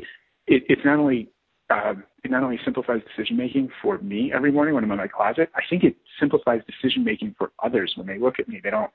it, 0.47 0.63
it's 0.67 0.81
not 0.85 0.99
only 0.99 1.29
uh, 1.69 1.93
it 2.23 2.31
not 2.31 2.43
only 2.43 2.59
simplifies 2.63 3.01
decision 3.15 3.37
making 3.37 3.69
for 3.81 3.97
me 3.99 4.31
every 4.33 4.51
morning 4.51 4.75
when 4.75 4.83
I'm 4.83 4.91
in 4.91 4.97
my 4.97 5.07
closet. 5.07 5.49
I 5.55 5.61
think 5.69 5.83
it 5.83 5.95
simplifies 6.19 6.61
decision 6.67 7.03
making 7.03 7.35
for 7.37 7.51
others 7.63 7.93
when 7.95 8.07
they 8.07 8.17
look 8.17 8.39
at 8.39 8.47
me. 8.47 8.59
They 8.63 8.69
don't 8.69 8.91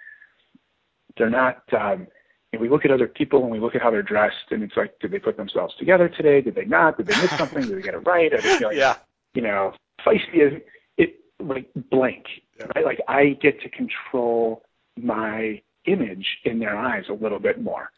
they're 1.18 1.30
not. 1.30 1.62
Um, 1.72 2.06
and 2.52 2.62
we 2.62 2.70
look 2.70 2.84
at 2.84 2.90
other 2.90 3.08
people 3.08 3.42
and 3.42 3.50
we 3.50 3.60
look 3.60 3.74
at 3.74 3.82
how 3.82 3.90
they're 3.90 4.02
dressed, 4.02 4.52
and 4.52 4.62
it's 4.62 4.76
like, 4.76 4.98
did 5.00 5.10
they 5.10 5.18
put 5.18 5.36
themselves 5.36 5.74
together 5.78 6.08
today? 6.08 6.40
Did 6.40 6.54
they 6.54 6.64
not? 6.64 6.96
Did 6.96 7.06
they 7.06 7.20
miss 7.20 7.30
something? 7.38 7.62
did 7.62 7.76
they 7.76 7.82
get 7.82 7.94
it 7.94 7.98
right? 7.98 8.32
Are 8.32 8.40
they 8.40 8.58
feeling, 8.58 8.78
yeah. 8.78 8.96
you 9.34 9.42
know, 9.42 9.74
feisty 10.06 10.46
as 10.46 10.62
it 10.96 11.16
like 11.40 11.68
blank, 11.90 12.24
yeah. 12.58 12.66
right? 12.74 12.84
Like 12.84 13.00
I 13.06 13.36
get 13.42 13.60
to 13.62 13.68
control 13.68 14.62
my 14.96 15.60
image 15.84 16.38
in 16.44 16.58
their 16.58 16.76
eyes 16.76 17.04
a 17.08 17.14
little 17.14 17.38
bit 17.38 17.60
more. 17.60 17.90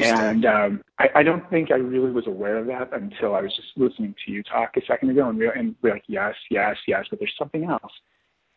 And 0.00 0.44
um, 0.44 0.82
I, 0.98 1.08
I 1.16 1.22
don't 1.22 1.48
think 1.50 1.70
I 1.70 1.76
really 1.76 2.10
was 2.10 2.26
aware 2.26 2.56
of 2.56 2.66
that 2.66 2.92
until 2.92 3.36
I 3.36 3.42
was 3.42 3.54
just 3.54 3.68
listening 3.76 4.14
to 4.26 4.32
you 4.32 4.42
talk 4.42 4.76
a 4.76 4.84
second 4.84 5.10
ago, 5.10 5.28
and, 5.28 5.38
we, 5.38 5.48
and 5.48 5.76
we're 5.82 5.92
like, 5.92 6.02
yes, 6.08 6.34
yes, 6.50 6.76
yes, 6.88 7.06
but 7.08 7.20
there's 7.20 7.34
something 7.38 7.62
else, 7.62 7.92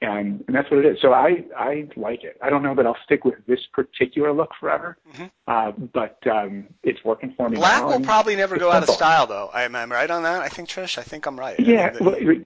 and 0.01 0.43
and 0.47 0.55
that's 0.55 0.71
what 0.71 0.79
it 0.79 0.85
is. 0.87 0.97
So 0.99 1.13
I 1.13 1.45
I 1.55 1.87
like 1.95 2.23
it. 2.23 2.37
I 2.41 2.49
don't 2.49 2.63
know 2.63 2.73
that 2.73 2.87
I'll 2.87 2.97
stick 3.05 3.23
with 3.23 3.35
this 3.45 3.59
particular 3.71 4.33
look 4.33 4.49
forever, 4.59 4.97
mm-hmm. 5.13 5.25
uh, 5.47 5.71
but 5.93 6.17
um, 6.25 6.65
it's 6.81 7.05
working 7.05 7.35
for 7.37 7.49
me. 7.49 7.57
Black 7.57 7.83
now, 7.83 7.89
will 7.89 7.99
probably 8.03 8.35
never 8.35 8.57
go 8.57 8.71
out 8.71 8.81
of 8.81 8.89
style, 8.89 9.27
though. 9.27 9.51
I 9.53 9.61
am 9.61 9.75
I 9.75 9.85
right 9.85 10.09
on 10.09 10.23
that. 10.23 10.41
I 10.41 10.47
think 10.47 10.69
Trish. 10.69 10.97
I 10.97 11.03
think 11.03 11.27
I'm 11.27 11.39
right. 11.39 11.59
Yeah. 11.59 11.93
I 11.93 12.03
mean, 12.03 12.25
well, 12.25 12.43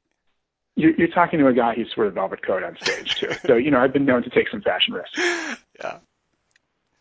you're, 0.76 0.92
you're 0.96 1.08
talking 1.08 1.40
to 1.40 1.48
a 1.48 1.54
guy 1.54 1.74
who's 1.74 1.94
sort 1.94 2.08
of 2.08 2.14
velvet 2.14 2.46
coat 2.46 2.64
on 2.64 2.78
stage 2.82 3.16
too. 3.16 3.32
so 3.46 3.56
you 3.56 3.72
know 3.72 3.80
I've 3.80 3.94
been 3.94 4.06
known 4.06 4.24
to 4.24 4.30
take 4.30 4.50
some 4.50 4.62
fashion 4.62 4.94
risks. 4.94 5.20
Yeah. 5.84 5.98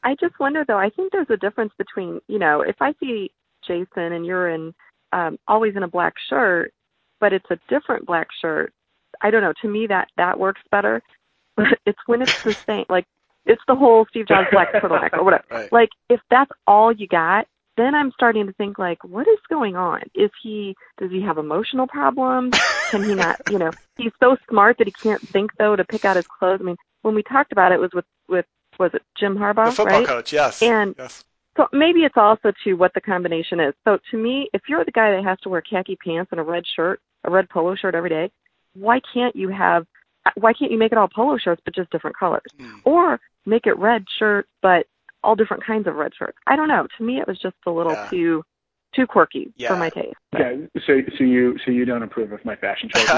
I 0.02 0.16
just 0.16 0.38
wonder 0.40 0.64
though. 0.66 0.76
I 0.78 0.90
think 0.90 1.12
there's 1.12 1.30
a 1.30 1.36
difference 1.36 1.72
between 1.78 2.20
you 2.26 2.40
know 2.40 2.62
if 2.62 2.74
I 2.80 2.92
see 2.98 3.30
Jason 3.64 4.12
and 4.12 4.26
you're 4.26 4.48
in 4.48 4.74
um, 5.12 5.38
always 5.46 5.76
in 5.76 5.84
a 5.84 5.88
black 5.88 6.14
shirt, 6.28 6.72
but 7.20 7.32
it's 7.32 7.46
a 7.50 7.58
different 7.68 8.04
black 8.04 8.28
shirt. 8.40 8.72
I 9.22 9.30
don't 9.30 9.42
know. 9.42 9.54
To 9.62 9.68
me, 9.68 9.86
that 9.86 10.08
that 10.16 10.38
works 10.38 10.60
better. 10.70 11.02
But 11.56 11.66
it's 11.86 11.98
when 12.06 12.22
it's 12.22 12.42
the 12.42 12.52
same. 12.52 12.84
Like 12.88 13.06
it's 13.46 13.62
the 13.68 13.74
whole 13.74 14.06
Steve 14.10 14.26
Jobs 14.26 14.48
black 14.50 14.72
turtleneck 14.72 15.12
or 15.12 15.24
whatever. 15.24 15.44
Right. 15.50 15.72
Like 15.72 15.90
if 16.08 16.20
that's 16.30 16.50
all 16.66 16.92
you 16.92 17.06
got, 17.06 17.46
then 17.76 17.94
I'm 17.94 18.12
starting 18.12 18.46
to 18.46 18.52
think 18.52 18.78
like, 18.78 19.02
what 19.04 19.26
is 19.26 19.38
going 19.48 19.76
on? 19.76 20.02
Is 20.14 20.30
he 20.42 20.76
does 20.98 21.10
he 21.10 21.20
have 21.22 21.38
emotional 21.38 21.86
problems? 21.86 22.58
Can 22.90 23.02
he 23.02 23.14
not? 23.14 23.40
You 23.50 23.58
know, 23.58 23.70
he's 23.96 24.12
so 24.20 24.36
smart 24.48 24.78
that 24.78 24.86
he 24.86 24.92
can't 24.92 25.20
think 25.20 25.52
though 25.58 25.76
to 25.76 25.84
pick 25.84 26.04
out 26.04 26.16
his 26.16 26.26
clothes. 26.26 26.60
I 26.60 26.64
mean, 26.64 26.76
when 27.02 27.14
we 27.14 27.22
talked 27.22 27.52
about 27.52 27.72
it, 27.72 27.76
it 27.76 27.80
was 27.80 27.92
with 27.92 28.04
with 28.28 28.46
was 28.78 28.92
it 28.94 29.02
Jim 29.18 29.36
Harbaugh, 29.36 29.66
the 29.66 29.72
football 29.72 29.98
right? 29.98 30.06
coach? 30.06 30.32
Yes. 30.32 30.62
And 30.62 30.94
yes. 30.98 31.24
so 31.56 31.68
maybe 31.72 32.00
it's 32.00 32.16
also 32.16 32.52
to 32.64 32.74
what 32.74 32.92
the 32.94 33.00
combination 33.00 33.60
is. 33.60 33.74
So 33.84 33.98
to 34.10 34.16
me, 34.16 34.48
if 34.52 34.62
you're 34.68 34.84
the 34.84 34.92
guy 34.92 35.12
that 35.12 35.24
has 35.24 35.38
to 35.40 35.48
wear 35.48 35.60
khaki 35.60 35.96
pants 35.96 36.30
and 36.32 36.40
a 36.40 36.44
red 36.44 36.64
shirt, 36.66 37.00
a 37.24 37.30
red 37.30 37.48
polo 37.48 37.74
shirt 37.74 37.94
every 37.94 38.10
day, 38.10 38.30
why 38.74 39.00
can't 39.12 39.34
you 39.36 39.48
have? 39.48 39.86
Why 40.36 40.52
can't 40.52 40.72
you 40.72 40.78
make 40.78 40.92
it 40.92 40.98
all 40.98 41.08
polo 41.08 41.38
shirts 41.38 41.60
but 41.64 41.74
just 41.74 41.90
different 41.90 42.16
colors, 42.16 42.42
mm. 42.58 42.80
or 42.84 43.20
make 43.46 43.66
it 43.66 43.78
red 43.78 44.04
shirt 44.18 44.46
but 44.62 44.86
all 45.24 45.34
different 45.34 45.64
kinds 45.64 45.86
of 45.86 45.94
red 45.96 46.12
shirts? 46.16 46.38
I 46.46 46.56
don't 46.56 46.68
know. 46.68 46.86
To 46.98 47.04
me, 47.04 47.18
it 47.20 47.26
was 47.26 47.38
just 47.38 47.56
a 47.66 47.70
little 47.70 47.92
yeah. 47.92 48.08
too 48.10 48.44
too 48.94 49.06
quirky 49.06 49.52
yeah. 49.56 49.68
for 49.68 49.76
my 49.76 49.90
taste. 49.90 50.14
Yeah. 50.32 50.54
So 50.86 51.00
so 51.18 51.24
you 51.24 51.58
so 51.64 51.70
you 51.70 51.84
don't 51.84 52.02
approve 52.02 52.32
of 52.32 52.44
my 52.44 52.56
fashion 52.56 52.88
choices? 52.88 53.10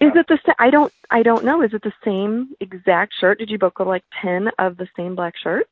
is 0.00 0.12
it 0.14 0.26
the 0.28 0.38
same? 0.44 0.54
I 0.58 0.70
don't 0.70 0.92
I 1.10 1.22
don't 1.22 1.44
know. 1.44 1.62
Is 1.62 1.74
it 1.74 1.82
the 1.82 1.92
same 2.04 2.54
exact 2.60 3.12
shirt? 3.20 3.38
Did 3.38 3.50
you 3.50 3.58
both 3.58 3.74
go 3.74 3.84
like 3.84 4.04
ten 4.20 4.48
of 4.58 4.76
the 4.76 4.88
same 4.96 5.14
black 5.14 5.34
shirt? 5.42 5.66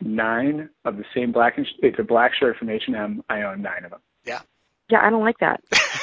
Nine 0.00 0.70
of 0.84 0.96
the 0.96 1.04
same 1.14 1.32
black. 1.32 1.56
Sh- 1.58 1.78
it's 1.82 1.98
a 1.98 2.04
black 2.04 2.32
shirt 2.34 2.56
from 2.56 2.70
H 2.70 2.84
and 2.86 2.96
M. 2.96 3.22
I 3.28 3.42
own 3.42 3.62
nine 3.62 3.84
of 3.84 3.90
them. 3.90 4.00
Yeah. 4.24 4.40
Yeah, 4.88 5.04
I 5.04 5.10
don't 5.10 5.24
like 5.24 5.38
that. 5.38 5.60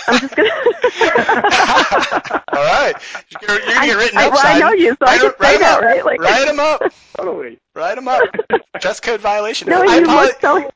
I'm 0.07 0.19
just 0.19 0.35
gonna. 0.35 0.49
All 2.53 2.63
right, 2.63 2.93
you're, 3.41 3.59
you're 3.61 3.73
gonna 3.73 3.85
get 3.87 3.97
written 3.97 4.17
I, 4.17 4.27
up. 4.27 4.33
well, 4.33 4.41
I 4.45 4.59
know 4.59 4.71
you, 4.73 4.89
so 4.91 5.05
write, 5.05 5.09
I 5.09 5.17
can 5.19 5.31
say 5.41 5.57
that, 5.59 5.77
up. 5.77 5.81
right? 5.81 6.05
Like, 6.05 6.19
write 6.19 6.45
them 6.45 6.59
up. 6.59 6.81
Totally. 7.17 7.59
Write 7.75 7.95
them 7.95 8.07
up. 8.07 8.21
Dress 8.81 8.99
code 8.99 9.21
violation. 9.21 9.69
No, 9.69 9.81
I 9.81 9.97
you 9.97 10.03
apologize. 10.03 10.33
look 10.43 10.63
so. 10.63 10.69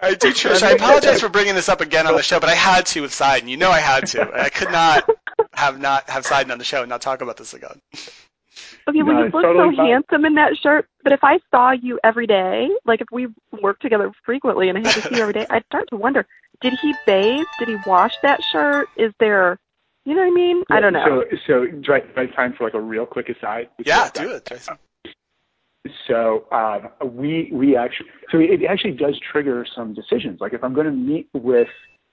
I 0.00 0.14
do, 0.14 0.28
Trish. 0.32 0.62
I 0.62 0.72
apologize 0.72 1.20
for 1.20 1.28
bringing 1.30 1.54
this 1.54 1.68
up 1.70 1.80
again 1.80 2.06
on 2.06 2.14
the 2.16 2.22
show, 2.22 2.38
but 2.40 2.48
I 2.50 2.54
had 2.54 2.84
to 2.86 3.00
with 3.00 3.12
Seiden. 3.12 3.48
You 3.48 3.56
know 3.56 3.70
I 3.70 3.78
had 3.80 4.06
to. 4.08 4.30
I 4.34 4.50
could 4.50 4.70
not 4.70 5.08
have 5.54 5.80
not 5.80 6.08
have 6.10 6.24
Seiden 6.26 6.50
on 6.52 6.58
the 6.58 6.64
show 6.64 6.80
and 6.82 6.90
not 6.90 7.00
talk 7.00 7.22
about 7.22 7.36
this 7.38 7.54
again. 7.54 7.80
Okay, 8.86 9.02
well, 9.02 9.14
No, 9.14 9.18
you 9.24 9.30
look 9.30 9.32
totally 9.42 9.70
so 9.72 9.76
fine. 9.76 9.86
handsome 9.86 10.24
in 10.26 10.34
that 10.34 10.56
shirt. 10.62 10.86
But 11.02 11.12
if 11.14 11.20
I 11.24 11.38
saw 11.50 11.70
you 11.72 11.98
every 12.04 12.26
day, 12.26 12.68
like 12.84 13.00
if 13.00 13.06
we 13.10 13.28
worked 13.62 13.80
together 13.80 14.12
frequently 14.24 14.68
and 14.68 14.76
I 14.76 14.82
had 14.82 14.92
to 14.94 15.08
see 15.08 15.16
you 15.16 15.22
every 15.22 15.32
day, 15.32 15.46
I'd 15.48 15.64
start 15.66 15.88
to 15.90 15.96
wonder: 15.96 16.26
Did 16.64 16.78
he 16.80 16.94
bathe? 17.06 17.44
Did 17.58 17.68
he 17.68 17.76
wash 17.86 18.14
that 18.22 18.40
shirt? 18.50 18.88
Is 18.96 19.12
there, 19.20 19.58
you 20.06 20.14
know 20.14 20.22
what 20.22 20.28
I 20.28 20.34
mean? 20.34 20.62
I 20.70 20.80
don't 20.80 20.94
know. 20.94 21.24
So 21.30 21.36
so 21.46 21.66
right, 21.86 22.04
right 22.16 22.34
time 22.34 22.54
for 22.56 22.64
like 22.64 22.72
a 22.72 22.80
real 22.80 23.04
quick 23.04 23.28
aside. 23.28 23.68
Yeah, 23.84 24.08
do 24.14 24.30
it, 24.30 24.46
Jason. 24.46 24.78
So 26.08 26.46
um, 26.50 26.88
we 27.14 27.50
we 27.52 27.76
actually 27.76 28.08
so 28.30 28.38
it 28.38 28.64
actually 28.64 28.92
does 28.92 29.20
trigger 29.30 29.66
some 29.76 29.92
decisions. 29.92 30.40
Like 30.40 30.54
if 30.54 30.64
I'm 30.64 30.72
going 30.72 30.86
to 30.86 30.92
meet 30.92 31.28
with 31.34 31.68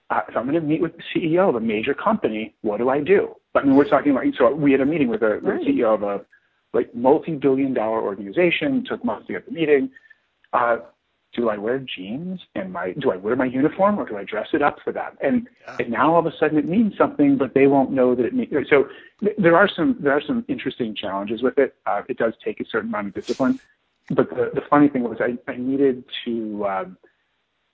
uh, 0.09 0.19
if 0.27 0.35
I'm 0.35 0.43
going 0.43 0.55
to 0.55 0.67
meet 0.67 0.81
with 0.81 0.91
the 0.97 1.03
CEO 1.15 1.47
of 1.47 1.55
a 1.55 1.61
major 1.61 1.93
company, 1.93 2.53
what 2.61 2.79
do 2.79 2.89
I 2.89 2.99
do? 2.99 3.33
I 3.55 3.63
mean, 3.63 3.75
we're 3.75 3.87
talking 3.87 4.11
about 4.11 4.25
so 4.37 4.53
we 4.53 4.73
had 4.73 4.81
a 4.81 4.85
meeting 4.85 5.07
with 5.07 5.21
a 5.21 5.35
with 5.35 5.43
Right. 5.45 5.65
the 5.65 5.71
CEO 5.71 5.93
of 5.93 6.03
a 6.03 6.25
like 6.73 6.93
multi-billion 6.93 7.73
dollar 7.73 8.01
organization. 8.01 8.83
Took 8.85 9.05
months 9.05 9.27
to 9.27 9.33
get 9.33 9.45
the 9.45 9.53
meeting. 9.53 9.91
Uh, 10.51 10.79
do 11.33 11.49
I 11.49 11.57
wear 11.57 11.79
jeans 11.79 12.39
and 12.55 12.71
my 12.71 12.93
do 12.93 13.11
I 13.11 13.15
wear 13.15 13.35
my 13.35 13.45
uniform 13.45 13.99
or 13.99 14.07
do 14.07 14.17
I 14.17 14.23
dress 14.23 14.47
it 14.53 14.61
up 14.61 14.77
for 14.83 14.91
them? 14.91 15.17
And 15.21 15.47
Yeah. 15.67 15.75
and 15.79 15.89
now 15.89 16.13
all 16.13 16.19
of 16.19 16.25
a 16.25 16.37
sudden 16.37 16.57
it 16.57 16.67
means 16.67 16.97
something, 16.97 17.37
but 17.37 17.53
they 17.53 17.67
won't 17.67 17.91
know 17.91 18.15
that 18.15 18.25
it 18.25 18.33
means. 18.33 18.51
So 18.69 18.89
th- 19.21 19.35
there 19.37 19.55
are 19.55 19.67
some 19.67 19.97
there 19.99 20.13
are 20.13 20.21
some 20.21 20.43
interesting 20.47 20.95
challenges 20.95 21.41
with 21.41 21.57
it. 21.57 21.75
Uh, 21.85 22.01
it 22.09 22.17
does 22.17 22.33
take 22.43 22.59
a 22.59 22.65
certain 22.65 22.89
amount 22.89 23.07
of 23.07 23.13
discipline. 23.13 23.59
But 24.09 24.29
the, 24.29 24.51
the 24.53 24.61
funny 24.69 24.89
thing 24.89 25.03
was 25.03 25.19
I, 25.21 25.37
I 25.49 25.55
needed 25.55 26.03
to 26.25 26.65
um, 26.67 26.97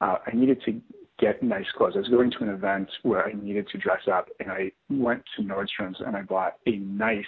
uh, 0.01 0.17
I 0.25 0.35
needed 0.35 0.61
to 0.65 0.79
get 1.19 1.41
nice 1.41 1.65
clothes. 1.75 1.93
I 1.95 1.99
was 1.99 2.09
going 2.09 2.29
to 2.29 2.37
an 2.43 2.49
event 2.49 2.89
where 3.01 3.25
I 3.25 3.33
needed 3.33 3.67
to 3.69 3.77
dress 3.79 4.07
up, 4.11 4.29
and 4.39 4.51
I 4.51 4.71
went 4.89 5.23
to 5.35 5.41
Nordstrom's 5.41 5.99
and 6.05 6.15
I 6.15 6.21
bought 6.21 6.57
a 6.67 6.77
nice 6.77 7.25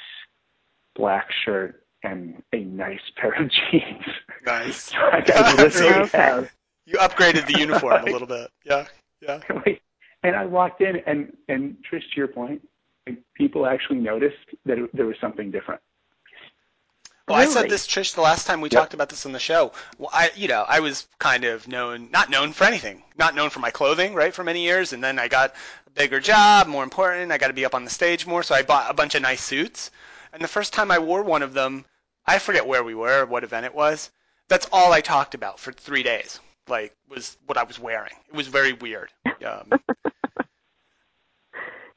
black 0.96 1.28
shirt 1.44 1.84
and 2.04 2.42
a 2.54 2.60
nice 2.60 3.00
pair 3.18 3.34
of 3.34 3.50
jeans. 3.72 4.04
Nice. 4.46 4.92
So 4.92 4.98
I, 4.98 5.24
I 5.36 5.42
literally 5.54 6.04
Okay. 6.04 6.12
have 6.14 6.50
You 6.86 6.98
upgraded 7.00 7.46
the 7.46 7.54
uniform 7.54 8.04
a 8.04 8.08
little 8.08 8.28
bit. 8.28 8.50
Yeah, 8.66 8.86
yeah. 9.22 9.42
And 10.24 10.36
I 10.36 10.46
walked 10.46 10.82
in, 10.82 10.98
and 11.06 11.36
and 11.48 11.78
Trish, 11.90 12.02
to 12.12 12.18
your 12.18 12.28
point, 12.28 12.62
like, 13.08 13.18
people 13.36 13.66
actually 13.66 14.00
noticed 14.00 14.38
that 14.66 14.78
it, 14.78 14.96
there 14.96 15.06
was 15.06 15.16
something 15.22 15.52
different. 15.52 15.82
Well, 17.28 17.38
I 17.38 17.46
said 17.46 17.70
this, 17.70 17.88
Trish, 17.88 18.16
the 18.16 18.22
last 18.22 18.48
time 18.48 18.60
we 18.62 18.70
Yep. 18.72 18.80
talked 18.80 18.94
about 18.94 19.10
this 19.10 19.26
on 19.26 19.32
the 19.34 19.40
show. 19.40 19.72
Well, 20.00 20.10
I, 20.12 20.32
you 20.36 20.48
know, 20.48 20.66
I 20.68 20.80
was 20.80 21.08
kind 21.20 21.44
of 21.46 21.68
known, 21.68 22.10
not 22.12 22.30
known 22.30 22.54
for 22.54 22.64
anything, 22.66 23.04
not 23.18 23.36
known 23.36 23.50
for 23.50 23.60
my 23.60 23.70
clothing, 23.72 24.14
right, 24.16 24.34
for 24.34 24.44
many 24.44 24.64
years, 24.64 24.94
and 24.94 25.04
then 25.04 25.20
I 25.20 25.28
got 25.28 25.54
a 25.86 25.92
bigger 25.92 26.20
job, 26.20 26.68
more 26.68 26.84
important. 26.84 27.32
I 27.32 27.38
got 27.38 27.48
to 27.48 27.54
be 27.54 27.66
up 27.66 27.76
on 27.76 27.84
the 27.84 27.90
stage 27.92 28.26
more, 28.26 28.44
so 28.44 28.56
I 28.56 28.64
bought 28.64 28.90
a 28.90 28.94
bunch 28.96 29.16
of 29.16 29.22
nice 29.22 29.42
suits. 29.44 29.92
And 30.34 30.42
the 30.44 30.48
first 30.48 30.74
time 30.74 30.92
I 30.92 31.00
wore 31.00 31.22
one 31.24 31.44
of 31.44 31.54
them, 31.54 31.86
I 32.30 32.38
forget 32.40 32.66
where 32.68 32.84
we 32.84 32.94
were, 32.96 33.22
or 33.24 33.26
what 33.26 33.44
event 33.44 33.66
it 33.66 33.74
was. 33.74 34.12
That's 34.50 34.68
all 34.72 34.94
I 34.94 35.02
talked 35.02 35.34
about 35.34 35.60
for 35.60 35.72
three 35.72 36.04
days. 36.04 36.40
Like, 36.68 36.96
was 37.10 37.38
what 37.48 37.58
I 37.58 37.64
was 37.64 37.80
wearing. 37.80 38.14
It 38.28 38.36
was 38.36 38.48
very 38.48 38.74
weird. 38.74 39.10
Um, 39.46 39.72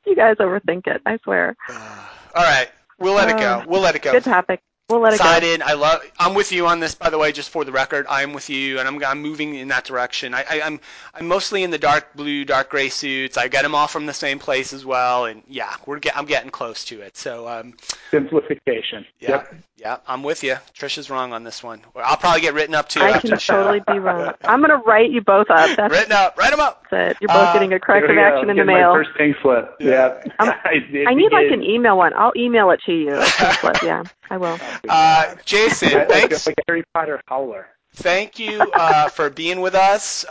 You 0.05 0.17
guys 0.17 0.37
overthink 0.39 0.87
it. 0.89 1.01
I 1.07 1.19
swear. 1.23 1.55
uh, 1.69 2.09
all 2.35 2.43
right, 2.43 2.69
we'll 2.99 3.15
let 3.15 3.29
it 3.29 3.39
go. 3.39 3.61
Uh, 3.61 3.65
We'll 3.69 3.81
let 3.83 3.95
it 3.95 4.03
go. 4.03 4.11
Good 4.13 4.25
topic. 4.25 4.61
we'll 4.89 4.99
let 5.01 5.13
it 5.13 5.17
Excited. 5.17 5.61
go. 5.61 5.67
I 5.67 5.75
love. 5.75 6.01
I'm 6.19 6.35
with 6.35 6.51
you 6.51 6.67
on 6.67 6.81
this, 6.81 6.95
by 6.97 7.09
the 7.09 7.19
way. 7.19 7.31
Just 7.31 7.51
for 7.51 7.65
the 7.65 7.71
record, 7.71 8.07
I'm 8.09 8.33
with 8.33 8.51
you, 8.51 8.81
and 8.81 8.89
I'm, 8.89 9.03
I'm 9.05 9.23
moving 9.23 9.55
in 9.55 9.69
that 9.69 9.85
direction. 9.85 10.35
I, 10.35 10.43
I, 10.51 10.63
I'm 10.63 10.81
I'm 11.15 11.29
mostly 11.29 11.63
in 11.63 11.71
the 11.71 11.79
dark 11.79 12.15
blue, 12.17 12.45
dark 12.45 12.69
gray 12.71 12.89
suits. 12.89 13.37
I 13.39 13.47
get 13.47 13.63
them 13.63 13.77
all 13.77 13.87
from 13.87 14.07
the 14.07 14.13
same 14.13 14.41
place 14.41 14.73
as 14.73 14.85
well, 14.85 15.27
and 15.27 15.45
yeah, 15.47 15.77
we're 15.87 16.01
get, 16.01 16.17
I'm 16.17 16.27
getting 16.27 16.51
close 16.51 16.85
to 16.87 17.01
it. 17.01 17.17
So 17.17 17.47
um, 17.47 17.75
Simplification. 18.11 19.07
yeah, 19.21 19.31
Yep. 19.31 19.55
Yeah, 19.83 19.97
I'm 20.07 20.23
with 20.23 20.45
you. 20.45 20.55
Trish 20.79 20.97
is 20.97 21.11
wrong 21.11 21.33
on 21.33 21.43
this 21.43 21.61
one. 21.61 21.81
I'll 21.97 22.17
probably 22.17 22.41
get 22.41 22.55
written 22.55 22.73
up 22.75 22.89
too 22.89 23.01
I 23.01 23.09
after 23.11 23.21
can 23.23 23.31
the 23.31 23.41
show. 23.41 23.55
totally 23.65 23.81
be 23.87 23.99
wrong. 23.99 24.33
I'm 24.45 24.61
gonna 24.61 24.77
write 24.79 25.11
you 25.11 25.21
both 25.23 25.51
up. 25.51 25.77
That's 25.77 25.93
Written 25.93 26.13
up. 26.13 26.39
Write 26.39 26.53
them 26.53 26.61
up. 26.61 26.87
it. 26.93 27.17
You're 27.21 27.27
both 27.29 27.49
Uh, 27.49 27.53
getting 27.53 27.73
a 27.73 27.81
corrective 27.81 28.09
There 28.09 28.17
we 28.17 28.23
go. 28.31 28.37
action 28.37 28.51
in 28.51 28.57
the 28.59 28.65
mail. 28.65 28.93
My 28.93 28.99
first 29.05 29.11
pink 29.19 29.37
slip. 29.43 29.75
Yeah. 29.81 29.91
Yeah. 30.25 30.33
I'm- 30.39 30.55
I, 30.65 31.05
I 31.11 31.15
need 31.15 31.33
like 31.33 31.51
an 31.51 31.65
email 31.65 31.97
one. 31.99 32.13
I'll 32.15 32.33
email 32.37 32.71
it 32.71 32.81
to 32.87 32.93
you. 32.93 33.11
a 33.17 33.25
pink 33.25 33.53
slip. 33.55 33.83
Yeah, 33.83 34.05
I 34.31 34.37
will. 34.37 34.57
Uh, 34.89 35.35
Jason, 35.45 35.89
thanks. 36.09 36.47
like 36.47 36.57
a 36.59 36.63
Harry 36.69 36.85
Potter 36.95 37.21
howler. 37.27 37.67
Thank 37.95 38.39
you 38.39 38.61
uh, 38.75 39.09
for 39.09 39.29
being 39.31 39.61
with 39.61 39.75
us. 39.75 40.25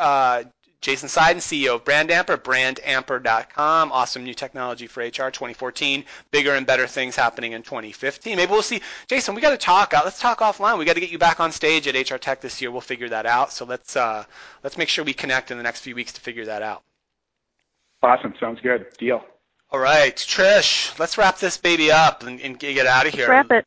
Jason 0.81 1.07
Seiden, 1.07 1.37
CEO 1.37 1.75
of 1.75 1.85
Brand 1.85 2.09
Amper, 2.09 2.37
brandamper.com. 2.37 3.91
Awesome 3.91 4.23
new 4.23 4.33
technology 4.33 4.87
for 4.87 5.01
HR 5.01 5.29
2014. 5.29 6.03
Bigger 6.31 6.55
and 6.55 6.65
better 6.65 6.87
things 6.87 7.15
happening 7.15 7.51
in 7.51 7.61
2015. 7.61 8.35
Maybe 8.35 8.51
we'll 8.51 8.63
see. 8.63 8.81
Jason, 9.07 9.35
we 9.35 9.41
got 9.41 9.51
to 9.51 9.57
talk. 9.57 9.93
Uh, 9.93 10.01
let's 10.03 10.19
talk 10.19 10.39
offline. 10.39 10.79
We 10.79 10.85
got 10.85 10.95
to 10.95 10.99
get 10.99 11.11
you 11.11 11.19
back 11.19 11.39
on 11.39 11.51
stage 11.51 11.87
at 11.87 12.09
HR 12.09 12.15
Tech 12.15 12.41
this 12.41 12.59
year. 12.59 12.71
We'll 12.71 12.81
figure 12.81 13.09
that 13.09 13.27
out. 13.27 13.53
So 13.53 13.63
let's 13.63 13.95
uh, 13.95 14.23
let's 14.63 14.77
make 14.77 14.89
sure 14.89 15.05
we 15.05 15.13
connect 15.13 15.51
in 15.51 15.57
the 15.57 15.63
next 15.63 15.81
few 15.81 15.93
weeks 15.93 16.13
to 16.13 16.21
figure 16.21 16.45
that 16.45 16.63
out. 16.63 16.81
Awesome. 18.01 18.33
Sounds 18.39 18.59
good. 18.61 18.87
Deal. 18.97 19.23
All 19.69 19.79
right, 19.79 20.13
Trish, 20.13 20.99
let's 20.99 21.17
wrap 21.17 21.37
this 21.37 21.55
baby 21.55 21.93
up 21.93 22.23
and, 22.23 22.41
and 22.41 22.59
get 22.59 22.85
out 22.85 23.07
of 23.07 23.13
here. 23.13 23.29
Wrap 23.29 23.51
it. 23.51 23.65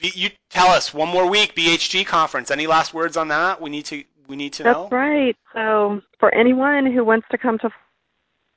You 0.00 0.30
tell 0.48 0.68
us 0.68 0.92
one 0.92 1.08
more 1.08 1.28
week, 1.28 1.54
BHG 1.54 2.04
conference. 2.04 2.50
Any 2.50 2.66
last 2.66 2.92
words 2.92 3.16
on 3.16 3.28
that? 3.28 3.60
We 3.60 3.70
need 3.70 3.84
to 3.86 4.02
we 4.30 4.36
need 4.36 4.54
to 4.54 4.64
know. 4.64 4.82
That's 4.82 4.92
right. 4.92 5.36
So 5.52 6.00
for 6.18 6.32
anyone 6.34 6.90
who 6.90 7.04
wants 7.04 7.26
to 7.32 7.38
come 7.38 7.58
to 7.58 7.70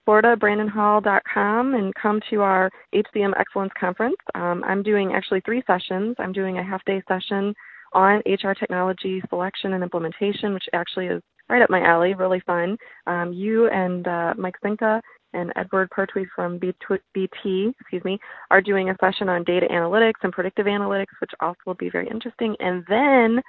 Florida, 0.06 0.36
BrandonHall.com 0.36 1.74
and 1.76 1.94
come 1.96 2.22
to 2.30 2.42
our 2.42 2.70
HCM 2.94 3.34
Excellence 3.40 3.72
Conference. 3.80 4.18
Um, 4.36 4.64
I'm 4.66 4.84
doing 4.84 5.14
actually 5.14 5.42
three 5.42 5.64
sessions. 5.66 6.16
I'm 6.20 6.34
doing 6.34 6.58
a 6.58 6.64
half 6.64 6.84
day 6.86 7.02
session 7.08 7.54
on 7.94 8.22
HR 8.26 8.52
technology 8.52 9.22
selection 9.30 9.74
and 9.74 9.84
implementation, 9.84 10.54
which 10.54 10.66
actually 10.74 11.08
is 11.08 11.22
right 11.50 11.62
up 11.62 11.70
my 11.70 11.82
alley, 11.82 12.14
really 12.14 12.42
fun. 12.46 12.78
Um, 13.08 13.32
you 13.34 13.68
and 13.70 14.08
uh, 14.08 14.34
Mike 14.38 14.56
Zinka 14.64 15.02
and 15.34 15.52
Edward 15.56 15.90
Pertwee 15.90 16.26
from 16.36 16.60
BT, 16.60 17.74
excuse 17.80 18.04
me, 18.04 18.20
are 18.52 18.62
doing 18.62 18.90
a 18.90 18.96
session 19.00 19.30
on 19.30 19.44
data 19.44 19.68
analytics 19.72 20.22
and 20.24 20.34
predictive 20.34 20.66
analytics, 20.66 21.14
which 21.20 21.32
also 21.40 21.60
will 21.66 21.74
be 21.76 21.90
very 21.90 22.08
interesting. 22.10 22.56
And 22.60 22.84
then 22.88 23.42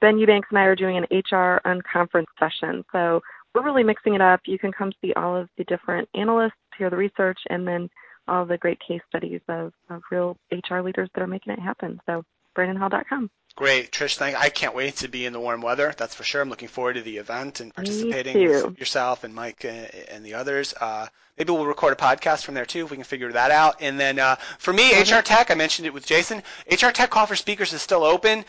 Ben 0.00 0.18
Eubanks 0.18 0.48
and 0.50 0.58
I 0.58 0.64
are 0.64 0.76
doing 0.76 0.96
an 0.96 1.06
HR 1.10 1.60
unconference 1.64 2.26
session. 2.38 2.84
So 2.92 3.20
we're 3.54 3.64
really 3.64 3.84
mixing 3.84 4.14
it 4.14 4.20
up. 4.20 4.40
You 4.46 4.58
can 4.58 4.72
come 4.72 4.92
see 5.00 5.12
all 5.14 5.36
of 5.36 5.48
the 5.58 5.64
different 5.64 6.08
analysts, 6.14 6.52
hear 6.76 6.90
the 6.90 6.96
research, 6.96 7.38
and 7.48 7.66
then 7.66 7.90
all 8.28 8.46
the 8.46 8.58
great 8.58 8.78
case 8.86 9.02
studies 9.08 9.40
of, 9.48 9.72
of 9.88 10.02
real 10.10 10.36
HR 10.52 10.80
leaders 10.80 11.08
that 11.14 11.22
are 11.22 11.26
making 11.26 11.52
it 11.52 11.58
happen. 11.58 12.00
So 12.06 12.24
BrandonHall.com. 12.56 13.30
Great, 13.56 13.90
Trish. 13.90 14.16
Thank. 14.16 14.40
I 14.40 14.48
can't 14.48 14.74
wait 14.74 14.96
to 14.96 15.08
be 15.08 15.26
in 15.26 15.32
the 15.32 15.40
warm 15.40 15.60
weather. 15.60 15.92
That's 15.96 16.14
for 16.14 16.22
sure. 16.22 16.40
I'm 16.40 16.48
looking 16.48 16.68
forward 16.68 16.94
to 16.94 17.02
the 17.02 17.16
event 17.16 17.60
and 17.60 17.74
participating 17.74 18.48
with 18.48 18.78
yourself 18.78 19.24
and 19.24 19.34
Mike 19.34 19.64
uh, 19.64 19.88
and 20.08 20.24
the 20.24 20.34
others. 20.34 20.72
Uh, 20.80 21.08
maybe 21.36 21.52
we'll 21.52 21.66
record 21.66 21.92
a 21.92 21.96
podcast 21.96 22.44
from 22.44 22.54
there 22.54 22.64
too 22.64 22.84
if 22.84 22.90
we 22.90 22.96
can 22.96 23.04
figure 23.04 23.30
that 23.32 23.50
out. 23.50 23.76
And 23.80 23.98
then 23.98 24.20
uh, 24.20 24.36
for 24.58 24.72
me, 24.72 24.92
HR 25.00 25.20
Tech. 25.20 25.50
I 25.50 25.54
mentioned 25.54 25.86
it 25.86 25.92
with 25.92 26.06
Jason. 26.06 26.42
HR 26.70 26.90
Tech 26.90 27.10
Call 27.10 27.26
for 27.26 27.34
Speakers 27.36 27.72
is 27.72 27.82
still 27.82 28.04
open. 28.04 28.44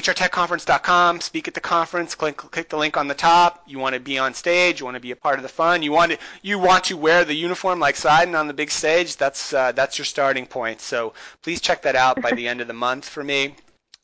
HRTechConference.com. 0.00 1.20
Speak 1.20 1.48
at 1.48 1.54
the 1.54 1.60
conference. 1.60 2.14
Click, 2.14 2.36
click 2.36 2.68
the 2.68 2.76
link 2.76 2.96
on 2.96 3.08
the 3.08 3.14
top. 3.14 3.62
You 3.66 3.78
want 3.78 3.94
to 3.94 4.00
be 4.00 4.18
on 4.18 4.34
stage. 4.34 4.80
You 4.80 4.84
want 4.86 4.96
to 4.96 5.00
be 5.00 5.10
a 5.10 5.16
part 5.16 5.38
of 5.38 5.42
the 5.42 5.48
fun. 5.48 5.82
You 5.82 5.92
want 5.92 6.12
to 6.12 6.18
you 6.42 6.58
want 6.58 6.84
to 6.84 6.96
wear 6.96 7.24
the 7.24 7.34
uniform 7.34 7.80
like 7.80 7.94
Seiden 7.96 8.38
on 8.38 8.46
the 8.46 8.54
big 8.54 8.70
stage. 8.70 9.16
That's 9.16 9.52
uh, 9.52 9.72
that's 9.72 9.98
your 9.98 10.04
starting 10.04 10.46
point. 10.46 10.80
So 10.80 11.14
please 11.42 11.60
check 11.60 11.82
that 11.82 11.96
out 11.96 12.20
by 12.20 12.32
the 12.32 12.46
end 12.46 12.60
of 12.60 12.66
the 12.68 12.74
month 12.74 13.08
for 13.08 13.24
me. 13.24 13.54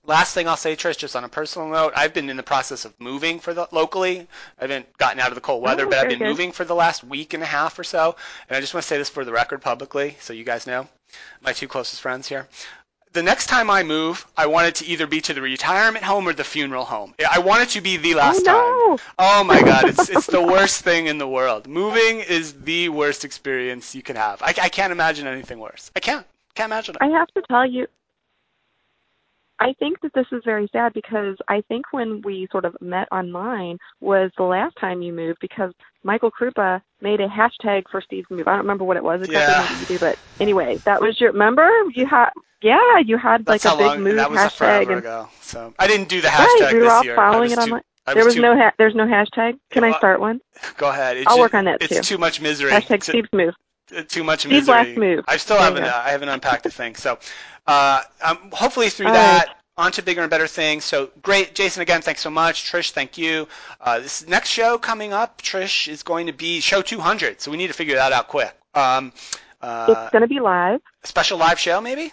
Last 0.04 0.34
thing 0.34 0.48
I'll 0.48 0.56
say, 0.56 0.74
Trish, 0.74 0.96
just 0.98 1.14
on 1.14 1.22
a 1.22 1.28
personal 1.28 1.68
note, 1.68 1.92
I've 1.94 2.12
been 2.12 2.28
in 2.28 2.36
the 2.36 2.42
process 2.42 2.84
of 2.84 2.92
moving 2.98 3.38
for 3.38 3.54
the 3.54 3.68
locally. 3.70 4.26
I 4.58 4.62
haven't 4.64 4.96
gotten 4.98 5.20
out 5.20 5.28
of 5.28 5.36
the 5.36 5.40
cold 5.40 5.62
weather, 5.62 5.86
Oh, 5.86 5.90
but 5.90 5.98
I've 5.98 6.08
been 6.08 6.18
good. 6.18 6.26
moving 6.26 6.50
for 6.50 6.64
the 6.64 6.74
last 6.74 7.04
week 7.04 7.34
and 7.34 7.42
a 7.42 7.46
half 7.46 7.78
or 7.78 7.84
so. 7.84 8.16
And 8.48 8.56
I 8.56 8.60
just 8.60 8.74
want 8.74 8.82
to 8.82 8.88
say 8.88 8.98
this 8.98 9.08
for 9.08 9.24
the 9.24 9.30
record 9.30 9.62
publicly, 9.62 10.16
so 10.18 10.32
you 10.32 10.42
guys 10.42 10.66
know, 10.66 10.88
my 11.40 11.52
two 11.52 11.68
closest 11.68 12.00
friends 12.02 12.26
here. 12.26 12.48
The 13.12 13.22
next 13.22 13.46
time 13.46 13.68
I 13.68 13.82
move, 13.82 14.26
I 14.38 14.46
want 14.46 14.68
it 14.68 14.74
to 14.76 14.86
either 14.86 15.06
be 15.06 15.20
to 15.22 15.34
the 15.34 15.42
retirement 15.42 16.02
home 16.02 16.26
or 16.26 16.32
the 16.32 16.44
funeral 16.44 16.84
home. 16.84 17.14
I 17.30 17.40
want 17.40 17.62
it 17.62 17.68
to 17.70 17.82
be 17.82 17.98
the 17.98 18.14
last 18.14 18.40
oh, 18.42 18.44
time. 18.44 18.54
oh, 18.56 18.98
Oh 19.18 19.44
my 19.44 19.60
God, 19.60 19.84
it's 19.84 20.08
it's 20.08 20.26
the 20.26 20.42
worst 20.42 20.82
thing 20.82 21.06
in 21.06 21.18
the 21.18 21.28
world. 21.28 21.66
Moving 21.66 22.20
is 22.20 22.54
the 22.54 22.88
worst 22.88 23.24
experience 23.24 23.94
you 23.94 24.02
can 24.02 24.16
have. 24.16 24.40
I, 24.40 24.54
I 24.62 24.68
can't 24.70 24.92
imagine 24.92 25.26
anything 25.26 25.58
worse. 25.58 25.90
I 25.94 26.00
can't. 26.00 26.26
Can't 26.54 26.70
imagine 26.70 26.96
it. 26.96 27.02
I 27.02 27.08
have 27.08 27.28
to 27.28 27.42
tell 27.48 27.66
you, 27.66 27.86
I 29.58 29.74
think 29.74 30.00
that 30.00 30.12
this 30.14 30.26
is 30.32 30.42
very 30.44 30.68
sad 30.72 30.92
because 30.92 31.36
I 31.48 31.60
think 31.68 31.92
when 31.92 32.22
we 32.22 32.48
sort 32.50 32.64
of 32.64 32.76
met 32.80 33.08
online 33.12 33.78
was 34.00 34.30
the 34.36 34.42
last 34.44 34.76
time 34.76 35.02
you 35.02 35.12
moved 35.12 35.38
because 35.40 35.72
Michael 36.02 36.30
Krupa 36.30 36.80
made 37.00 37.20
a 37.20 37.28
hashtag 37.28 37.84
for 37.90 38.00
Steve's 38.00 38.30
move. 38.30 38.48
I 38.48 38.52
don't 38.52 38.60
remember 38.60 38.84
what 38.84 38.96
it 38.96 39.04
was 39.04 39.22
exactly. 39.22 39.76
Yeah. 39.80 39.84
Do, 39.86 39.98
but 39.98 40.18
anyway, 40.40 40.76
that 40.78 41.00
was 41.02 41.20
your. 41.20 41.32
Remember 41.32 41.70
you 41.94 42.06
had. 42.06 42.30
Yeah, 42.62 42.98
you 42.98 43.16
had 43.18 43.44
That's 43.44 43.64
like 43.64 43.70
how 43.70 43.74
a 43.74 43.78
big 43.78 43.86
long. 43.86 44.02
move 44.02 44.16
that 44.16 44.30
was 44.30 44.38
hashtag, 44.38 44.52
forever 44.52 44.90
and 44.92 45.00
ago. 45.00 45.28
So 45.40 45.74
I 45.78 45.86
didn't 45.86 46.08
do 46.08 46.20
the 46.20 46.28
hashtag 46.28 46.60
right, 46.60 46.72
we 46.72 46.78
were 46.78 46.84
this 46.84 46.92
all 46.92 47.04
year. 47.04 47.14
Following 47.16 47.40
was 47.42 47.52
it 47.52 47.58
online. 47.58 47.82
I 48.06 48.14
There 48.14 48.24
was 48.24 48.34
too- 48.34 48.40
no 48.42 48.56
ha- 48.56 48.72
there's 48.78 48.94
no 48.94 49.04
hashtag. 49.06 49.58
Can 49.70 49.84
Yeah, 49.84 49.94
I 49.94 49.98
start 49.98 50.20
one? 50.20 50.40
Go 50.76 50.88
ahead. 50.90 51.16
It's 51.16 51.26
I'll 51.28 51.36
ju- 51.36 51.40
work 51.42 51.54
on 51.54 51.64
that 51.66 51.82
It's 51.82 51.94
too. 51.94 52.02
too 52.02 52.18
much 52.18 52.40
misery. 52.40 52.70
Hashtag 52.72 53.02
Steve's 53.04 53.28
move. 53.32 53.54
uh, 53.96 54.02
too 54.08 54.24
much 54.24 54.40
Steve's 54.40 54.66
misery. 54.68 54.74
last 54.74 54.96
move. 54.96 55.24
I 55.28 55.36
still 55.36 55.56
There 55.56 55.64
haven't. 55.66 55.84
Uh, 55.84 56.02
I 56.04 56.10
haven't 56.10 56.28
unpacked 56.28 56.64
the 56.64 56.70
thing. 56.70 56.94
So, 56.96 57.18
uh, 57.66 58.02
um, 58.22 58.38
hopefully 58.52 58.88
through 58.90 59.06
All 59.08 59.12
that. 59.12 59.46
right. 59.48 59.56
On 59.78 59.90
to 59.92 60.02
bigger 60.02 60.20
and 60.20 60.28
better 60.30 60.46
things. 60.46 60.84
So 60.84 61.10
great, 61.22 61.54
Jason. 61.54 61.80
Again, 61.80 62.02
thanks 62.02 62.20
so 62.20 62.28
much. 62.28 62.70
Trish, 62.70 62.90
thank 62.90 63.16
you. 63.16 63.48
Uh, 63.80 64.00
this 64.00 64.26
next 64.28 64.50
show 64.50 64.76
coming 64.78 65.12
up, 65.14 65.40
Trish 65.40 65.88
is 65.88 66.02
going 66.02 66.26
to 66.26 66.32
be 66.32 66.60
show 66.60 66.82
200. 66.82 67.40
So 67.40 67.50
we 67.50 67.56
need 67.56 67.68
to 67.68 67.72
figure 67.72 67.94
that 67.94 68.12
out 68.12 68.28
quick. 68.28 68.54
Um, 68.74 69.12
uh, 69.62 69.86
it's 69.88 70.10
going 70.10 70.20
to 70.22 70.28
be 70.28 70.40
live. 70.40 70.80
a 71.02 71.06
special 71.06 71.38
live 71.38 71.58
show, 71.58 71.80
maybe. 71.80 72.12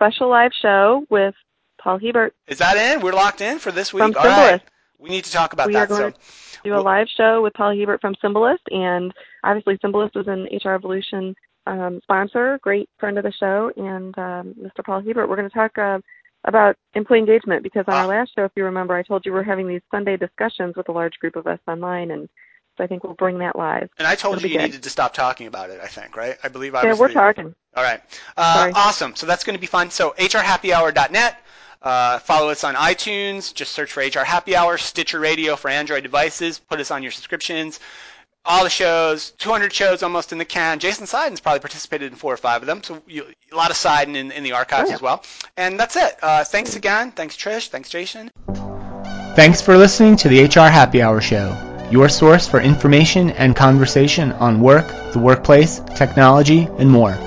Special 0.00 0.30
live 0.30 0.52
show 0.62 1.04
with 1.10 1.34
Paul 1.78 1.98
Hebert 1.98 2.34
Is 2.48 2.56
that 2.56 2.78
in? 2.78 3.02
We're 3.02 3.12
locked 3.12 3.42
in 3.42 3.58
for 3.58 3.70
this 3.70 3.92
week. 3.92 4.00
from 4.00 4.16
All 4.16 4.24
right. 4.24 4.52
Symbolist. 4.52 4.64
We 4.98 5.10
need 5.10 5.24
to 5.24 5.30
talk 5.30 5.52
about 5.52 5.66
We 5.66 5.76
are 5.76 5.80
that. 5.86 5.88
going 5.90 6.12
So 6.14 6.18
do 6.64 6.74
a 6.74 6.80
live 6.80 7.06
show 7.14 7.42
with 7.42 7.52
Paul 7.52 7.76
Hebert 7.76 8.00
from 8.00 8.14
Symbolist, 8.22 8.62
and 8.70 9.12
obviously 9.44 9.76
Symbolist 9.82 10.16
is 10.16 10.26
an 10.26 10.48
HR 10.64 10.70
Evolution 10.70 11.34
um, 11.66 12.00
sponsor, 12.02 12.58
great 12.62 12.88
friend 12.98 13.18
of 13.18 13.24
the 13.24 13.32
show, 13.32 13.70
and 13.76 14.16
um, 14.16 14.54
Mr. 14.58 14.82
Paul 14.82 15.02
Hebert. 15.02 15.28
We're 15.28 15.36
going 15.36 15.50
to 15.50 15.54
talk 15.54 15.76
uh, 15.76 15.98
about 16.44 16.76
employee 16.94 17.18
engagement 17.18 17.62
because 17.62 17.84
on 17.86 17.92
Ah. 17.92 18.00
our 18.00 18.06
last 18.06 18.30
show, 18.34 18.44
if 18.44 18.52
you 18.56 18.64
remember, 18.64 18.94
I 18.94 19.02
told 19.02 19.26
you 19.26 19.34
we're 19.34 19.42
having 19.42 19.68
these 19.68 19.82
Sunday 19.90 20.16
discussions 20.16 20.76
with 20.76 20.88
a 20.88 20.92
large 20.92 21.18
group 21.18 21.36
of 21.36 21.46
us 21.46 21.58
online, 21.68 22.10
and 22.12 22.26
I 22.80 22.86
think 22.86 23.04
we'll 23.04 23.14
bring 23.14 23.38
that 23.38 23.56
live. 23.56 23.88
And 23.98 24.06
I 24.08 24.14
told 24.14 24.36
It'll 24.38 24.48
you 24.48 24.54
you 24.54 24.58
good. 24.60 24.66
needed 24.66 24.82
to 24.84 24.90
stop 24.90 25.14
talking 25.14 25.46
about 25.46 25.70
it, 25.70 25.80
I 25.82 25.86
think, 25.86 26.16
right? 26.16 26.36
I 26.42 26.48
believe 26.48 26.74
I 26.74 26.82
Yeah, 26.82 26.90
was 26.90 26.98
Yeah, 26.98 27.00
we're 27.02 27.08
the- 27.08 27.14
talking. 27.14 27.54
All 27.76 27.84
right. 27.84 28.00
Uh, 28.36 28.72
awesome. 28.74 29.14
So 29.16 29.26
that's 29.26 29.44
going 29.44 29.54
to 29.54 29.60
be 29.60 29.66
fun. 29.68 29.90
So 29.90 30.14
hrhappyhour.net. 30.18 31.36
Uh, 31.82 32.18
follow 32.18 32.50
us 32.50 32.62
on 32.64 32.74
iTunes. 32.74 33.54
Just 33.54 33.72
search 33.72 33.92
for 33.92 34.00
HR 34.02 34.24
Happy 34.24 34.54
Hour, 34.56 34.76
Stitcher 34.76 35.18
Radio 35.20 35.56
for 35.56 35.68
Android 35.70 36.02
devices. 36.02 36.58
Put 36.58 36.80
us 36.80 36.90
on 36.90 37.02
your 37.02 37.12
subscriptions. 37.12 37.80
All 38.44 38.64
the 38.64 38.70
shows, 38.70 39.32
200 39.32 39.72
shows 39.72 40.02
almost 40.02 40.32
in 40.32 40.38
the 40.38 40.44
can. 40.46 40.78
Jason 40.78 41.06
Seiden's 41.06 41.40
probably 41.40 41.60
participated 41.60 42.10
in 42.10 42.16
four 42.18 42.32
or 42.32 42.38
five 42.38 42.62
of 42.62 42.66
them, 42.66 42.82
so 42.82 43.02
you, 43.06 43.26
a 43.52 43.54
lot 43.56 43.70
of 43.70 43.76
Seiden 43.76 44.16
in, 44.16 44.32
in 44.32 44.42
the 44.44 44.52
archives 44.52 44.86
Oh, 44.86 44.88
yeah. 44.88 44.94
as 44.94 45.02
well. 45.02 45.22
And 45.58 45.78
that's 45.78 45.94
it. 45.96 46.16
Uh, 46.22 46.42
thanks 46.44 46.74
again. 46.74 47.12
Thanks, 47.12 47.36
Trish. 47.36 47.68
Thanks, 47.68 47.90
Jason. 47.90 48.30
Thanks 49.36 49.60
for 49.60 49.76
listening 49.76 50.16
to 50.16 50.28
the 50.28 50.44
HR 50.44 50.70
Happy 50.70 51.02
Hour 51.02 51.20
Show, 51.20 51.54
your 51.90 52.08
source 52.08 52.46
for 52.46 52.60
information 52.60 53.30
and 53.30 53.56
conversation 53.56 54.30
on 54.32 54.60
work, 54.60 54.88
the 55.12 55.18
workplace, 55.18 55.80
technology, 55.94 56.68
and 56.78 56.90
more. 56.90 57.18